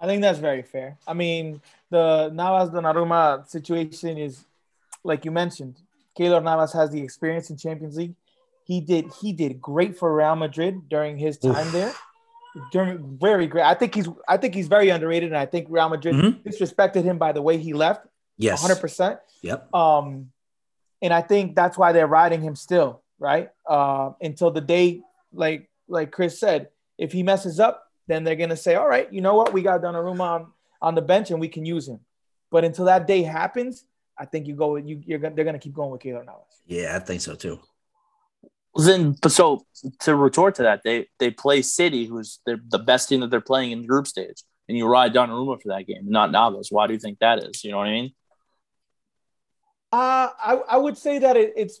I 0.00 0.06
think 0.06 0.22
that's 0.22 0.38
very 0.38 0.62
fair. 0.62 0.96
I 1.06 1.12
mean, 1.12 1.60
the 1.90 2.30
Navas 2.32 2.70
Donnarumma 2.70 3.46
situation 3.48 4.16
is, 4.16 4.44
like 5.04 5.24
you 5.24 5.30
mentioned, 5.30 5.76
Keylor 6.18 6.42
Navas 6.42 6.72
has 6.72 6.90
the 6.90 7.00
experience 7.00 7.50
in 7.50 7.56
Champions 7.56 7.96
League. 7.96 8.14
He 8.64 8.80
did 8.80 9.06
he 9.20 9.32
did 9.32 9.60
great 9.60 9.98
for 9.98 10.14
Real 10.14 10.36
Madrid 10.36 10.88
during 10.88 11.18
his 11.18 11.38
time 11.38 11.66
Oof. 11.66 11.72
there. 11.72 11.92
During 12.72 13.18
very 13.18 13.46
great. 13.46 13.64
I 13.64 13.74
think 13.74 13.94
he's 13.94 14.08
I 14.28 14.36
think 14.36 14.54
he's 14.54 14.68
very 14.68 14.88
underrated, 14.88 15.30
and 15.30 15.38
I 15.38 15.46
think 15.46 15.66
Real 15.70 15.88
Madrid 15.88 16.14
mm-hmm. 16.14 16.48
disrespected 16.48 17.04
him 17.04 17.18
by 17.18 17.32
the 17.32 17.42
way 17.42 17.58
he 17.58 17.72
left. 17.72 18.06
Yes, 18.40 18.62
hundred 18.62 18.80
percent. 18.80 19.20
Yep. 19.42 19.72
Um, 19.74 20.30
and 21.02 21.12
I 21.12 21.20
think 21.20 21.54
that's 21.54 21.76
why 21.76 21.92
they're 21.92 22.06
riding 22.06 22.40
him 22.40 22.56
still, 22.56 23.02
right? 23.18 23.50
Uh, 23.66 24.12
until 24.20 24.50
the 24.50 24.62
day, 24.62 25.02
like 25.32 25.68
like 25.88 26.10
Chris 26.10 26.40
said, 26.40 26.68
if 26.96 27.12
he 27.12 27.22
messes 27.22 27.60
up, 27.60 27.86
then 28.06 28.24
they're 28.24 28.36
gonna 28.36 28.56
say, 28.56 28.76
all 28.76 28.88
right, 28.88 29.12
you 29.12 29.20
know 29.20 29.34
what, 29.34 29.52
we 29.52 29.62
got 29.62 29.82
Donnarumma 29.82 30.20
on 30.20 30.46
on 30.80 30.94
the 30.94 31.02
bench 31.02 31.30
and 31.30 31.38
we 31.38 31.48
can 31.48 31.66
use 31.66 31.86
him. 31.86 32.00
But 32.50 32.64
until 32.64 32.86
that 32.86 33.06
day 33.06 33.22
happens, 33.22 33.84
I 34.18 34.24
think 34.24 34.46
you 34.46 34.54
go. 34.54 34.76
You 34.76 35.02
you're 35.04 35.18
they're 35.18 35.44
gonna 35.44 35.58
keep 35.58 35.74
going 35.74 35.90
with 35.90 36.00
Keylor 36.00 36.24
Navas. 36.24 36.62
Yeah, 36.66 36.96
I 36.96 36.98
think 37.00 37.20
so 37.20 37.34
too. 37.34 37.60
Then, 38.74 39.16
so 39.28 39.66
to 40.00 40.14
retort 40.14 40.54
to 40.56 40.62
that, 40.62 40.80
they 40.82 41.08
they 41.18 41.30
play 41.30 41.60
City, 41.60 42.06
who's 42.06 42.40
the 42.46 42.78
best 42.78 43.08
team 43.10 43.20
that 43.20 43.30
they're 43.30 43.40
playing 43.40 43.72
in 43.72 43.82
the 43.82 43.88
group 43.88 44.06
stage, 44.06 44.42
and 44.68 44.78
you 44.78 44.86
ride 44.86 45.12
Donnarumma 45.12 45.60
for 45.60 45.68
that 45.68 45.86
game, 45.86 46.08
not 46.08 46.30
Navas. 46.30 46.68
Why 46.70 46.86
do 46.86 46.94
you 46.94 46.98
think 46.98 47.18
that 47.18 47.38
is? 47.44 47.64
You 47.64 47.72
know 47.72 47.78
what 47.78 47.88
I 47.88 47.92
mean? 47.92 48.12
Uh, 49.92 50.28
I 50.38 50.60
I 50.68 50.76
would 50.76 50.96
say 50.96 51.18
that 51.18 51.36
it, 51.36 51.52
it's 51.56 51.80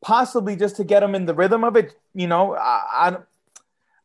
possibly 0.00 0.56
just 0.56 0.76
to 0.76 0.84
get 0.84 1.00
them 1.00 1.14
in 1.14 1.26
the 1.26 1.34
rhythm 1.34 1.64
of 1.64 1.76
it. 1.76 1.96
You 2.14 2.26
know, 2.26 2.54
I, 2.54 3.08
I 3.08 3.16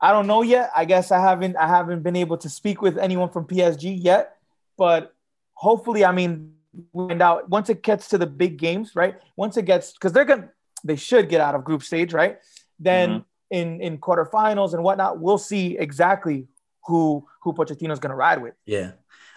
I 0.02 0.12
don't 0.12 0.28
know 0.28 0.42
yet. 0.42 0.72
I 0.76 0.86
guess 0.86 1.12
I 1.12 1.20
haven't 1.20 1.56
I 1.56 1.68
haven't 1.68 2.04
been 2.04 2.16
able 2.16 2.38
to 2.38 2.50
speak 2.50 2.82
with 2.82 2.98
anyone 2.98 3.30
from 3.30 3.46
PSG 3.46 3.96
yet, 4.02 4.38
but 4.78 5.14
hopefully, 5.54 6.04
I 6.04 6.12
mean, 6.12 6.54
find 6.94 7.22
out 7.22 7.50
once 7.50 7.70
it 7.70 7.82
gets 7.82 8.10
to 8.10 8.18
the 8.18 8.28
big 8.28 8.58
games, 8.58 8.96
right? 8.96 9.16
Once 9.36 9.58
it 9.58 9.66
gets 9.66 9.94
because 9.94 10.12
they're 10.12 10.26
gonna 10.26 10.50
they 10.84 10.96
should 10.96 11.30
get 11.30 11.42
out 11.42 11.56
of 11.56 11.64
group 11.64 11.84
stage, 11.84 12.14
right? 12.14 12.40
Then 12.80 13.10
mm-hmm. 13.10 13.22
in 13.52 13.82
in 13.82 13.98
quarterfinals 13.98 14.74
and 14.74 14.84
whatnot, 14.84 15.20
we'll 15.20 15.38
see 15.38 15.78
exactly 15.78 16.48
who 16.86 17.26
who 17.42 17.54
Pochettino's 17.54 18.00
gonna 18.00 18.16
ride 18.16 18.42
with. 18.42 18.54
Yeah, 18.66 18.92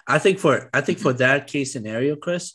I 0.06 0.18
think 0.18 0.38
for 0.38 0.68
I 0.74 0.80
think 0.80 0.98
for 0.98 1.12
that 1.14 1.46
case 1.46 1.72
scenario, 1.72 2.16
Chris, 2.16 2.54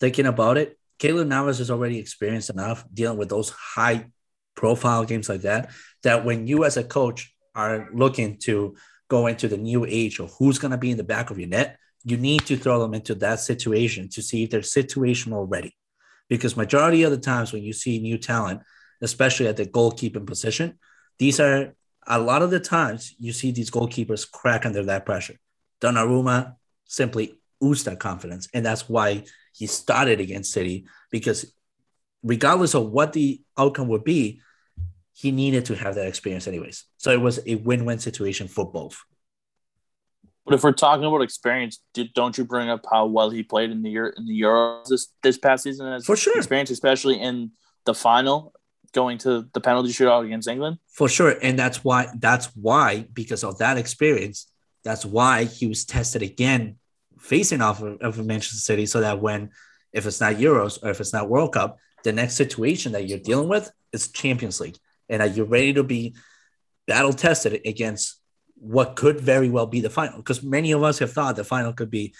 thinking 0.00 0.26
about 0.26 0.58
it, 0.58 0.78
Keylor 0.98 1.26
Navas 1.26 1.60
is 1.60 1.70
already 1.70 1.98
experienced 1.98 2.50
enough 2.50 2.84
dealing 2.92 3.18
with 3.18 3.28
those 3.28 3.50
high 3.50 4.06
profile 4.54 5.04
games 5.04 5.28
like 5.28 5.42
that. 5.42 5.70
That 6.02 6.24
when 6.24 6.46
you 6.46 6.64
as 6.64 6.76
a 6.76 6.84
coach 6.84 7.34
are 7.54 7.88
looking 7.92 8.38
to 8.38 8.76
go 9.08 9.26
into 9.26 9.48
the 9.48 9.56
new 9.56 9.84
age 9.84 10.18
of 10.18 10.32
who's 10.38 10.58
going 10.58 10.70
to 10.70 10.78
be 10.78 10.90
in 10.90 10.96
the 10.96 11.04
back 11.04 11.30
of 11.30 11.38
your 11.38 11.48
net, 11.48 11.78
you 12.04 12.16
need 12.16 12.46
to 12.46 12.56
throw 12.56 12.80
them 12.80 12.94
into 12.94 13.14
that 13.16 13.40
situation 13.40 14.08
to 14.10 14.22
see 14.22 14.44
if 14.44 14.50
they're 14.50 14.60
situational 14.60 15.46
ready. 15.48 15.74
Because 16.28 16.56
majority 16.56 17.02
of 17.02 17.10
the 17.10 17.18
times 17.18 17.52
when 17.52 17.62
you 17.62 17.72
see 17.72 17.98
new 17.98 18.18
talent, 18.18 18.62
especially 19.00 19.46
at 19.48 19.56
the 19.56 19.66
goalkeeping 19.66 20.26
position, 20.26 20.78
these 21.18 21.40
are 21.40 21.74
a 22.06 22.18
lot 22.18 22.42
of 22.42 22.50
the 22.50 22.60
times 22.60 23.14
you 23.18 23.32
see 23.32 23.50
these 23.50 23.70
goalkeepers 23.70 24.30
crack 24.30 24.66
under 24.66 24.84
that 24.84 25.06
pressure. 25.06 25.36
Donnarumma 25.80 26.56
simply 26.86 27.38
oozed 27.62 27.86
that 27.86 28.00
confidence, 28.00 28.48
and 28.52 28.64
that's 28.64 28.88
why 28.88 29.24
he 29.54 29.66
started 29.66 30.20
against 30.20 30.52
City 30.52 30.86
because 31.10 31.54
regardless 32.22 32.74
of 32.74 32.90
what 32.90 33.12
the 33.12 33.40
outcome 33.56 33.88
would 33.88 34.04
be, 34.04 34.40
he 35.12 35.30
needed 35.30 35.66
to 35.66 35.76
have 35.76 35.94
that 35.94 36.08
experience 36.08 36.48
anyways. 36.48 36.84
So 36.96 37.12
it 37.12 37.20
was 37.20 37.38
a 37.46 37.54
win-win 37.54 38.00
situation 38.00 38.48
for 38.48 38.70
both. 38.70 39.00
But 40.44 40.54
if 40.54 40.64
we're 40.64 40.72
talking 40.72 41.04
about 41.04 41.22
experience, 41.22 41.80
don't 42.14 42.36
you 42.36 42.44
bring 42.44 42.68
up 42.68 42.84
how 42.90 43.06
well 43.06 43.30
he 43.30 43.42
played 43.42 43.70
in 43.70 43.82
the 43.82 43.90
year 43.90 44.08
in 44.08 44.26
the 44.26 44.38
Euros 44.42 44.86
this 44.88 45.08
this 45.22 45.38
past 45.38 45.62
season 45.62 45.86
as 45.86 46.04
for 46.04 46.16
sure 46.16 46.36
experience, 46.36 46.70
especially 46.70 47.18
in 47.18 47.52
the 47.86 47.94
final, 47.94 48.52
going 48.92 49.16
to 49.18 49.48
the 49.54 49.60
penalty 49.60 49.90
shootout 49.90 50.26
against 50.26 50.48
England? 50.48 50.78
For 50.88 51.08
sure, 51.08 51.36
and 51.40 51.58
that's 51.58 51.82
why 51.82 52.08
that's 52.18 52.46
why 52.56 53.06
because 53.14 53.42
of 53.42 53.56
that 53.58 53.78
experience, 53.78 54.46
that's 54.82 55.06
why 55.06 55.44
he 55.44 55.66
was 55.66 55.86
tested 55.86 56.20
again 56.20 56.76
facing 57.24 57.62
off 57.62 57.82
of, 57.82 58.00
of 58.00 58.24
Manchester 58.24 58.58
City, 58.58 58.86
so 58.86 59.00
that 59.00 59.20
when 59.20 59.50
if 59.92 60.06
it's 60.06 60.20
not 60.20 60.34
Euros 60.34 60.82
or 60.82 60.90
if 60.90 61.00
it's 61.00 61.12
not 61.12 61.28
World 61.28 61.52
Cup, 61.52 61.78
the 62.02 62.12
next 62.12 62.34
situation 62.34 62.92
that 62.92 63.08
you're 63.08 63.18
dealing 63.18 63.48
with 63.48 63.70
is 63.92 64.08
Champions 64.08 64.60
League, 64.60 64.76
and 65.08 65.22
are 65.22 65.28
you're 65.28 65.46
ready 65.46 65.72
to 65.72 65.82
be 65.82 66.14
battle 66.86 67.12
tested 67.12 67.60
against 67.64 68.20
what 68.56 68.96
could 68.96 69.20
very 69.20 69.50
well 69.50 69.66
be 69.66 69.80
the 69.80 69.90
final 69.90 70.18
because 70.18 70.42
many 70.42 70.72
of 70.72 70.82
us 70.82 70.98
have 70.98 71.12
thought 71.12 71.36
the 71.36 71.44
final 71.44 71.72
could 71.72 71.90
be 71.90 72.14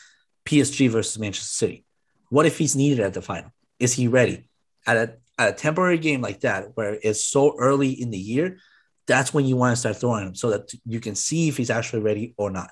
PSG 0.47 0.91
versus 0.91 1.19
Manchester 1.19 1.47
City. 1.47 1.85
What 2.31 2.47
if 2.47 2.59
he's 2.59 2.77
needed 2.77 3.01
at 3.01 3.15
the 3.15 3.23
final? 3.23 3.51
Is 3.79 3.93
he 3.95 4.09
ready 4.09 4.49
at 4.87 4.97
a, 4.97 5.17
at 5.39 5.49
a 5.51 5.53
temporary 5.53 5.99
game 5.99 6.21
like 6.21 6.41
that 6.41 6.77
where 6.77 6.99
it's 7.03 7.25
so 7.25 7.57
early 7.59 7.91
in 7.91 8.11
the 8.11 8.19
year? 8.19 8.59
That's 9.07 9.35
when 9.35 9.45
you 9.45 9.57
want 9.57 9.73
to 9.73 9.77
start 9.77 9.97
throwing 9.97 10.29
him 10.29 10.35
so 10.35 10.51
that 10.51 10.73
you 10.87 11.01
can 11.01 11.15
see 11.15 11.49
if 11.49 11.57
he's 11.57 11.71
actually 11.71 12.03
ready 12.03 12.35
or 12.37 12.51
not. 12.51 12.71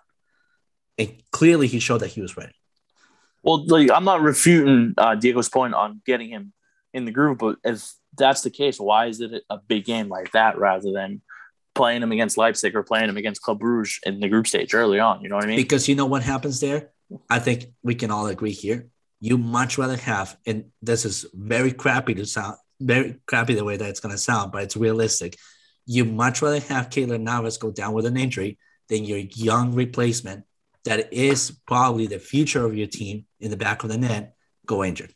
And 1.03 1.23
clearly, 1.31 1.67
he 1.67 1.79
showed 1.79 1.99
that 1.99 2.09
he 2.09 2.21
was 2.21 2.37
ready. 2.37 2.55
Well, 3.43 3.67
like, 3.67 3.91
I'm 3.91 4.05
not 4.05 4.21
refuting 4.21 4.95
uh, 4.97 5.15
Diego's 5.17 5.49
point 5.49 5.75
on 5.75 6.01
getting 6.07 6.29
him 6.29 6.53
in 6.95 7.05
the 7.05 7.11
group, 7.11 7.39
but 7.39 7.57
if 7.65 7.93
that's 8.17 8.43
the 8.43 8.51
case, 8.51 8.79
why 8.79 9.07
is 9.07 9.21
it 9.21 9.43
a 9.51 9.59
big 9.59 9.85
game 9.85 10.09
like 10.09 10.33
that 10.33 10.59
rather 10.59 10.93
than 10.93 11.23
playing 11.75 12.03
him 12.03 12.13
against 12.13 12.37
Leipzig 12.37 12.75
or 12.77 12.83
playing 12.83 13.09
him 13.09 13.17
against 13.17 13.43
Club 13.43 13.61
Brugge 13.61 13.99
in 14.05 14.21
the 14.21 14.29
group 14.29 14.47
stage 14.47 14.75
early 14.75 14.99
on. 14.99 15.23
You 15.23 15.29
know 15.29 15.37
what 15.37 15.45
I 15.45 15.49
mean? 15.49 15.57
Because 15.57 15.89
you 15.89 15.95
know 15.95 16.07
what 16.07 16.23
happens 16.23 16.61
there? 16.61 16.91
I 17.29 17.39
think 17.39 17.67
we 17.83 17.95
can 17.95 18.11
all 18.11 18.27
agree 18.27 18.53
here. 18.53 18.89
You 19.21 19.39
much 19.39 19.79
rather 19.79 19.97
have, 19.97 20.37
and 20.47 20.67
this 20.81 21.05
is 21.05 21.27
very 21.33 21.73
crappy 21.73 22.15
to 22.15 22.27
sound, 22.27 22.57
very 22.81 23.21
crappy 23.27 23.55
the 23.55 23.65
way 23.65 23.77
that 23.77 23.89
it's 23.89 24.01
going 24.01 24.15
to 24.15 24.19
sound, 24.19 24.53
but 24.53 24.65
it's 24.65 24.77
realistic. 24.77 25.37
You 25.87 26.05
much 26.05 26.43
rather 26.43 26.61
have 26.61 26.91
Keylor 26.91 27.21
Navas 27.21 27.59
go 27.59 27.71
down 27.71 27.93
with 27.93 28.07
an 28.07 28.17
injury 28.17 28.59
than 28.89 29.05
your 29.05 29.19
young 29.19 29.75
replacement 29.75 30.45
that 30.85 31.13
is 31.13 31.53
probably 31.67 32.07
the 32.07 32.19
future 32.19 32.65
of 32.65 32.77
your 32.77 32.87
team 32.87 33.27
in 33.41 33.51
the 33.51 33.57
back 33.57 33.85
of 33.85 33.91
the 33.91 33.99
net 33.99 34.35
go 34.67 34.85
injured. 34.85 35.15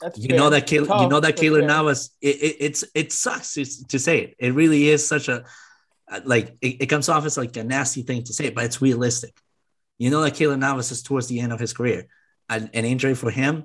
That's 0.00 0.18
you 0.18 0.28
fair. 0.28 0.38
know 0.38 0.50
that 0.50 0.66
Keylor, 0.66 1.02
you 1.02 1.08
know 1.08 1.20
that 1.20 1.36
Keylor 1.36 1.64
Navas. 1.66 2.10
It, 2.20 2.36
it, 2.36 2.56
it's 2.60 2.84
it 2.94 3.12
sucks 3.12 3.54
to, 3.54 3.64
to, 3.86 3.98
say 3.98 4.20
it. 4.20 4.36
It 4.38 4.54
really 4.54 4.88
is 4.88 5.06
such 5.06 5.28
a 5.28 5.44
uh, 6.10 6.20
like 6.24 6.56
it, 6.60 6.82
it, 6.82 6.86
comes 6.86 7.08
off 7.08 7.24
as 7.24 7.38
like 7.38 7.56
a 7.56 7.64
nasty 7.64 8.02
thing 8.02 8.22
to 8.24 8.32
say, 8.32 8.50
but 8.50 8.64
it's 8.64 8.82
realistic. 8.82 9.40
You 9.98 10.10
know 10.10 10.20
that 10.20 10.34
Keylor 10.34 10.58
Navas 10.58 10.92
is 10.92 11.02
towards 11.02 11.28
the 11.28 11.40
end 11.40 11.52
of 11.52 11.60
his 11.60 11.72
career. 11.72 12.08
An, 12.50 12.70
an 12.74 12.84
injury 12.84 13.14
for 13.14 13.30
him, 13.30 13.64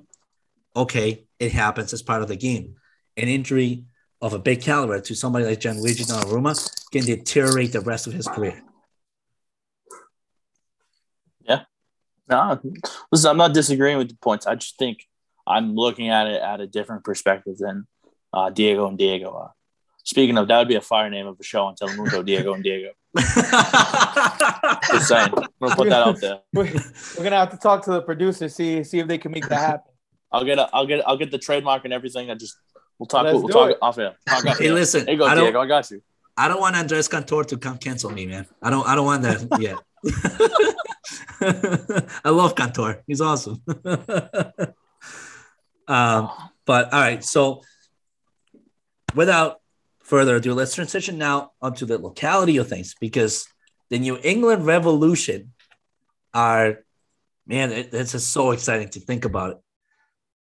okay, 0.74 1.26
it 1.38 1.52
happens 1.52 1.92
as 1.92 2.02
part 2.02 2.22
of 2.22 2.28
the 2.28 2.36
game. 2.36 2.76
An 3.16 3.28
injury 3.28 3.84
of 4.22 4.32
a 4.32 4.38
big 4.38 4.62
caliber 4.62 5.00
to 5.00 5.14
somebody 5.16 5.44
like 5.44 5.60
Gianluigi 5.60 6.06
Donnarumma 6.06 6.54
can 6.92 7.04
deteriorate 7.04 7.72
the 7.72 7.80
rest 7.80 8.06
of 8.06 8.12
his 8.12 8.28
career. 8.28 8.62
Yeah, 11.40 11.64
no, 12.28 12.60
listen, 13.10 13.30
I'm 13.30 13.36
not 13.36 13.52
disagreeing 13.52 13.98
with 13.98 14.08
the 14.08 14.16
points. 14.16 14.46
I 14.46 14.54
just 14.54 14.78
think 14.78 15.08
I'm 15.44 15.74
looking 15.74 16.08
at 16.08 16.28
it 16.28 16.40
at 16.40 16.60
a 16.60 16.68
different 16.68 17.02
perspective 17.02 17.58
than 17.58 17.88
uh, 18.32 18.50
Diego 18.50 18.86
and 18.86 18.96
Diego. 18.96 19.32
Uh, 19.32 19.48
speaking 20.04 20.38
of, 20.38 20.46
that 20.46 20.58
would 20.58 20.68
be 20.68 20.76
a 20.76 20.80
fire 20.80 21.10
name 21.10 21.26
of 21.26 21.36
a 21.40 21.42
show 21.42 21.64
on 21.64 21.74
Telemundo, 21.74 22.24
Diego 22.24 22.54
and 22.54 22.62
Diego. 22.62 22.90
Just 23.18 25.08
saying, 25.08 25.30
I'm 25.36 25.48
gonna 25.60 25.76
put 25.76 25.88
that 25.88 26.06
out 26.06 26.20
there. 26.20 26.38
We're, 26.52 26.72
gonna 27.16 27.36
have 27.36 27.50
to 27.50 27.58
talk 27.58 27.84
to 27.84 27.90
the 27.90 28.02
producer, 28.02 28.48
see 28.48 28.84
see 28.84 29.00
if 29.00 29.08
they 29.08 29.18
can 29.18 29.32
make 29.32 29.48
that 29.48 29.60
happen. 29.60 29.92
I'll 30.30 30.44
get 30.44 30.58
a, 30.60 30.70
I'll 30.72 30.86
get 30.86 31.06
I'll 31.06 31.18
get 31.18 31.32
the 31.32 31.38
trademark 31.38 31.84
and 31.84 31.92
everything. 31.92 32.30
I 32.30 32.34
just 32.34 32.56
we'll 32.98 33.06
talk 33.06 33.24
Let's 33.24 33.38
we'll 33.38 33.48
talk 33.48 33.70
it. 33.70 33.78
off 33.80 33.98
air. 33.98 34.14
Talk 34.28 34.46
off 34.46 34.58
hey, 34.58 34.68
air. 34.68 34.74
listen, 34.74 35.06
hey, 35.06 35.16
go 35.16 35.24
I 35.24 35.34
Diego, 35.34 35.60
I 35.60 35.66
got 35.66 35.90
you. 35.90 36.02
I 36.36 36.48
don't 36.48 36.60
want 36.60 36.76
Andres 36.76 37.08
Cantor 37.08 37.44
to 37.44 37.56
come 37.58 37.78
cancel 37.78 38.10
me, 38.10 38.26
man. 38.26 38.46
I 38.62 38.70
don't 38.70 38.86
I 38.86 38.94
don't 38.94 39.06
want 39.06 39.22
that 39.22 39.46
yet. 39.60 39.76
I 42.24 42.30
love 42.30 42.54
Cantor. 42.54 43.02
He's 43.06 43.20
awesome. 43.20 43.62
Um, 45.88 46.30
but 46.64 46.92
all 46.92 47.00
right, 47.00 47.22
so 47.24 47.62
without 49.14 49.60
further 50.00 50.36
ado, 50.36 50.54
let's 50.54 50.74
transition 50.74 51.18
now 51.18 51.52
onto 51.60 51.86
the 51.86 51.98
locality 51.98 52.56
of 52.56 52.68
things 52.68 52.94
because 53.00 53.46
the 53.90 53.98
New 53.98 54.18
England 54.22 54.64
Revolution 54.66 55.52
are, 56.32 56.78
man, 57.46 57.72
it, 57.72 57.90
it's 57.92 58.12
just 58.12 58.32
so 58.32 58.52
exciting 58.52 58.88
to 58.90 59.00
think 59.00 59.24
about 59.24 59.50
it. 59.52 59.58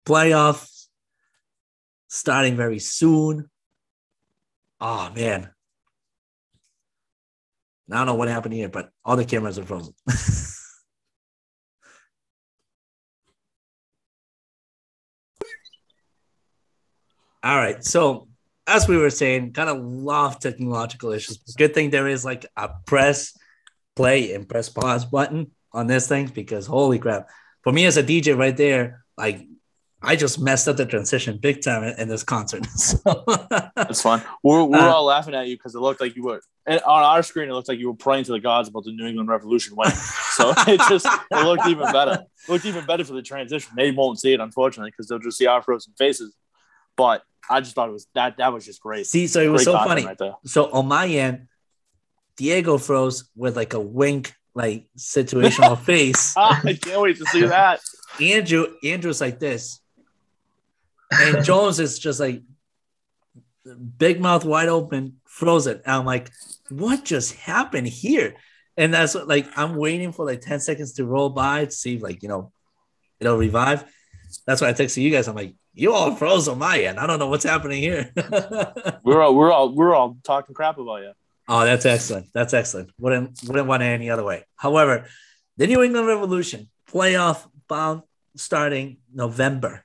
Playoffs 0.07 0.80
starting 2.11 2.57
very 2.57 2.81
soon. 2.81 3.49
Oh, 4.81 5.11
man. 5.15 5.49
I 7.91 7.97
don't 7.97 8.07
know 8.07 8.15
what 8.15 8.29
happened 8.29 8.55
here, 8.55 8.69
but 8.69 8.91
all 9.05 9.17
the 9.17 9.25
cameras 9.25 9.59
are 9.59 9.65
frozen. 9.65 9.95
All 17.43 17.57
right. 17.57 17.83
So 17.83 18.29
as 18.67 18.87
we 18.87 18.97
were 18.97 19.11
saying, 19.11 19.53
kind 19.53 19.71
of 19.71 19.79
love 19.83 20.39
technological 20.39 21.13
issues. 21.13 21.39
Good 21.57 21.75
thing 21.75 21.91
there 21.91 22.07
is 22.07 22.25
like 22.25 22.45
a 22.57 22.71
press 22.87 23.37
play 23.97 24.35
and 24.35 24.49
press 24.49 24.69
pause 24.69 25.05
button 25.05 25.51
on 25.73 25.87
this 25.87 26.07
thing 26.07 26.27
because 26.27 26.67
holy 26.67 26.99
crap. 26.99 27.29
For 27.63 27.73
me 27.73 27.87
as 27.87 27.97
a 27.97 28.03
DJ 28.03 28.37
right 28.39 28.57
there, 28.57 29.05
like 29.17 29.47
I 30.03 30.17
just 30.17 30.41
messed 30.41 30.67
up 30.67 30.77
the 30.79 30.87
transition 30.87 31.37
big 31.37 31.63
time 31.63 31.83
in, 31.85 31.99
in 32.01 32.09
this 32.09 32.23
concert. 32.25 32.67
So 32.77 33.01
It's 33.77 34.01
fun. 34.03 34.23
We're, 34.43 34.65
we're 34.65 34.79
Uh, 34.79 34.95
all 34.95 35.05
laughing 35.05 35.35
at 35.35 35.47
you 35.49 35.57
because 35.57 35.75
it 35.75 35.81
looked 35.81 36.01
like 36.01 36.17
you 36.17 36.23
were 36.23 36.41
and 36.67 36.81
on 36.83 37.03
our 37.03 37.23
screen. 37.23 37.49
It 37.51 37.53
looked 37.53 37.69
like 37.69 37.79
you 37.79 37.89
were 37.89 37.95
praying 37.97 38.25
to 38.25 38.33
the 38.33 38.41
gods 38.41 38.69
about 38.69 38.85
the 38.85 38.93
New 38.93 39.07
England 39.07 39.29
Revolution 39.29 39.75
winning. 39.77 39.95
so 40.33 40.53
it 40.69 40.81
just 40.89 41.07
it 41.07 41.45
looked 41.45 41.67
even 41.67 41.91
better. 41.93 42.25
It 42.47 42.51
looked 42.53 42.65
even 42.65 42.87
better 42.87 43.05
for 43.05 43.13
the 43.13 43.23
transition. 43.23 43.73
They 43.77 43.91
won't 43.91 44.19
see 44.21 44.33
it 44.33 44.41
unfortunately 44.41 44.91
because 44.91 45.09
they'll 45.09 45.19
just 45.19 45.37
see 45.37 45.47
our 45.47 45.61
frozen 45.63 45.93
faces. 45.99 46.35
But 46.97 47.23
I 47.49 47.61
just 47.61 47.75
thought 47.75 47.89
it 47.89 47.93
was 47.93 48.07
that 48.15 48.37
that 48.39 48.53
was 48.53 48.65
just 48.65 48.81
great. 48.81 49.07
see, 49.07 49.27
so 49.27 49.41
it 49.41 49.49
was 49.49 49.65
Great 49.65 49.73
so 49.73 49.85
funny. 49.85 50.05
right. 50.07 50.33
So 50.47 50.71
on 50.71 50.87
my 50.87 51.07
end, 51.09 51.49
Diego 52.37 52.79
froze 52.79 53.29
with 53.37 53.57
like 53.57 53.75
a 53.75 53.81
wink, 53.81 54.35
like 54.55 54.87
situational 54.97 55.79
face. 55.85 56.35
Ah, 56.37 56.61
I 56.65 56.75
can't 56.75 57.01
wait 57.01 57.19
to 57.19 57.25
see 57.27 57.45
that. 57.45 57.81
Andrew, 58.21 58.67
Andrew's 58.85 59.21
like 59.21 59.39
this, 59.41 59.80
and 61.11 61.45
Jones 61.45 61.81
is 61.81 61.99
just 61.99 62.21
like 62.21 62.43
big 63.99 64.21
mouth 64.21 64.45
wide 64.45 64.69
open, 64.69 65.21
frozen. 65.25 65.81
And 65.85 65.95
I'm 65.95 66.05
like, 66.05 66.31
what 66.69 67.05
just 67.05 67.35
happened 67.35 67.89
here? 67.89 68.37
And 68.77 68.95
that's 68.95 69.15
what, 69.15 69.29
like 69.29 69.47
I'm 69.57 69.77
waiting 69.77 70.13
for 70.13 70.25
like 70.25 70.41
10 70.41 70.61
seconds 70.61 70.95
to 70.95 71.05
roll 71.05 71.31
by 71.31 71.65
to 71.65 71.71
see 71.71 71.97
if 71.97 72.03
like 72.03 72.23
you 72.23 72.29
know 72.29 72.53
it'll 73.19 73.37
revive. 73.37 73.85
That's 74.47 74.61
why 74.61 74.69
I 74.69 74.73
texted 74.73 75.03
you 75.03 75.11
guys. 75.11 75.29
I'm 75.29 75.35
like, 75.35 75.55
you 75.75 75.93
all 75.93 76.15
froze 76.15 76.49
on 76.49 76.59
my 76.59 76.79
end. 76.79 76.99
I 76.99 77.07
don't 77.07 77.19
know 77.19 77.29
what's 77.29 77.45
happening 77.45 77.83
here. 77.83 78.13
We're 79.05 79.23
all 79.23 79.35
we're 79.35 79.53
all 79.53 79.75
we're 79.75 79.95
all 79.95 80.19
talking 80.23 80.55
crap 80.55 80.79
about 80.79 81.03
you. 81.03 81.13
Oh, 81.49 81.65
that's 81.65 81.85
excellent. 81.85 82.29
That's 82.33 82.55
excellent. 82.55 82.91
Wouldn't 82.99 83.41
wouldn't 83.47 83.67
want 83.67 83.83
it 83.83 83.87
any 83.87 84.09
other 84.11 84.25
way. 84.25 84.45
However, 84.57 85.07
the 85.57 85.67
New 85.67 85.83
England 85.83 86.07
Revolution 86.07 86.69
playoff 86.91 87.47
bound 87.69 88.03
starting 88.37 88.99
November. 89.13 89.85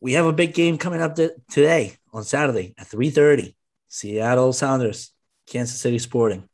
We 0.00 0.12
have 0.12 0.26
a 0.26 0.32
big 0.32 0.54
game 0.54 0.78
coming 0.78 1.00
up 1.00 1.16
th- 1.16 1.32
today 1.50 1.96
on 2.12 2.24
Saturday 2.24 2.74
at 2.78 2.86
3:30. 2.86 3.54
Seattle 3.88 4.52
Sounders, 4.52 5.12
Kansas 5.46 5.80
City 5.80 5.98
Sporting. 5.98 6.48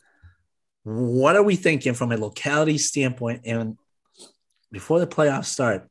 What 0.84 1.36
are 1.36 1.42
we 1.42 1.56
thinking 1.56 1.94
from 1.94 2.12
a 2.12 2.16
locality 2.16 2.78
standpoint? 2.78 3.42
And 3.44 3.78
before 4.70 5.00
the 5.00 5.06
playoffs 5.06 5.46
start, 5.46 5.88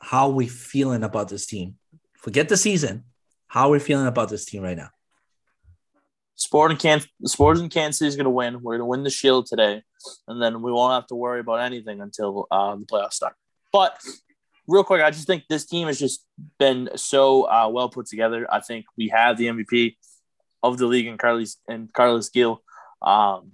how 0.00 0.28
are 0.28 0.34
we 0.34 0.48
feeling 0.48 1.04
about 1.04 1.28
this 1.28 1.46
team? 1.46 1.76
Forget 2.14 2.48
the 2.48 2.56
season. 2.56 3.04
How 3.46 3.68
are 3.68 3.72
we 3.72 3.78
feeling 3.78 4.06
about 4.06 4.30
this 4.30 4.44
team 4.44 4.62
right 4.62 4.76
now? 4.76 4.90
Sport 6.34 6.70
in 6.70 6.76
Can 6.78 7.02
Sports 7.24 7.60
in 7.60 7.68
Kansas 7.68 7.98
City 7.98 8.08
is 8.08 8.16
going 8.16 8.24
to 8.24 8.30
win. 8.30 8.62
We're 8.62 8.78
going 8.78 8.80
to 8.80 8.86
win 8.86 9.02
the 9.02 9.10
Shield 9.10 9.46
today, 9.46 9.82
and 10.26 10.40
then 10.40 10.62
we 10.62 10.72
won't 10.72 10.94
have 10.94 11.06
to 11.08 11.14
worry 11.14 11.40
about 11.40 11.60
anything 11.60 12.00
until 12.00 12.46
uh, 12.50 12.76
the 12.76 12.86
playoffs 12.86 13.14
start. 13.14 13.34
But 13.72 13.98
real 14.66 14.84
quick, 14.84 15.02
I 15.02 15.10
just 15.10 15.26
think 15.26 15.44
this 15.48 15.66
team 15.66 15.86
has 15.86 15.98
just 15.98 16.24
been 16.58 16.90
so 16.96 17.44
uh, 17.44 17.68
well 17.70 17.88
put 17.88 18.06
together. 18.06 18.46
I 18.52 18.60
think 18.60 18.86
we 18.96 19.08
have 19.08 19.36
the 19.36 19.46
MVP 19.46 19.96
of 20.62 20.78
the 20.78 20.86
league 20.86 21.06
in 21.06 21.18
Carlos 21.18 21.56
and 21.68 21.92
Carlos 21.92 22.28
Gil, 22.28 22.62
um, 23.02 23.52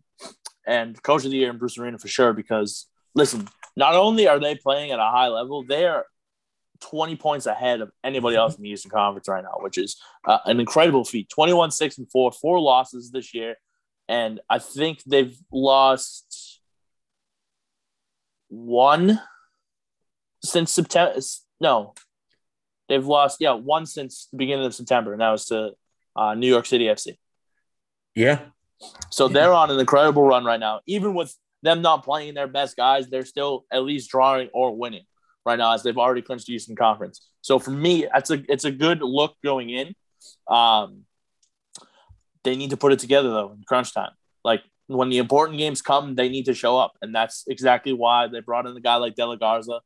and 0.66 1.00
Coach 1.02 1.24
of 1.24 1.30
the 1.30 1.36
Year 1.36 1.50
in 1.50 1.58
Bruce 1.58 1.78
Arena 1.78 1.98
for 1.98 2.08
sure. 2.08 2.32
Because 2.32 2.86
listen, 3.14 3.48
not 3.76 3.94
only 3.94 4.28
are 4.28 4.40
they 4.40 4.54
playing 4.54 4.90
at 4.90 4.98
a 4.98 5.10
high 5.10 5.28
level, 5.28 5.64
they 5.64 5.86
are 5.86 6.06
20 6.80 7.16
points 7.16 7.46
ahead 7.46 7.80
of 7.80 7.90
anybody 8.04 8.36
else 8.36 8.56
in 8.56 8.62
the 8.62 8.70
Eastern 8.70 8.90
Conference 8.90 9.28
right 9.28 9.42
now, 9.42 9.58
which 9.60 9.78
is 9.78 9.96
uh, 10.26 10.38
an 10.44 10.60
incredible 10.60 11.04
feat 11.04 11.28
21 11.30 11.70
6 11.70 11.98
and 11.98 12.10
4 12.10 12.32
four 12.32 12.60
losses 12.60 13.10
this 13.10 13.32
year 13.32 13.56
and 14.08 14.40
i 14.48 14.58
think 14.58 15.02
they've 15.04 15.36
lost 15.52 16.60
one 18.48 19.20
since 20.50 20.72
september 20.72 21.20
no. 21.60 21.94
They've 22.88 23.04
lost 23.04 23.38
yeah 23.40 23.52
one 23.52 23.86
since 23.86 24.28
the 24.30 24.36
beginning 24.36 24.64
of 24.64 24.74
september 24.74 25.12
and 25.12 25.20
that 25.20 25.30
was 25.30 25.46
to 25.46 25.72
uh, 26.14 26.34
new 26.34 26.48
york 26.48 26.66
city 26.66 26.84
fc 26.84 27.16
Yeah, 28.14 28.40
so 29.10 29.28
they're 29.28 29.52
on 29.52 29.70
an 29.70 29.78
incredible 29.78 30.22
run 30.22 30.44
right 30.44 30.60
now. 30.60 30.80
Even 30.86 31.14
with 31.14 31.34
them 31.62 31.82
not 31.82 32.04
playing 32.04 32.34
their 32.34 32.46
best 32.46 32.76
guys 32.76 33.08
they're 33.08 33.24
still 33.24 33.64
at 33.72 33.82
least 33.82 34.10
drawing 34.10 34.48
or 34.52 34.76
winning 34.76 35.04
right 35.44 35.58
now 35.58 35.72
as 35.72 35.82
they've 35.82 35.98
already 35.98 36.22
clinched 36.22 36.46
the 36.46 36.54
eastern 36.54 36.76
conference. 36.76 37.26
So 37.40 37.58
for 37.58 37.70
me 37.70 38.06
that's 38.12 38.30
a 38.30 38.42
it's 38.48 38.64
a 38.64 38.70
good 38.70 39.00
look 39.02 39.34
going 39.44 39.70
in. 39.70 39.94
Um, 40.48 41.04
they 42.44 42.56
need 42.56 42.70
to 42.70 42.76
put 42.76 42.92
it 42.92 43.00
together 43.00 43.30
though 43.30 43.52
in 43.52 43.62
crunch 43.66 43.92
time. 43.92 44.12
Like 44.44 44.62
when 44.86 45.08
the 45.08 45.18
important 45.18 45.58
games 45.58 45.82
come, 45.82 46.14
they 46.14 46.28
need 46.28 46.44
to 46.44 46.54
show 46.54 46.78
up, 46.78 46.92
and 47.02 47.14
that's 47.14 47.44
exactly 47.48 47.92
why 47.92 48.28
they 48.28 48.40
brought 48.40 48.66
in 48.66 48.76
a 48.76 48.80
guy 48.80 48.96
like 48.96 49.16
De 49.16 49.26
La 49.26 49.34
Garza. 49.34 49.80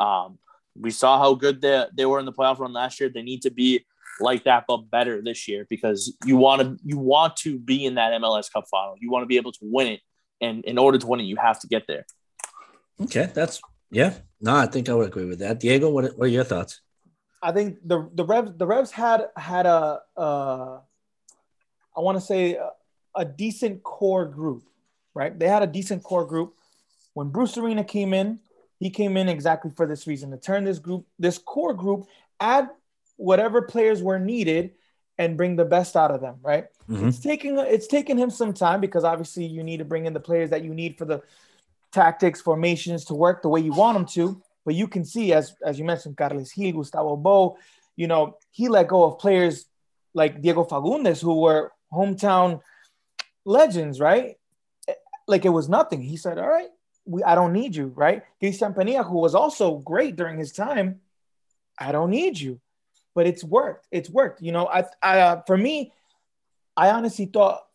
Um, 0.00 0.38
we 0.78 0.90
saw 0.90 1.18
how 1.18 1.34
good 1.34 1.60
they 1.60 1.84
they 1.94 2.06
were 2.06 2.18
in 2.18 2.26
the 2.26 2.32
playoff 2.32 2.58
run 2.58 2.72
last 2.72 3.00
year. 3.00 3.08
They 3.08 3.22
need 3.22 3.42
to 3.42 3.50
be 3.50 3.84
like 4.20 4.44
that, 4.44 4.64
but 4.66 4.90
better 4.90 5.22
this 5.22 5.48
year 5.48 5.66
because 5.68 6.16
you 6.24 6.36
want 6.36 6.62
to 6.62 6.76
you 6.84 6.98
want 6.98 7.36
to 7.36 7.58
be 7.58 7.84
in 7.84 7.94
that 7.96 8.12
MLS 8.20 8.52
Cup 8.52 8.64
final. 8.70 8.94
You 8.98 9.10
want 9.10 9.22
to 9.22 9.26
be 9.26 9.36
able 9.36 9.52
to 9.52 9.60
win 9.62 9.88
it, 9.88 10.00
and 10.40 10.64
in 10.64 10.78
order 10.78 10.98
to 10.98 11.06
win 11.06 11.20
it, 11.20 11.24
you 11.24 11.36
have 11.36 11.60
to 11.60 11.66
get 11.66 11.86
there. 11.86 12.06
Okay, 13.02 13.30
that's 13.34 13.60
yeah. 13.90 14.14
No, 14.40 14.56
I 14.56 14.66
think 14.66 14.88
I 14.88 14.94
would 14.94 15.08
agree 15.08 15.26
with 15.26 15.40
that. 15.40 15.60
Diego, 15.60 15.90
what, 15.90 16.16
what 16.16 16.24
are 16.24 16.28
your 16.28 16.44
thoughts? 16.44 16.80
I 17.42 17.52
think 17.52 17.78
the 17.84 18.08
the 18.14 18.24
Revs 18.24 18.52
the 18.56 18.66
Revs 18.66 18.90
had 18.90 19.28
had 19.36 19.66
a 19.66 20.00
uh, 20.16 20.80
I 21.96 22.00
want 22.00 22.18
to 22.18 22.24
say 22.24 22.54
a, 22.54 22.70
a 23.14 23.24
decent 23.24 23.82
core 23.82 24.26
group, 24.26 24.64
right? 25.14 25.36
They 25.36 25.48
had 25.48 25.62
a 25.62 25.66
decent 25.66 26.02
core 26.02 26.24
group. 26.24 26.54
When 27.14 27.28
Bruce 27.28 27.58
Arena 27.58 27.82
came 27.82 28.14
in, 28.14 28.38
he 28.80 28.90
came 28.90 29.16
in 29.16 29.28
exactly 29.28 29.70
for 29.76 29.86
this 29.86 30.06
reason 30.06 30.30
to 30.32 30.36
turn 30.36 30.64
this 30.64 30.78
group, 30.78 31.06
this 31.18 31.38
core 31.38 31.74
group, 31.74 32.06
add 32.40 32.68
whatever 33.16 33.62
players 33.62 34.02
were 34.02 34.18
needed, 34.18 34.72
and 35.18 35.36
bring 35.36 35.54
the 35.54 35.66
best 35.66 35.96
out 35.96 36.10
of 36.10 36.22
them, 36.22 36.36
right? 36.42 36.68
Mhm. 36.88 37.08
It's 37.08 37.20
taking 37.20 37.58
it's 37.58 37.86
taken 37.86 38.16
him 38.16 38.30
some 38.30 38.54
time 38.54 38.80
because 38.80 39.04
obviously 39.04 39.44
you 39.44 39.62
need 39.62 39.76
to 39.76 39.84
bring 39.84 40.06
in 40.06 40.14
the 40.14 40.20
players 40.20 40.48
that 40.50 40.64
you 40.64 40.72
need 40.74 40.96
for 40.96 41.04
the 41.04 41.22
tactics, 41.92 42.40
formations 42.40 43.04
to 43.04 43.14
work 43.14 43.42
the 43.42 43.48
way 43.48 43.60
you 43.60 43.72
want 43.72 43.96
them 43.96 44.06
to. 44.06 44.40
But 44.64 44.74
you 44.74 44.88
can 44.88 45.04
see, 45.04 45.34
as 45.34 45.54
as 45.62 45.78
you 45.78 45.84
mentioned, 45.84 46.16
Carlos 46.16 46.52
Gil, 46.52 46.72
Gustavo 46.72 47.16
Bou, 47.16 47.56
you 47.96 48.06
know, 48.06 48.38
he 48.50 48.68
let 48.68 48.88
go 48.88 49.04
of 49.04 49.18
players 49.18 49.66
like 50.14 50.40
Diego 50.40 50.64
Fagundez 50.64 51.20
who 51.20 51.38
were 51.40 51.72
hometown 51.92 52.60
legends, 53.44 54.00
right? 54.00 54.38
Like 55.26 55.44
it 55.44 55.50
was 55.50 55.68
nothing. 55.68 56.00
He 56.00 56.16
said, 56.16 56.38
"All 56.38 56.48
right, 56.48 56.70
we 57.10 57.22
I 57.24 57.34
don't 57.34 57.52
need 57.52 57.74
you," 57.74 57.92
right? 57.96 58.22
Cristian 58.40 58.74
Penilla, 58.74 59.06
who 59.06 59.18
was 59.18 59.34
also 59.34 59.78
great 59.78 60.16
during 60.16 60.38
his 60.38 60.52
time, 60.52 61.00
I 61.78 61.92
don't 61.92 62.10
need 62.10 62.38
you. 62.38 62.60
But 63.14 63.26
it's 63.26 63.42
worked. 63.42 63.86
It's 63.90 64.08
worked. 64.08 64.40
You 64.40 64.52
know, 64.52 64.66
I, 64.66 64.84
I 65.02 65.20
uh, 65.20 65.42
for 65.46 65.56
me, 65.56 65.92
I 66.76 66.90
honestly 66.90 67.26
thought 67.26 67.66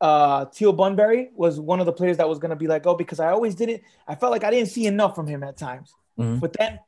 uh 0.00 0.46
Teal 0.46 0.72
Bunbury 0.72 1.30
was 1.34 1.60
one 1.60 1.80
of 1.80 1.86
the 1.86 1.92
players 1.92 2.16
that 2.16 2.28
was 2.28 2.38
gonna 2.38 2.56
be 2.56 2.66
like, 2.66 2.86
oh, 2.86 2.94
because 2.94 3.20
I 3.20 3.30
always 3.32 3.54
didn't. 3.54 3.82
I 4.06 4.14
felt 4.14 4.32
like 4.32 4.44
I 4.44 4.50
didn't 4.50 4.68
see 4.68 4.86
enough 4.86 5.14
from 5.14 5.26
him 5.26 5.42
at 5.42 5.56
times. 5.56 5.92
Mhm. 6.18 6.40
But 6.40 6.54
then 6.54 6.78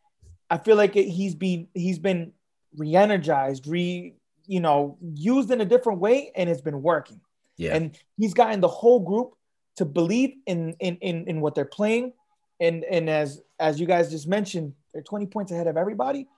I 0.49 0.59
feel 0.59 0.77
like 0.77 0.97
it, 0.97 1.09
he's 1.09 1.35
been 1.35 1.69
he's 1.75 1.99
been 1.99 2.33
re-energized, 2.77 3.67
re 3.67 4.15
you 4.47 4.61
know, 4.61 4.99
used 5.15 5.51
in 5.51 5.61
a 5.61 5.65
different 5.65 6.01
way, 6.01 6.33
and 6.35 6.49
it's 6.51 6.61
been 6.61 6.83
working. 6.83 7.21
Yeah. 7.57 7.75
And 7.75 7.99
he's 8.19 8.35
gotten 8.35 8.61
the 8.61 8.69
whole 8.69 9.01
group 9.01 9.35
to 9.77 9.85
believe 9.85 10.35
in 10.47 10.75
in 10.81 10.97
in, 10.97 11.27
in 11.27 11.41
what 11.41 11.55
they're 11.55 11.65
playing. 11.65 12.13
And 12.61 12.85
and 12.85 13.09
as 13.09 13.41
as 13.59 13.81
you 13.81 13.87
guys 13.87 14.11
just 14.11 14.29
mentioned, 14.29 14.75
they're 14.93 15.03
20 15.03 15.27
points 15.27 15.53
ahead 15.53 15.67
of 15.67 15.77
everybody. 15.77 16.29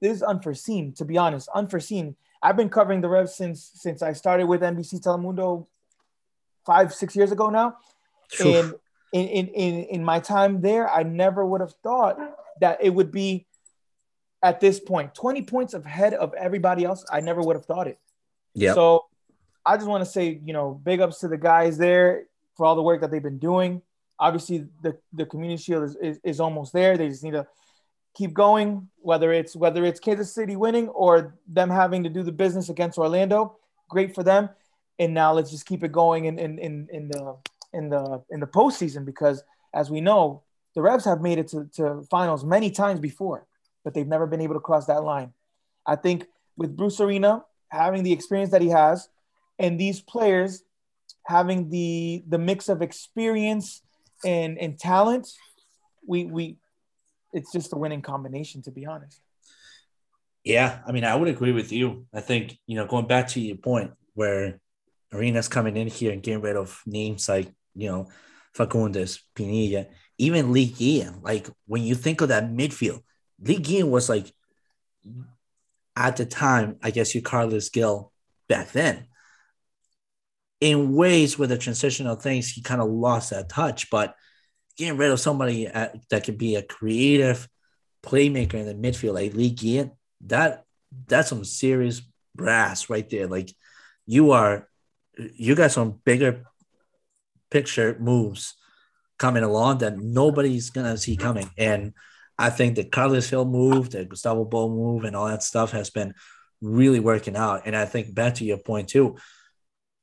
This 0.00 0.16
is 0.16 0.22
unforeseen, 0.22 0.92
to 0.94 1.04
be 1.04 1.16
honest, 1.16 1.48
unforeseen. 1.54 2.16
I've 2.42 2.56
been 2.56 2.68
covering 2.68 3.00
the 3.00 3.08
Revs 3.08 3.34
since 3.34 3.70
since 3.74 4.02
I 4.02 4.12
started 4.12 4.46
with 4.46 4.60
NBC 4.60 5.00
Telemundo 5.00 5.66
five, 6.66 6.92
six 6.92 7.14
years 7.14 7.32
ago 7.32 7.50
now. 7.50 7.76
Oof. 8.40 8.46
And 8.46 8.74
in, 9.12 9.28
in, 9.28 9.48
in, 9.48 9.84
in 9.84 10.04
my 10.04 10.18
time 10.18 10.60
there, 10.60 10.90
I 10.90 11.04
never 11.04 11.44
would 11.44 11.60
have 11.60 11.74
thought 11.82 12.18
that 12.60 12.78
it 12.82 12.90
would 12.90 13.12
be 13.12 13.46
at 14.42 14.60
this 14.60 14.80
point 14.80 15.14
20 15.14 15.42
points 15.42 15.74
ahead 15.74 16.14
of 16.14 16.34
everybody 16.34 16.84
else. 16.84 17.04
I 17.10 17.20
never 17.20 17.40
would 17.40 17.56
have 17.56 17.64
thought 17.64 17.86
it. 17.86 17.98
yeah. 18.54 18.74
So 18.74 19.04
I 19.64 19.76
just 19.76 19.88
want 19.88 20.04
to 20.04 20.10
say, 20.10 20.40
you 20.44 20.52
know, 20.52 20.78
big 20.82 21.00
ups 21.00 21.20
to 21.20 21.28
the 21.28 21.38
guys 21.38 21.78
there 21.78 22.24
for 22.56 22.66
all 22.66 22.74
the 22.74 22.82
work 22.82 23.00
that 23.00 23.10
they've 23.10 23.22
been 23.22 23.38
doing. 23.38 23.82
Obviously, 24.18 24.66
the, 24.82 24.96
the 25.12 25.26
community 25.26 25.62
shield 25.62 25.84
is, 25.84 25.96
is, 25.96 26.20
is 26.22 26.40
almost 26.40 26.72
there. 26.72 26.96
They 26.96 27.08
just 27.08 27.24
need 27.24 27.32
to 27.32 27.46
keep 28.14 28.32
going, 28.32 28.88
whether 28.98 29.32
it's 29.32 29.56
whether 29.56 29.84
it's 29.84 30.00
Kansas 30.00 30.32
City 30.32 30.56
winning 30.56 30.88
or 30.88 31.34
them 31.48 31.68
having 31.68 32.04
to 32.04 32.08
do 32.08 32.22
the 32.22 32.32
business 32.32 32.68
against 32.68 32.98
Orlando. 32.98 33.56
Great 33.88 34.14
for 34.14 34.22
them. 34.22 34.48
And 34.98 35.12
now 35.12 35.32
let's 35.32 35.50
just 35.50 35.66
keep 35.66 35.82
it 35.82 35.92
going 35.92 36.26
in 36.26 36.38
in, 36.38 36.58
in, 36.58 36.88
in 36.92 37.08
the 37.08 37.36
in 37.72 37.88
the 37.88 38.22
in 38.30 38.40
the 38.40 38.46
postseason 38.46 39.04
because 39.04 39.42
as 39.74 39.90
we 39.90 40.00
know, 40.00 40.42
the 40.74 40.82
Revs 40.82 41.04
have 41.04 41.20
made 41.20 41.38
it 41.38 41.48
to, 41.48 41.68
to 41.74 42.02
finals 42.08 42.44
many 42.44 42.70
times 42.70 43.00
before, 43.00 43.46
but 43.82 43.92
they've 43.92 44.06
never 44.06 44.26
been 44.26 44.40
able 44.40 44.54
to 44.54 44.60
cross 44.60 44.86
that 44.86 45.02
line. 45.02 45.32
I 45.84 45.96
think 45.96 46.26
with 46.56 46.76
Bruce 46.76 47.00
Arena 47.00 47.44
having 47.68 48.04
the 48.04 48.12
experience 48.12 48.52
that 48.52 48.62
he 48.62 48.68
has, 48.68 49.08
and 49.58 49.78
these 49.78 50.00
players 50.00 50.62
having 51.26 51.70
the 51.70 52.22
the 52.28 52.38
mix 52.38 52.68
of 52.68 52.82
experience 52.82 53.82
and 54.24 54.58
and 54.58 54.78
talent, 54.78 55.28
we 56.06 56.24
we 56.24 56.56
it's 57.32 57.52
just 57.52 57.72
a 57.72 57.76
winning 57.76 58.02
combination, 58.02 58.62
to 58.62 58.70
be 58.70 58.86
honest. 58.86 59.20
Yeah, 60.44 60.80
I 60.86 60.92
mean, 60.92 61.04
I 61.04 61.16
would 61.16 61.28
agree 61.28 61.52
with 61.52 61.72
you. 61.72 62.06
I 62.12 62.20
think 62.20 62.58
you 62.66 62.76
know, 62.76 62.86
going 62.86 63.06
back 63.06 63.28
to 63.28 63.40
your 63.40 63.56
point 63.56 63.92
where 64.14 64.60
Arenas 65.12 65.48
coming 65.48 65.76
in 65.76 65.88
here 65.88 66.12
and 66.12 66.22
getting 66.22 66.42
rid 66.42 66.56
of 66.56 66.80
names 66.86 67.28
like 67.28 67.52
you 67.74 67.88
know 67.88 68.08
Fagundez, 68.56 69.20
Penilla, 69.34 69.88
even 70.18 70.52
Lee 70.52 70.70
Nguyen. 70.70 71.22
Like 71.22 71.48
when 71.66 71.82
you 71.82 71.94
think 71.94 72.20
of 72.20 72.28
that 72.28 72.44
midfield, 72.44 73.02
Lee 73.40 73.58
Nguyen 73.58 73.90
was 73.90 74.08
like 74.08 74.32
at 75.96 76.16
the 76.16 76.26
time, 76.26 76.76
I 76.82 76.90
guess 76.90 77.14
you 77.14 77.22
Carlos 77.22 77.68
Gil 77.68 78.12
back 78.48 78.72
then. 78.72 79.06
In 80.64 80.94
ways 80.94 81.38
with 81.38 81.50
the 81.50 81.58
transitional 81.58 82.16
things, 82.16 82.50
he 82.50 82.62
kind 82.62 82.80
of 82.80 82.88
lost 82.88 83.30
that 83.30 83.50
touch, 83.50 83.90
but 83.90 84.14
getting 84.78 84.96
rid 84.96 85.10
of 85.10 85.20
somebody 85.20 85.66
at, 85.66 85.96
that 86.08 86.24
could 86.24 86.38
be 86.38 86.56
a 86.56 86.62
creative 86.62 87.48
playmaker 88.02 88.54
in 88.54 88.66
the 88.66 88.74
midfield 88.74 89.14
like 89.14 89.34
Lee 89.34 89.54
Nguyen, 89.54 89.90
that 90.22 90.64
that's 91.06 91.28
some 91.28 91.44
serious 91.44 92.00
brass 92.34 92.88
right 92.88 93.08
there. 93.10 93.26
Like 93.26 93.50
you 94.06 94.30
are, 94.30 94.68
you 95.16 95.54
got 95.54 95.72
some 95.72 96.00
bigger 96.04 96.44
picture 97.50 97.96
moves 98.00 98.54
coming 99.18 99.42
along 99.42 99.78
that 99.78 99.98
nobody's 99.98 100.70
gonna 100.70 100.96
see 100.96 101.16
coming. 101.16 101.50
And 101.58 101.92
I 102.38 102.50
think 102.50 102.74
the 102.74 102.84
Carlos 102.84 103.28
Gil 103.30 103.44
move, 103.44 103.90
the 103.90 104.04
Gustavo 104.06 104.44
Bou 104.44 104.68
move, 104.68 105.04
and 105.04 105.14
all 105.14 105.28
that 105.28 105.42
stuff 105.42 105.72
has 105.72 105.90
been 105.90 106.14
really 106.60 107.00
working 107.00 107.36
out. 107.36 107.62
And 107.66 107.76
I 107.76 107.84
think 107.84 108.14
back 108.14 108.36
to 108.36 108.44
your 108.44 108.58
point 108.58 108.88
too, 108.88 109.16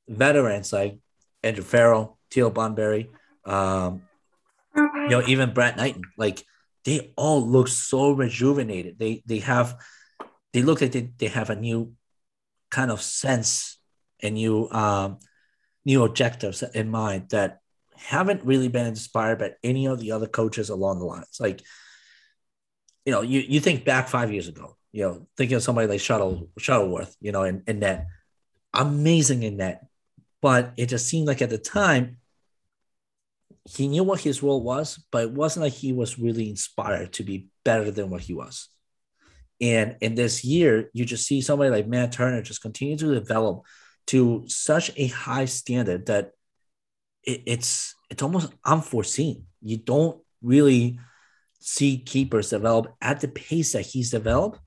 veterans 0.08 0.72
like 0.72 0.98
Andrew 1.42 1.64
Farrell, 1.64 2.18
Teal 2.30 2.50
Bunbury, 2.50 3.10
um, 3.44 4.02
you 4.74 5.08
know, 5.08 5.22
even 5.26 5.52
Brad 5.52 5.76
Knighton, 5.76 6.02
like 6.16 6.44
they 6.84 7.12
all 7.16 7.46
look 7.46 7.68
so 7.68 8.12
rejuvenated. 8.12 8.98
They 8.98 9.22
they 9.26 9.38
have 9.38 9.76
they 10.52 10.62
look 10.62 10.80
like 10.80 10.92
they, 10.92 11.10
they 11.18 11.28
have 11.28 11.50
a 11.50 11.56
new 11.56 11.94
kind 12.70 12.90
of 12.90 13.02
sense 13.02 13.78
and 14.20 14.34
new 14.34 14.68
um 14.70 15.18
new 15.84 16.04
objectives 16.04 16.62
in 16.62 16.90
mind 16.90 17.30
that 17.30 17.58
haven't 17.96 18.44
really 18.44 18.68
been 18.68 18.86
inspired 18.86 19.38
by 19.38 19.52
any 19.62 19.86
of 19.86 20.00
the 20.00 20.12
other 20.12 20.26
coaches 20.26 20.70
along 20.70 20.98
the 20.98 21.04
lines. 21.04 21.38
Like, 21.38 21.62
you 23.04 23.12
know, 23.12 23.22
you, 23.22 23.40
you 23.40 23.60
think 23.60 23.84
back 23.84 24.08
five 24.08 24.32
years 24.32 24.48
ago, 24.48 24.76
you 24.92 25.02
know, 25.02 25.26
thinking 25.36 25.56
of 25.56 25.62
somebody 25.62 25.86
like 25.86 26.00
Shuttle 26.00 26.48
Shuttleworth, 26.58 27.16
you 27.20 27.32
know, 27.32 27.42
in, 27.44 27.62
in 27.66 27.80
net, 27.80 28.06
amazing 28.74 29.42
in 29.42 29.56
net. 29.56 29.84
But 30.42 30.74
it 30.76 30.86
just 30.86 31.06
seemed 31.06 31.28
like 31.28 31.40
at 31.40 31.50
the 31.50 31.58
time, 31.58 32.18
he 33.64 33.86
knew 33.88 34.02
what 34.02 34.20
his 34.20 34.42
role 34.42 34.62
was, 34.62 35.02
but 35.10 35.22
it 35.22 35.30
wasn't 35.30 35.62
like 35.62 35.72
he 35.72 35.92
was 35.92 36.18
really 36.18 36.50
inspired 36.50 37.12
to 37.14 37.22
be 37.22 37.48
better 37.64 37.90
than 37.90 38.10
what 38.10 38.22
he 38.22 38.34
was. 38.34 38.68
And 39.60 39.96
in 40.00 40.16
this 40.16 40.44
year, 40.44 40.90
you 40.92 41.04
just 41.04 41.24
see 41.24 41.40
somebody 41.40 41.70
like 41.70 41.86
Matt 41.86 42.10
Turner 42.10 42.42
just 42.42 42.60
continue 42.60 42.96
to 42.96 43.14
develop 43.14 43.62
to 44.08 44.44
such 44.48 44.90
a 44.96 45.06
high 45.06 45.44
standard 45.44 46.06
that 46.06 46.32
it, 47.22 47.42
it's 47.46 47.94
it's 48.10 48.22
almost 48.22 48.52
unforeseen. 48.64 49.46
You 49.60 49.76
don't 49.76 50.20
really 50.42 50.98
see 51.60 51.98
keepers 51.98 52.50
develop 52.50 52.94
at 53.00 53.20
the 53.20 53.28
pace 53.28 53.72
that 53.72 53.86
he's 53.86 54.10
developed 54.10 54.58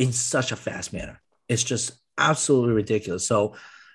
in 0.00 0.12
such 0.12 0.50
a 0.50 0.56
fast 0.56 0.92
manner. 0.92 1.20
It's 1.48 1.62
just 1.62 1.92
absolutely 2.18 2.74
ridiculous. 2.74 3.26
So 3.26 3.54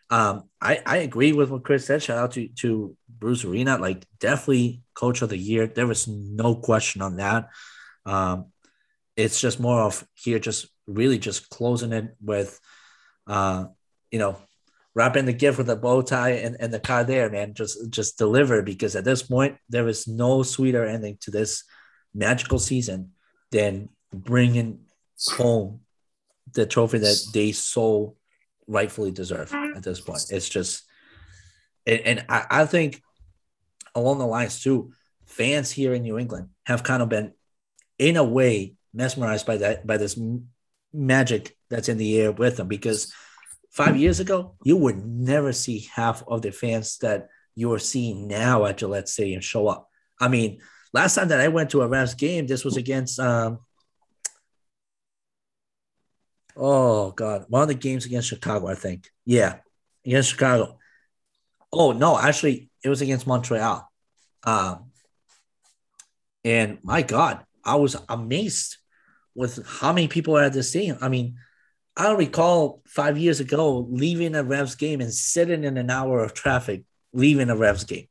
um, 0.10 0.44
I, 0.60 0.82
I 0.86 0.98
agree 0.98 1.34
with 1.34 1.50
what 1.50 1.64
Chris 1.64 1.86
said. 1.86 2.02
Shout 2.02 2.18
out 2.18 2.32
to, 2.34 2.48
to 2.60 2.96
Bruce 3.08 3.46
Arena. 3.46 3.78
Like 3.78 4.06
definitely 4.20 4.82
coach 4.94 5.22
of 5.22 5.30
the 5.30 5.38
year. 5.38 5.68
There 5.68 5.88
was 5.88 6.08
no 6.08 6.56
question 6.56 7.02
on 7.02 7.18
that. 7.18 7.50
Um, 8.06 8.48
it's 9.16 9.40
just 9.40 9.60
more 9.60 9.82
of 9.82 10.06
here, 10.16 10.40
just 10.40 10.68
really 10.88 11.20
just 11.20 11.50
closing 11.50 11.94
it 11.94 12.16
with, 12.22 12.60
uh, 13.28 13.66
you 14.12 14.18
know, 14.18 14.38
wrapping 14.96 15.26
the 15.26 15.34
gift 15.34 15.58
with 15.58 15.70
a 15.70 15.76
bow 15.76 16.02
tie 16.02 16.32
and, 16.32 16.58
and 16.60 16.74
the 16.74 16.80
card 16.80 17.08
there, 17.08 17.30
man. 17.30 17.54
Just 17.54 17.92
just 17.92 18.18
deliver 18.18 18.64
because 18.64 18.96
at 18.96 19.06
this 19.06 19.22
point 19.22 19.58
there 19.70 19.88
is 19.88 20.08
no 20.08 20.42
sweeter 20.42 20.86
ending 20.86 21.18
to 21.22 21.32
this 21.32 21.64
magical 22.14 22.58
season 22.58 23.12
than 23.52 23.90
bringing 24.12 24.80
home 25.36 25.82
the 26.54 26.66
trophy 26.66 26.98
that 26.98 27.18
they 27.34 27.52
so 27.52 28.16
rightfully 28.70 29.12
deserve 29.12 29.54
at 29.54 29.84
this 29.84 30.00
point. 30.00 30.24
It's 30.30 30.48
just, 30.48 30.84
and, 31.86 32.00
and 32.02 32.26
I, 32.30 32.46
I 32.50 32.66
think 32.66 33.02
along 33.96 34.20
the 34.20 34.28
lines 34.28 34.62
too, 34.62 34.94
fans 35.26 35.72
here 35.72 35.94
in 35.94 36.04
New 36.04 36.18
England 36.18 36.50
have 36.66 36.84
kind 36.84 37.02
of 37.02 37.10
been, 37.10 37.34
in 37.98 38.16
a 38.16 38.24
way, 38.24 38.76
mesmerized 38.94 39.46
by 39.46 39.58
that 39.58 39.86
by 39.86 39.98
this 39.98 40.18
magic 40.94 41.56
that's 41.70 41.90
in 41.90 41.98
the 41.98 42.20
air 42.20 42.32
with 42.32 42.58
them 42.58 42.68
because 42.68 43.14
five 43.72 43.98
years 43.98 44.20
ago, 44.20 44.56
you 44.64 44.78
would 44.78 45.06
never 45.06 45.52
see 45.52 45.88
half 45.94 46.24
of 46.28 46.42
the 46.42 46.52
fans 46.52 46.98
that 47.00 47.28
you 47.56 47.72
are 47.74 47.80
seeing 47.80 48.28
now 48.28 48.66
at 48.66 48.78
Gillette 48.78 49.10
Stadium 49.10 49.42
show 49.42 49.68
up. 49.68 49.90
I 50.20 50.28
mean, 50.28 50.60
last 50.94 51.16
time 51.16 51.28
that 51.28 51.42
I 51.42 51.50
went 51.50 51.72
to 51.72 51.82
a 51.82 51.88
Rams 51.88 52.16
game, 52.16 52.48
this 52.48 52.66
was 52.66 52.78
against 52.78 53.20
um, 53.20 53.60
oh 56.60 57.12
god, 57.12 57.46
one 57.48 57.64
of 57.64 57.68
the 57.68 57.74
games 57.74 58.06
against 58.06 58.28
Chicago, 58.28 58.68
I 58.68 58.76
think. 58.76 59.10
Yeah, 59.26 59.58
against 60.06 60.30
Chicago. 60.30 60.78
Oh 61.72 61.92
no, 61.92 62.20
actually, 62.20 62.70
it 62.84 62.90
was 62.90 63.02
against 63.02 63.28
Montreal. 63.28 63.90
Um, 64.44 64.92
and 66.44 66.80
my 66.84 67.02
God, 67.02 67.46
I 67.64 67.76
was 67.76 67.96
amazed 68.08 68.78
with 69.36 69.66
how 69.66 69.94
many 69.94 70.08
people 70.08 70.38
are 70.38 70.44
at 70.44 70.54
the 70.54 70.64
stadium. 70.64 70.98
I 71.02 71.10
mean, 71.10 71.36
I 71.96 72.04
don't 72.04 72.18
recall 72.18 72.82
five 72.86 73.18
years 73.18 73.40
ago 73.40 73.88
leaving 73.90 74.36
a 74.36 74.44
Revs 74.44 74.76
game 74.76 75.02
and 75.02 75.14
sitting 75.14 75.64
in 75.64 75.78
an 75.78 75.90
hour 75.90 76.24
of 76.24 76.34
traffic 76.34 76.84
leaving 77.14 77.50
a 77.50 77.56
Revs 77.56 77.84
game. 77.84 78.08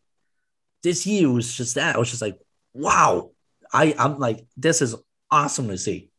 This 0.83 1.07
year 1.07 1.31
was 1.31 1.53
just 1.53 1.75
that. 1.75 1.97
I 1.97 1.99
was 1.99 2.11
just 2.11 2.23
like, 2.23 2.39
wow. 2.75 3.33
I, 3.73 3.95
I'm 3.99 4.19
like, 4.19 4.47
this 4.57 4.81
is 4.81 4.95
awesome 5.31 5.69
to 5.69 5.79
see. 5.79 6.11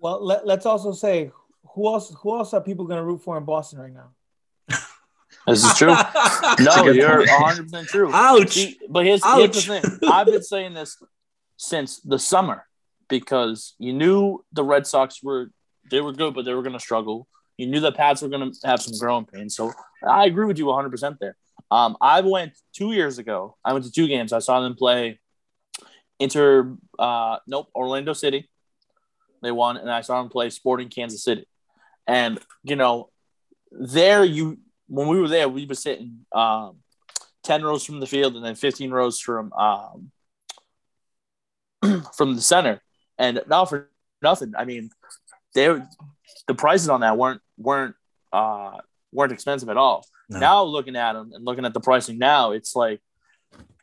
Well, 0.00 0.24
let, 0.24 0.46
let's 0.46 0.66
also 0.66 0.92
say 0.92 1.30
who 1.74 1.86
else 1.86 2.14
who 2.22 2.36
else 2.36 2.54
are 2.54 2.60
people 2.60 2.86
gonna 2.86 3.04
root 3.04 3.22
for 3.22 3.36
in 3.36 3.44
Boston 3.44 3.80
right 3.80 3.92
now? 3.92 4.10
This 5.46 5.64
is 5.64 5.74
true. 5.78 5.88
no, 6.60 6.90
you're 6.90 7.20
100 7.20 7.62
percent 7.64 7.88
true. 7.88 8.12
Ouch! 8.12 8.50
See, 8.50 8.78
but 8.88 9.06
here's, 9.06 9.24
here's 9.24 9.66
the 9.66 9.80
thing. 9.80 10.10
I've 10.10 10.26
been 10.26 10.42
saying 10.42 10.74
this 10.74 11.02
since 11.56 12.00
the 12.00 12.18
summer 12.18 12.66
because 13.08 13.74
you 13.78 13.92
knew 13.92 14.44
the 14.52 14.64
Red 14.64 14.86
Sox 14.86 15.22
were 15.22 15.50
they 15.90 16.00
were 16.00 16.12
good, 16.12 16.34
but 16.34 16.44
they 16.44 16.54
were 16.54 16.62
going 16.62 16.74
to 16.74 16.80
struggle. 16.80 17.26
You 17.58 17.66
knew 17.66 17.80
the 17.80 17.92
Pats 17.92 18.22
were 18.22 18.28
going 18.28 18.52
to 18.52 18.66
have 18.66 18.80
some 18.80 18.98
growing 18.98 19.26
pains. 19.26 19.54
So 19.54 19.72
I 20.06 20.24
agree 20.26 20.46
with 20.46 20.58
you 20.58 20.66
100 20.66 20.90
percent 20.90 21.16
there. 21.20 21.36
Um, 21.70 21.96
I 22.00 22.20
went 22.22 22.52
two 22.72 22.92
years 22.92 23.18
ago. 23.18 23.56
I 23.64 23.72
went 23.72 23.84
to 23.84 23.92
two 23.92 24.08
games. 24.08 24.32
I 24.32 24.38
saw 24.38 24.60
them 24.60 24.74
play 24.74 25.20
Inter. 26.18 26.76
Uh, 26.98 27.38
nope, 27.46 27.68
Orlando 27.74 28.12
City. 28.12 28.48
They 29.42 29.52
won, 29.52 29.76
and 29.76 29.90
I 29.90 30.02
saw 30.02 30.20
them 30.20 30.30
play 30.30 30.50
Sporting 30.50 30.88
Kansas 30.88 31.22
City. 31.22 31.46
And 32.10 32.40
you 32.64 32.74
know, 32.74 33.08
there 33.70 34.24
you 34.24 34.58
when 34.88 35.06
we 35.06 35.20
were 35.20 35.28
there, 35.28 35.48
we 35.48 35.64
were 35.64 35.76
sitting 35.76 36.26
um, 36.32 36.78
ten 37.44 37.62
rows 37.62 37.84
from 37.84 38.00
the 38.00 38.06
field 38.06 38.34
and 38.34 38.44
then 38.44 38.56
fifteen 38.56 38.90
rows 38.90 39.20
from 39.20 39.52
um, 39.52 40.10
from 42.16 42.34
the 42.34 42.42
center. 42.42 42.82
And 43.16 43.40
not 43.46 43.66
for 43.66 43.90
nothing, 44.20 44.54
I 44.58 44.64
mean, 44.64 44.90
they 45.54 45.68
the 46.48 46.54
prices 46.56 46.88
on 46.88 47.02
that 47.02 47.16
weren't 47.16 47.42
weren't 47.56 47.94
uh, 48.32 48.78
weren't 49.12 49.30
expensive 49.30 49.68
at 49.68 49.76
all. 49.76 50.04
No. 50.28 50.40
Now 50.40 50.62
looking 50.64 50.96
at 50.96 51.12
them 51.12 51.30
and 51.32 51.44
looking 51.44 51.64
at 51.64 51.74
the 51.74 51.80
pricing 51.80 52.18
now, 52.18 52.50
it's 52.50 52.74
like 52.74 53.00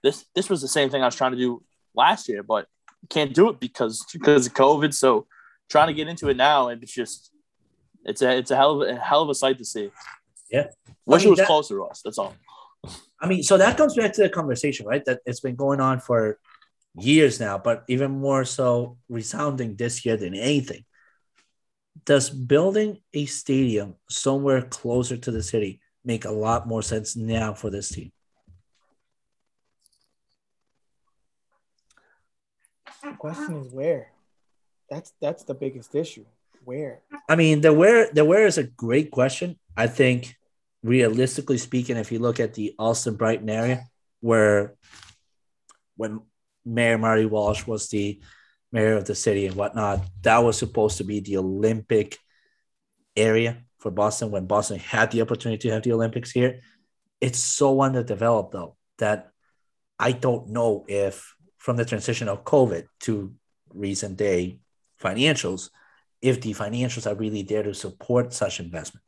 this 0.03 0.25
this 0.35 0.49
was 0.49 0.61
the 0.61 0.67
same 0.67 0.89
thing 0.89 1.01
I 1.01 1.05
was 1.05 1.15
trying 1.15 1.31
to 1.31 1.37
do 1.37 1.63
last 1.95 2.27
year, 2.27 2.43
but 2.43 2.67
can't 3.09 3.33
do 3.33 3.47
it 3.47 3.61
because 3.61 4.05
because 4.11 4.47
of 4.47 4.53
COVID. 4.53 4.93
So 4.93 5.27
trying 5.69 5.87
to 5.87 5.93
get 5.93 6.09
into 6.09 6.27
it 6.27 6.35
now, 6.35 6.67
and 6.67 6.83
it's 6.83 6.93
just 6.93 7.31
it's 8.05 8.21
a 8.21 8.37
it's 8.37 8.51
a 8.51 8.55
hell 8.55 8.81
of 8.81 8.87
a, 8.87 8.95
a 8.95 8.99
hell 8.99 9.21
of 9.21 9.29
a 9.29 9.35
sight 9.35 9.57
to 9.57 9.65
see. 9.65 9.91
Yeah, 10.51 10.67
wish 11.05 11.21
I 11.21 11.25
mean, 11.25 11.27
it 11.27 11.29
was 11.31 11.39
that, 11.39 11.47
closer 11.47 11.75
to 11.75 11.83
us. 11.83 12.01
That's 12.03 12.17
all. 12.17 12.35
I 13.19 13.27
mean, 13.27 13.43
so 13.43 13.57
that 13.57 13.77
comes 13.77 13.95
back 13.95 14.13
to 14.13 14.23
the 14.23 14.29
conversation, 14.29 14.85
right? 14.85 15.03
That 15.05 15.21
it's 15.25 15.39
been 15.39 15.55
going 15.55 15.81
on 15.81 15.99
for 15.99 16.39
years 16.95 17.39
now, 17.39 17.57
but 17.57 17.83
even 17.87 18.11
more 18.11 18.45
so 18.45 18.97
resounding 19.09 19.75
this 19.75 20.05
year 20.05 20.17
than 20.17 20.33
anything. 20.33 20.83
Does 22.05 22.29
building 22.29 22.99
a 23.13 23.25
stadium 23.25 23.95
somewhere 24.09 24.61
closer 24.61 25.17
to 25.17 25.31
the 25.31 25.43
city 25.43 25.81
make 26.05 26.25
a 26.25 26.31
lot 26.31 26.67
more 26.67 26.81
sense 26.81 27.15
now 27.15 27.53
for 27.53 27.69
this 27.69 27.89
team? 27.89 28.11
The 33.03 33.13
question 33.17 33.57
is 33.57 33.73
where. 33.73 34.11
That's 34.89 35.11
that's 35.19 35.43
the 35.43 35.53
biggest 35.53 35.93
issue. 35.95 36.25
Where? 36.67 36.99
I 37.29 37.37
mean, 37.37 37.61
the 37.61 37.71
where 37.71 38.11
the 38.11 38.25
where 38.25 38.45
is 38.45 38.57
a 38.57 38.63
great 38.63 39.09
question. 39.09 39.57
I 39.77 39.87
think 39.87 40.35
realistically 40.83 41.59
speaking, 41.59 41.95
if 41.95 42.11
you 42.11 42.19
look 42.19 42.41
at 42.41 42.55
the 42.55 42.75
Allston 42.77 43.15
Brighton 43.15 43.49
area, 43.49 43.85
where 44.19 44.75
when 45.95 46.19
Mayor 46.65 46.97
Marty 46.97 47.25
Walsh 47.25 47.65
was 47.65 47.87
the 47.87 48.19
mayor 48.73 48.97
of 48.97 49.05
the 49.05 49.15
city 49.15 49.45
and 49.47 49.55
whatnot, 49.55 50.01
that 50.23 50.39
was 50.39 50.57
supposed 50.57 50.97
to 50.97 51.05
be 51.05 51.21
the 51.21 51.37
Olympic 51.37 52.17
area 53.15 53.63
for 53.79 53.89
Boston 53.89 54.31
when 54.31 54.45
Boston 54.45 54.77
had 54.77 55.09
the 55.11 55.21
opportunity 55.21 55.69
to 55.69 55.73
have 55.73 55.83
the 55.83 55.93
Olympics 55.93 56.31
here. 56.31 56.59
It's 57.21 57.39
so 57.39 57.79
underdeveloped 57.79 58.51
though 58.51 58.75
that 58.97 59.31
I 59.97 60.11
don't 60.11 60.49
know 60.49 60.83
if 60.89 61.33
from 61.57 61.77
the 61.77 61.85
transition 61.85 62.27
of 62.27 62.43
COVID 62.43 62.87
to 63.03 63.33
recent 63.73 64.17
day 64.17 64.59
financials, 65.01 65.69
if 66.21 66.41
the 66.41 66.53
financials 66.53 67.09
are 67.09 67.15
really 67.15 67.43
there 67.43 67.63
to 67.63 67.73
support 67.73 68.33
such 68.33 68.59
investment 68.59 69.03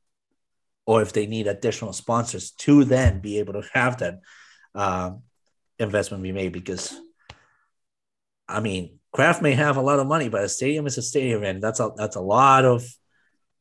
or 0.86 1.02
if 1.02 1.14
they 1.14 1.28
need 1.28 1.48
additional 1.48 1.94
sponsors 1.94 2.52
to 2.52 2.84
then 2.84 3.20
be 3.20 3.40
able 3.40 3.54
to 3.54 3.64
have 3.74 3.98
that 3.98 4.20
um, 4.76 5.22
investment 5.78 6.24
be 6.24 6.32
made 6.32 6.52
because 6.52 7.00
I 8.48 8.60
mean 8.60 9.00
Kraft 9.12 9.42
may 9.42 9.54
have 9.54 9.78
a 9.78 9.82
lot 9.82 10.00
of 10.00 10.08
money, 10.08 10.30
but 10.30 10.44
a 10.44 10.50
stadium 10.50 10.86
is 10.86 10.98
a 10.98 11.02
stadium, 11.02 11.44
and 11.44 11.62
that's 11.62 11.80
a 11.80 11.92
that's 11.96 12.16
a 12.16 12.22
lot 12.22 12.66
of 12.66 12.86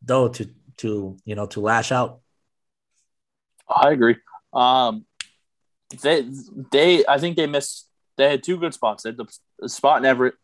dough 0.04 0.28
to 0.28 0.50
to 0.78 1.16
you 1.24 1.34
know 1.34 1.46
to 1.46 1.60
lash 1.60 1.90
out. 1.90 2.20
I 3.68 3.92
agree. 3.92 4.16
Um, 4.52 5.06
they 6.02 6.28
they 6.70 7.06
I 7.06 7.18
think 7.18 7.36
they 7.36 7.46
missed. 7.46 7.88
They 8.16 8.28
had 8.28 8.42
two 8.42 8.58
good 8.58 8.74
spots. 8.74 9.04
They 9.04 9.10
had 9.10 9.18
the, 9.18 9.68
spot 9.68 9.98
in 9.98 10.04
Everett 10.04 10.34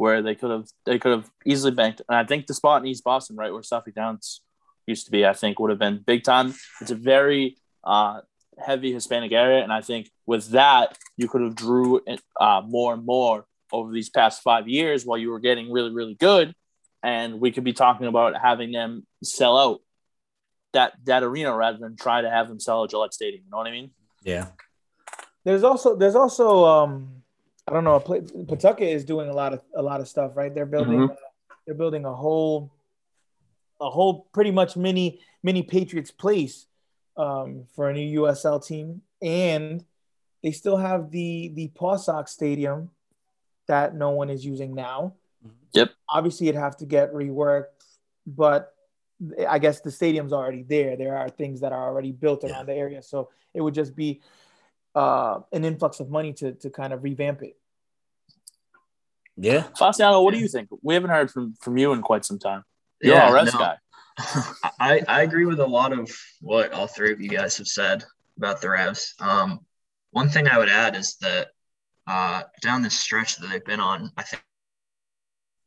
where 0.00 0.22
they 0.22 0.34
could 0.34 0.50
have 0.50 0.66
they 0.86 0.98
could 0.98 1.12
have 1.12 1.30
easily 1.44 1.72
banked, 1.72 2.00
and 2.08 2.16
I 2.16 2.24
think 2.24 2.46
the 2.46 2.54
spot 2.54 2.80
in 2.80 2.88
East 2.88 3.04
Boston, 3.04 3.36
right 3.36 3.52
where 3.52 3.62
Suffolk 3.62 3.94
Downs 3.94 4.40
used 4.86 5.04
to 5.04 5.12
be, 5.12 5.26
I 5.26 5.34
think 5.34 5.58
would 5.58 5.68
have 5.68 5.78
been 5.78 6.02
big 6.04 6.24
time. 6.24 6.54
It's 6.80 6.90
a 6.90 6.94
very 6.94 7.58
uh, 7.84 8.22
heavy 8.58 8.94
Hispanic 8.94 9.30
area, 9.32 9.62
and 9.62 9.70
I 9.70 9.82
think 9.82 10.10
with 10.24 10.52
that 10.52 10.96
you 11.18 11.28
could 11.28 11.42
have 11.42 11.54
drew 11.54 12.00
uh, 12.40 12.62
more 12.66 12.94
and 12.94 13.04
more 13.04 13.44
over 13.70 13.92
these 13.92 14.08
past 14.08 14.42
five 14.42 14.66
years 14.68 15.04
while 15.04 15.18
you 15.18 15.30
were 15.30 15.38
getting 15.38 15.70
really 15.70 15.92
really 15.92 16.14
good, 16.14 16.54
and 17.02 17.38
we 17.38 17.52
could 17.52 17.64
be 17.64 17.74
talking 17.74 18.06
about 18.06 18.34
having 18.40 18.72
them 18.72 19.06
sell 19.22 19.58
out 19.58 19.80
that 20.72 20.94
that 21.04 21.22
arena 21.22 21.54
rather 21.54 21.76
than 21.76 21.94
try 21.94 22.22
to 22.22 22.30
have 22.30 22.48
them 22.48 22.58
sell 22.58 22.84
a 22.84 22.88
Gillette 22.88 23.12
Stadium. 23.12 23.42
You 23.44 23.50
know 23.50 23.58
what 23.58 23.66
I 23.66 23.72
mean? 23.72 23.90
Yeah. 24.22 24.46
There's 25.44 25.62
also 25.62 25.94
there's 25.94 26.16
also 26.16 26.64
um 26.64 27.19
I 27.70 27.74
don't 27.74 27.84
know 27.84 28.00
Pawtucket 28.00 28.88
is 28.88 29.04
doing 29.04 29.28
a 29.28 29.32
lot 29.32 29.52
of 29.52 29.62
a 29.74 29.82
lot 29.82 30.00
of 30.00 30.08
stuff 30.08 30.32
right. 30.34 30.52
They're 30.52 30.66
building 30.66 30.98
mm-hmm. 30.98 31.12
uh, 31.12 31.54
they're 31.66 31.76
building 31.76 32.04
a 32.04 32.12
whole 32.12 32.72
a 33.80 33.88
whole 33.88 34.26
pretty 34.32 34.50
much 34.50 34.76
mini 34.76 35.20
mini 35.42 35.62
Patriots 35.62 36.10
place 36.10 36.66
um, 37.16 37.64
for 37.74 37.88
a 37.88 37.92
new 37.92 38.22
USL 38.22 38.64
team, 38.64 39.02
and 39.22 39.84
they 40.42 40.50
still 40.50 40.76
have 40.76 41.10
the 41.10 41.52
the 41.54 41.68
Paw 41.68 41.96
Sox 41.96 42.32
Stadium 42.32 42.90
that 43.68 43.94
no 43.94 44.10
one 44.10 44.30
is 44.30 44.44
using 44.44 44.74
now. 44.74 45.14
Yep. 45.72 45.92
Obviously, 46.08 46.48
it'd 46.48 46.60
have 46.60 46.76
to 46.78 46.86
get 46.86 47.12
reworked, 47.14 47.66
but 48.26 48.74
I 49.48 49.60
guess 49.60 49.80
the 49.80 49.92
stadium's 49.92 50.32
already 50.32 50.64
there. 50.64 50.96
There 50.96 51.16
are 51.16 51.28
things 51.28 51.60
that 51.60 51.72
are 51.72 51.88
already 51.88 52.10
built 52.10 52.42
around 52.42 52.66
yeah. 52.66 52.74
the 52.74 52.74
area, 52.74 53.02
so 53.02 53.30
it 53.54 53.60
would 53.60 53.74
just 53.74 53.94
be 53.94 54.20
uh, 54.94 55.40
an 55.52 55.64
influx 55.64 56.00
of 56.00 56.10
money 56.10 56.32
to 56.34 56.52
to 56.54 56.70
kind 56.70 56.92
of 56.92 57.04
revamp 57.04 57.42
it. 57.42 57.56
Yeah, 59.42 59.64
Fasciano, 59.78 60.22
what 60.22 60.34
do 60.34 60.40
you 60.40 60.48
think? 60.48 60.68
We 60.82 60.94
haven't 60.94 61.10
heard 61.10 61.30
from 61.30 61.54
from 61.60 61.78
you 61.78 61.92
in 61.92 62.02
quite 62.02 62.24
some 62.24 62.38
time. 62.38 62.62
You're 63.00 63.14
yeah, 63.14 63.30
a 63.30 63.32
Reds 63.32 63.54
no. 63.54 63.58
guy. 63.58 63.76
I, 64.78 65.02
I 65.08 65.22
agree 65.22 65.46
with 65.46 65.60
a 65.60 65.66
lot 65.66 65.92
of 65.92 66.10
what 66.40 66.72
all 66.72 66.86
three 66.86 67.12
of 67.12 67.20
you 67.20 67.30
guys 67.30 67.56
have 67.56 67.66
said 67.66 68.04
about 68.36 68.60
the 68.60 68.68
Revs. 68.68 69.14
Um, 69.18 69.60
one 70.10 70.28
thing 70.28 70.46
I 70.46 70.58
would 70.58 70.68
add 70.68 70.94
is 70.94 71.16
that 71.22 71.48
uh, 72.06 72.42
down 72.60 72.82
this 72.82 72.98
stretch 72.98 73.36
that 73.36 73.48
they've 73.48 73.64
been 73.64 73.80
on, 73.80 74.10
I 74.18 74.24
think 74.24 74.42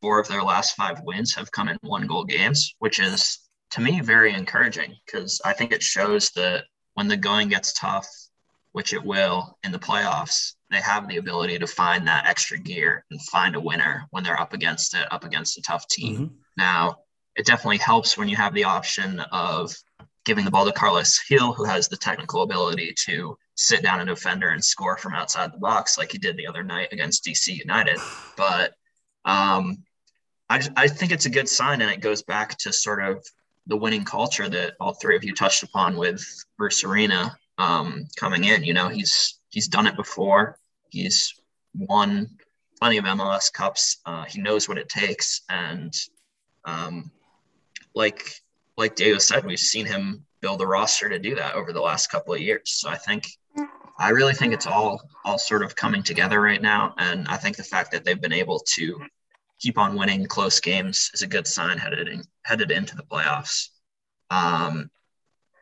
four 0.02 0.20
of 0.20 0.28
their 0.28 0.44
last 0.44 0.76
five 0.76 1.02
wins 1.02 1.34
have 1.34 1.52
come 1.52 1.70
in 1.70 1.78
one 1.82 2.06
goal 2.06 2.26
games, 2.26 2.76
which 2.80 3.00
is 3.00 3.40
to 3.72 3.82
me 3.82 4.02
very 4.02 4.34
encouraging 4.34 4.96
because 5.06 5.42
I 5.44 5.54
think 5.54 5.72
it 5.72 5.82
shows 5.82 6.30
that 6.32 6.66
when 6.94 7.08
the 7.08 7.18
going 7.18 7.48
gets 7.48 7.74
tough, 7.74 8.08
which 8.74 8.94
it 8.94 9.04
will 9.04 9.58
in 9.64 9.72
the 9.72 9.80
playoffs, 9.80 10.54
they 10.74 10.82
have 10.82 11.08
the 11.08 11.18
ability 11.18 11.60
to 11.60 11.68
find 11.68 12.08
that 12.08 12.26
extra 12.26 12.58
gear 12.58 13.06
and 13.12 13.22
find 13.24 13.56
a 13.56 13.60
winner 13.60 14.08
when 14.12 14.24
they're 14.24 14.40
up 14.40 14.54
against 14.54 14.94
it, 14.94 15.12
up 15.12 15.24
against 15.24 15.58
a 15.58 15.62
tough 15.62 15.88
team. 15.88 16.16
Mm-hmm. 16.16 16.36
Now, 16.58 16.98
it 17.36 17.46
definitely 17.46 17.78
helps 17.78 18.18
when 18.18 18.30
you 18.30 18.36
have 18.36 18.54
the 18.54 18.64
option 18.64 19.20
of 19.32 19.76
giving 20.26 20.46
the 20.46 20.52
ball 20.52 20.66
to 20.66 20.72
Carlos 20.72 21.20
Gil, 21.28 21.54
who 21.54 21.66
has 21.66 21.88
the 21.88 21.98
technical 21.98 22.44
ability 22.44 22.94
to 23.06 23.38
sit 23.56 23.84
down 23.84 24.02
a 24.02 24.06
defender 24.06 24.50
and 24.50 24.64
score 24.64 24.98
from 24.98 25.14
outside 25.14 25.54
the 25.54 25.58
box, 25.58 25.98
like 25.98 26.12
he 26.12 26.18
did 26.18 26.38
the 26.38 26.48
other 26.48 26.64
night 26.64 26.90
against 26.92 27.26
DC 27.26 27.48
United. 27.48 27.98
But 28.38 28.74
um, 29.26 29.84
I, 30.50 30.62
I 30.76 30.88
think 30.88 31.12
it's 31.12 31.26
a 31.26 31.32
good 31.32 31.50
sign, 31.50 31.82
and 31.82 31.92
it 31.92 32.02
goes 32.02 32.24
back 32.24 32.58
to 32.60 32.74
sort 32.74 33.04
of 33.04 33.24
the 33.68 33.78
winning 33.78 34.04
culture 34.04 34.50
that 34.50 34.74
all 34.80 34.94
three 34.94 35.16
of 35.16 35.24
you 35.24 35.34
touched 35.34 35.64
upon 35.64 35.96
with 35.96 36.24
Bruce 36.58 36.84
Arena 36.84 37.36
um, 37.58 38.08
coming 38.16 38.44
in. 38.44 38.64
You 38.64 38.74
know, 38.74 38.90
he's 38.90 39.40
he's 39.50 39.68
done 39.68 39.88
it 39.88 39.96
before. 39.96 40.58
He's 40.94 41.34
won 41.74 42.30
plenty 42.80 42.98
of 42.98 43.06
MLS 43.06 43.52
Cups. 43.52 43.98
Uh, 44.06 44.26
he 44.26 44.40
knows 44.40 44.70
what 44.70 44.78
it 44.78 44.90
takes, 44.90 45.42
and 45.50 45.92
um, 46.66 47.12
like 47.96 48.30
like 48.78 48.96
Diego 48.96 49.18
said, 49.18 49.44
we've 49.44 49.60
seen 49.60 49.88
him 49.88 50.26
build 50.40 50.62
a 50.62 50.68
roster 50.68 51.10
to 51.10 51.18
do 51.18 51.34
that 51.36 51.56
over 51.56 51.74
the 51.74 51.82
last 51.82 52.12
couple 52.12 52.34
of 52.34 52.42
years. 52.42 52.62
So 52.66 52.90
I 52.90 52.98
think 52.98 53.28
I 53.98 54.10
really 54.10 54.34
think 54.34 54.54
it's 54.54 54.68
all 54.68 55.02
all 55.26 55.40
sort 55.40 55.64
of 55.64 55.76
coming 55.76 56.04
together 56.04 56.40
right 56.40 56.62
now, 56.62 56.94
and 57.00 57.28
I 57.28 57.38
think 57.38 57.58
the 57.58 57.64
fact 57.64 57.92
that 57.92 58.06
they've 58.06 58.22
been 58.22 58.32
able 58.32 58.60
to 58.76 59.02
keep 59.60 59.80
on 59.80 59.96
winning 59.96 60.28
close 60.28 60.60
games 60.60 61.10
is 61.16 61.24
a 61.24 61.28
good 61.28 61.48
sign 61.48 61.80
headed 61.80 62.08
in, 62.08 62.22
headed 62.44 62.70
into 62.70 62.96
the 62.96 63.04
playoffs. 63.04 63.70
Um, 64.30 64.92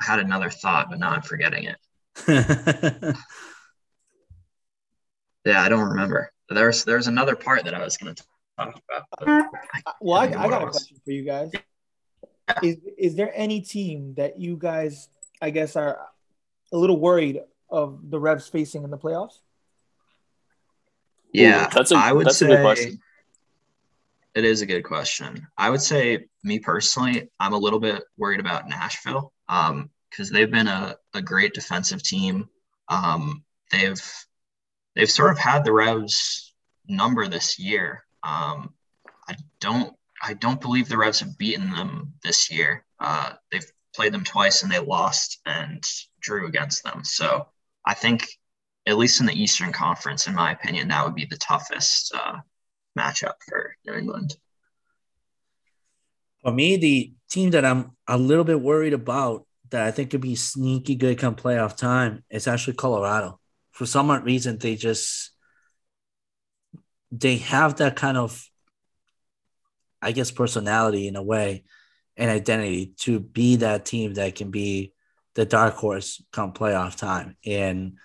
I 0.02 0.06
had 0.06 0.20
another 0.20 0.50
thought, 0.50 0.90
but 0.90 1.00
now 1.00 1.12
I'm 1.12 1.22
forgetting 1.22 1.66
it. 1.66 3.16
yeah, 5.46 5.62
I 5.62 5.70
don't 5.70 5.90
remember. 5.90 6.32
There's 6.50 6.84
there's 6.84 7.08
another 7.08 7.36
part 7.36 7.66
that 7.66 7.74
I 7.74 7.84
was 7.84 7.98
going 7.98 8.16
to 8.16 8.24
talk 8.58 8.82
about. 8.90 9.06
I 9.20 9.94
well, 10.02 10.20
I, 10.20 10.26
I 10.26 10.50
got 10.50 10.64
a 10.64 10.68
question 10.68 10.98
for 11.04 11.12
you 11.12 11.24
guys 11.24 11.52
is 12.64 12.78
is 12.98 13.16
there 13.16 13.32
any 13.36 13.62
team 13.62 14.14
that 14.18 14.40
you 14.40 14.58
guys, 14.58 15.10
I 15.42 15.50
guess, 15.50 15.76
are 15.76 16.00
a 16.72 16.78
little 16.78 17.00
worried 17.00 17.42
of 17.70 18.10
the 18.10 18.20
Revs 18.20 18.48
facing 18.48 18.84
in 18.84 18.90
the 18.90 18.98
playoffs? 18.98 19.40
Yeah, 21.34 21.66
Ooh, 21.66 21.70
that's 21.74 21.92
a, 21.92 21.96
I 21.96 22.12
would 22.12 22.28
that's 22.28 22.38
say, 22.38 22.48
a 22.48 22.50
good 22.50 22.62
question. 22.62 23.00
It 24.34 24.46
is 24.46 24.62
a 24.62 24.66
good 24.66 24.84
question. 24.84 25.48
I 25.58 25.70
would 25.70 25.82
say, 25.82 26.26
me 26.44 26.60
personally, 26.60 27.30
I'm 27.40 27.54
a 27.54 27.58
little 27.58 27.80
bit 27.80 28.04
worried 28.18 28.40
about 28.40 28.70
Nashville 28.70 29.34
because 29.48 29.70
um, 29.70 29.90
they've 30.32 30.52
been 30.52 30.68
a, 30.68 30.96
a 31.14 31.22
great 31.22 31.54
defensive 31.54 32.02
team. 32.02 32.48
Um, 32.88 33.44
they've 33.72 34.02
they've 34.96 35.10
sort 35.10 35.32
of 35.32 35.38
had 35.38 35.64
the 35.64 35.74
Revs 35.74 36.54
number 36.88 37.28
this 37.28 37.60
year. 37.60 38.04
Um, 38.24 38.74
I 39.28 39.36
don't 39.60 39.96
I 40.22 40.34
don't 40.36 40.62
believe 40.62 40.88
the 40.88 40.98
Revs 40.98 41.20
have 41.22 41.38
beaten 41.38 41.72
them 41.72 42.14
this 42.24 42.52
year. 42.52 42.86
Uh, 43.00 43.34
they've 43.52 43.66
played 43.96 44.14
them 44.14 44.24
twice 44.24 44.62
and 44.62 44.72
they 44.72 44.80
lost 44.80 45.40
and 45.46 45.84
drew 46.20 46.48
against 46.48 46.84
them. 46.84 47.04
So 47.04 47.48
I 47.86 47.96
think, 47.96 48.28
at 48.86 48.98
least 48.98 49.20
in 49.20 49.26
the 49.26 49.34
Eastern 49.34 49.72
Conference, 49.72 50.28
in 50.28 50.36
my 50.36 50.52
opinion, 50.52 50.88
that 50.88 51.04
would 51.04 51.16
be 51.16 51.26
the 51.26 51.38
toughest 51.38 52.14
uh, 52.16 52.38
matchup 52.98 53.34
for 53.48 53.76
New 53.86 53.94
England. 53.94 54.36
For 56.44 56.52
me, 56.52 56.78
the 56.78 57.14
team 57.30 57.52
that 57.52 57.66
I'm 57.66 57.92
a 58.08 58.18
little 58.18 58.44
bit 58.44 58.62
worried 58.62 58.94
about 58.94 59.46
that 59.72 59.88
I 59.88 59.92
think 59.92 60.12
could 60.12 60.22
be 60.22 60.36
sneaky 60.36 60.96
good 60.96 61.18
come 61.18 61.36
playoff 61.36 61.78
time 61.78 62.24
is 62.30 62.48
actually 62.48 62.74
Colorado. 62.74 63.40
For 63.82 63.88
some 63.88 64.12
reason, 64.12 64.60
they 64.60 64.76
just 64.76 65.32
they 67.12 67.38
have 67.38 67.78
that 67.78 67.96
kind 67.96 68.16
of 68.16 68.48
I 70.02 70.12
guess, 70.12 70.30
personality 70.30 71.08
in 71.08 71.16
a 71.16 71.24
way 71.24 71.64
and 72.18 72.30
identity 72.30 72.94
to 72.98 73.20
be 73.20 73.56
that 73.58 73.86
team 73.86 74.14
that 74.16 74.36
can 74.36 74.52
be 74.52 74.94
the 75.36 75.46
dark 75.46 75.76
horse 75.76 76.22
come 76.32 76.54
playoff 76.54 76.96
time. 76.96 77.38
And 77.44 77.98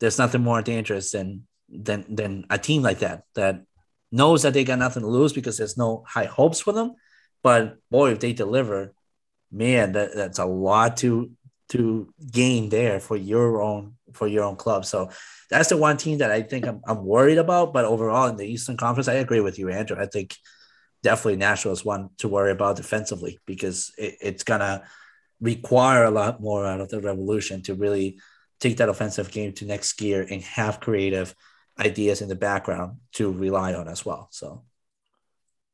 there's 0.00 0.18
nothing 0.18 0.42
more 0.42 0.60
dangerous 0.62 1.12
than 1.12 1.46
than 1.68 2.14
than 2.14 2.44
a 2.50 2.58
team 2.58 2.82
like 2.82 2.98
that 2.98 3.24
that 3.34 3.62
knows 4.10 4.42
that 4.42 4.52
they 4.52 4.64
got 4.64 4.78
nothing 4.78 5.02
to 5.02 5.08
lose 5.08 5.32
because 5.32 5.56
there's 5.56 5.78
no 5.78 6.04
high 6.06 6.24
hopes 6.24 6.60
for 6.60 6.72
them. 6.72 6.94
But 7.42 7.78
boy, 7.90 8.10
if 8.10 8.20
they 8.20 8.34
deliver, 8.34 8.92
man, 9.50 9.92
that, 9.92 10.14
that's 10.14 10.38
a 10.38 10.44
lot 10.44 10.98
to 10.98 11.30
to 11.70 12.12
gain 12.30 12.68
there 12.68 13.00
for 13.00 13.16
your 13.16 13.62
own 13.62 13.94
for 14.12 14.26
your 14.26 14.44
own 14.44 14.56
club. 14.56 14.84
So 14.84 15.10
that's 15.50 15.68
the 15.68 15.76
one 15.76 15.96
team 15.96 16.18
that 16.18 16.30
I 16.30 16.42
think 16.42 16.66
I'm, 16.66 16.80
I'm 16.86 17.04
worried 17.04 17.38
about. 17.38 17.72
But 17.72 17.84
overall, 17.84 18.28
in 18.28 18.36
the 18.36 18.46
Eastern 18.46 18.76
Conference, 18.76 19.08
I 19.08 19.14
agree 19.14 19.40
with 19.40 19.58
you, 19.58 19.68
Andrew. 19.68 19.96
I 19.98 20.06
think 20.06 20.36
definitely 21.02 21.36
Nashville 21.36 21.72
is 21.72 21.84
one 21.84 22.10
to 22.18 22.28
worry 22.28 22.52
about 22.52 22.76
defensively 22.76 23.40
because 23.46 23.92
it, 23.98 24.16
it's 24.20 24.44
gonna 24.44 24.84
require 25.40 26.04
a 26.04 26.10
lot 26.10 26.40
more 26.40 26.64
out 26.66 26.80
of 26.80 26.88
the 26.88 27.00
Revolution 27.00 27.62
to 27.62 27.74
really 27.74 28.20
take 28.60 28.76
that 28.76 28.88
offensive 28.88 29.30
game 29.30 29.52
to 29.54 29.64
next 29.64 29.94
gear 29.94 30.24
and 30.28 30.40
have 30.42 30.80
creative 30.80 31.34
ideas 31.78 32.22
in 32.22 32.28
the 32.28 32.36
background 32.36 32.98
to 33.12 33.32
rely 33.32 33.74
on 33.74 33.88
as 33.88 34.04
well. 34.04 34.28
So, 34.30 34.62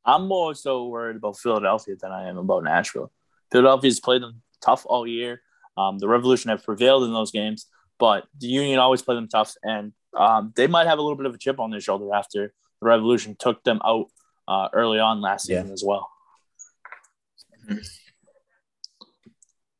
I'm 0.05 0.27
more 0.27 0.55
so 0.55 0.87
worried 0.87 1.17
about 1.17 1.39
Philadelphia 1.39 1.97
than 2.01 2.13
I 2.13 2.31
am 2.31 2.39
about 2.39 2.65
Nashville. 2.65 3.13
Philadelphia's 3.53 4.01
played 4.01 4.23
them 4.23 4.41
tough 4.63 4.87
all 4.87 5.07
year. 5.07 5.43
Um, 5.77 5.99
the 5.99 6.09
Revolution 6.09 6.49
have 6.49 6.65
prevailed 6.65 7.05
in 7.05 7.13
those 7.13 7.31
games, 7.31 7.67
but 7.99 8.27
the 8.39 8.47
Union 8.47 8.79
always 8.79 9.03
play 9.03 9.15
them 9.15 9.29
tough, 9.29 9.55
and 9.63 9.93
um, 10.17 10.53
they 10.57 10.67
might 10.67 10.87
have 10.87 10.99
a 10.99 11.03
little 11.03 11.17
bit 11.17 11.27
of 11.27 11.35
a 11.35 11.39
chip 11.39 11.61
on 11.61 11.71
their 11.71 11.81
shoulder 11.81 12.13
after 12.15 12.53
the 12.81 12.87
Revolution 12.87 13.37
took 13.39 13.63
them 13.65 13.81
out 13.85 14.07
uh, 14.47 14.69
early 14.73 14.99
on 14.99 15.21
last 15.21 15.47
season 15.47 15.69
yeah. 15.69 15.73
as 15.73 15.85
well. 15.85 16.09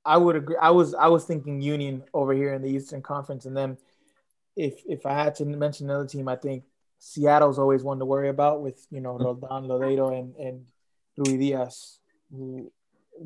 I 0.05 0.17
would 0.17 0.37
agree. 0.37 0.57
I 0.61 0.71
was 0.71 0.95
I 0.95 1.09
was 1.09 1.25
thinking 1.25 1.61
Union 1.61 2.03
over 2.15 2.33
here 2.33 2.55
in 2.55 2.63
the 2.63 2.71
Eastern 2.71 3.03
Conference, 3.03 3.45
and 3.47 3.57
then 3.57 3.77
if 4.57 4.83
if 4.87 5.07
I 5.07 5.13
had 5.13 5.35
to 5.37 5.45
mention 5.45 5.89
another 5.89 6.07
team, 6.07 6.29
I 6.29 6.37
think 6.37 6.65
Seattle's 6.99 7.59
always 7.59 7.83
one 7.83 7.99
to 7.99 8.05
worry 8.05 8.29
about 8.29 8.63
with 8.63 8.87
you 8.91 9.01
know 9.01 9.19
Roldan 9.19 9.65
Lodeiro 9.65 10.19
and 10.19 10.35
and 10.37 10.65
Luis 11.17 11.29
Ruidíaz, 11.29 11.99
who 12.31 12.73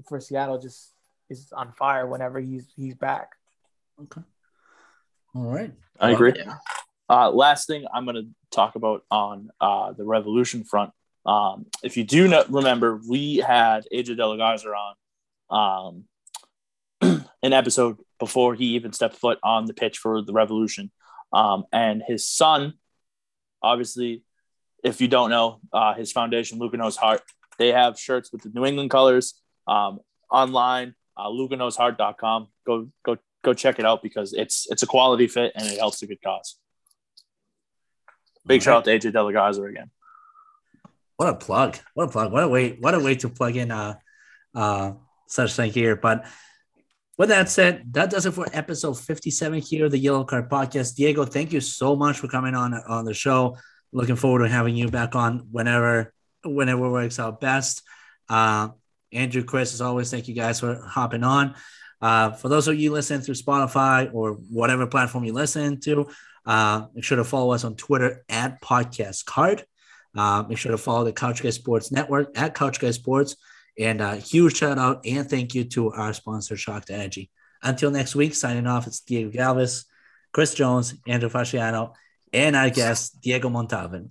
for 0.09 0.21
Seattle 0.21 0.59
just 0.59 0.95
is 1.31 1.53
on 1.53 1.73
fire 1.73 2.07
whenever 2.07 2.41
he's 2.41 2.67
he's 2.77 2.95
back. 2.95 3.31
Okay. 4.01 4.23
All 5.35 5.45
right. 5.45 5.73
I 5.99 6.11
agree. 6.11 6.35
Uh, 7.09 7.31
last 7.31 7.67
thing 7.67 7.85
I'm 7.93 8.05
going 8.05 8.17
to 8.17 8.29
talk 8.51 8.75
about 8.75 9.05
on 9.11 9.51
uh, 9.61 9.93
the 9.93 10.05
Revolution 10.05 10.65
front. 10.65 10.93
Um, 11.25 11.67
if 11.83 11.97
you 11.97 12.05
do 12.05 12.27
not 12.27 12.51
remember, 12.53 13.01
we 13.09 13.37
had 13.37 13.85
AJ 13.93 14.17
DeLaGarza 14.17 14.95
on 15.51 16.05
um, 17.01 17.25
an 17.43 17.53
episode 17.53 17.99
before 18.19 18.55
he 18.55 18.75
even 18.75 18.93
stepped 18.93 19.17
foot 19.17 19.39
on 19.43 19.67
the 19.67 19.75
pitch 19.75 19.99
for 19.99 20.23
the 20.23 20.33
Revolution. 20.33 20.91
Um, 21.33 21.65
and 21.73 22.03
his 22.07 22.29
son, 22.29 22.75
obviously, 23.63 24.25
if 24.83 25.01
you 25.01 25.09
don't 25.09 25.31
know, 25.31 25.61
uh, 25.73 25.95
his 25.95 26.13
foundation, 26.13 26.59
Luca 26.59 26.77
Knows 26.77 26.97
Heart, 26.97 27.23
they 27.59 27.69
have 27.69 27.99
shirts 27.99 28.33
with 28.33 28.43
the 28.43 28.51
New 28.51 28.65
England 28.65 28.91
colors 28.91 29.35
um, 29.67 30.01
online, 30.31 30.95
uh, 31.17 31.29
lucaknowsheart.com. 31.29 32.49
Go, 32.67 32.89
go, 33.05 33.17
go 33.43 33.55
check 33.55 33.79
it 33.79 33.85
out 33.85 34.03
because 34.03 34.33
it's, 34.33 34.71
it's 34.71 34.83
a 34.83 34.87
quality 34.87 35.27
fit 35.27 35.53
and 35.55 35.67
it 35.67 35.79
helps 35.79 36.03
a 36.03 36.07
good 36.07 36.23
cause. 36.23 36.57
Big 38.47 38.63
shout 38.63 38.79
out 38.79 38.85
to 38.85 38.91
AJ 38.91 39.13
DeLaGarza 39.13 39.69
again. 39.69 39.91
What 41.17 41.29
a 41.29 41.35
plug! 41.35 41.79
What 41.95 42.05
a 42.05 42.09
plug! 42.09 42.33
What 42.33 42.43
a 42.43 42.49
way! 42.49 42.77
What 42.81 42.95
a 42.95 42.99
way 42.99 43.15
to 43.17 43.29
plug 43.29 43.57
in 43.57 43.71
uh, 43.71 43.95
uh, 44.55 44.93
such 45.29 45.55
thing 45.55 45.71
here. 45.71 45.95
But 45.95 46.27
with 47.17 47.29
that 47.29 47.49
said, 47.49 47.93
that 47.93 48.11
does 48.11 48.27
it 48.27 48.33
for 48.33 48.47
episode 48.53 48.99
57 48.99 49.61
here 49.61 49.85
of 49.85 49.93
the 49.93 49.99
Yellow 49.99 50.25
Card 50.25 50.51
Podcast. 50.51 50.97
Diego, 50.97 51.25
thank 51.25 51.53
you 51.53 51.61
so 51.61 51.95
much 51.95 52.19
for 52.19 52.27
coming 52.27 52.55
on 52.55 52.75
on 52.75 53.05
the 53.05 53.15
show. 53.15 53.57
Looking 53.93 54.17
forward 54.17 54.41
to 54.41 54.49
having 54.49 54.75
you 54.75 54.89
back 54.89 55.15
on 55.15 55.47
whenever 55.53 56.13
whenever 56.45 56.91
works 56.91 57.21
out 57.21 57.41
best. 57.41 57.83
Uh, 58.29 58.71
Andrew, 59.13 59.45
Chris, 59.45 59.75
as 59.75 59.81
always, 59.81 60.11
thank 60.11 60.27
you 60.27 60.35
guys 60.35 60.59
for 60.59 60.83
hopping 60.85 61.23
on. 61.23 61.55
Uh, 62.03 62.33
for 62.33 62.49
those 62.49 62.67
of 62.67 62.79
you 62.79 62.91
listening 62.91 63.21
through 63.21 63.37
Spotify 63.37 64.13
or 64.13 64.33
whatever 64.33 64.87
platform 64.87 65.25
you 65.25 65.33
listen 65.33 65.79
to, 65.81 66.09
uh, 66.45 66.87
make 66.95 67.05
sure 67.05 67.17
to 67.17 67.25
follow 67.25 67.53
us 67.53 67.63
on 67.65 67.77
Twitter 67.77 68.25
at 68.29 68.61
Podcast 68.61 69.25
Card. 69.25 69.65
Uh, 70.15 70.43
make 70.49 70.59
sure 70.59 70.73
to 70.73 70.79
follow 70.79 71.05
the 71.05 71.13
Couch 71.13 71.43
Guy 71.43 71.51
Sports 71.51 71.93
Network 71.93 72.37
at 72.37 72.55
Couch 72.55 72.81
Guy 72.81 72.91
Sports. 72.91 73.37
And 73.79 74.01
a 74.01 74.17
huge 74.17 74.57
shout 74.57 74.79
out 74.79 75.07
and 75.07 75.31
thank 75.31 75.55
you 75.55 75.65
to 75.65 75.93
our 75.93 76.13
sponsor, 76.13 76.57
Shocked 76.57 76.91
Energy. 76.91 77.31
Until 77.63 77.91
next 77.91 78.15
week, 78.15 78.35
signing 78.35 78.67
off, 78.67 78.87
it's 78.87 79.01
Diego 79.01 79.31
Galvis, 79.31 79.85
Chris 80.33 80.53
Jones, 80.53 80.95
Andrew 81.07 81.31
Fasciano, 81.31 81.95
and 82.33 82.57
our 82.57 82.69
guest, 82.69 83.21
Diego 83.21 83.49
Montalvan. 83.49 84.11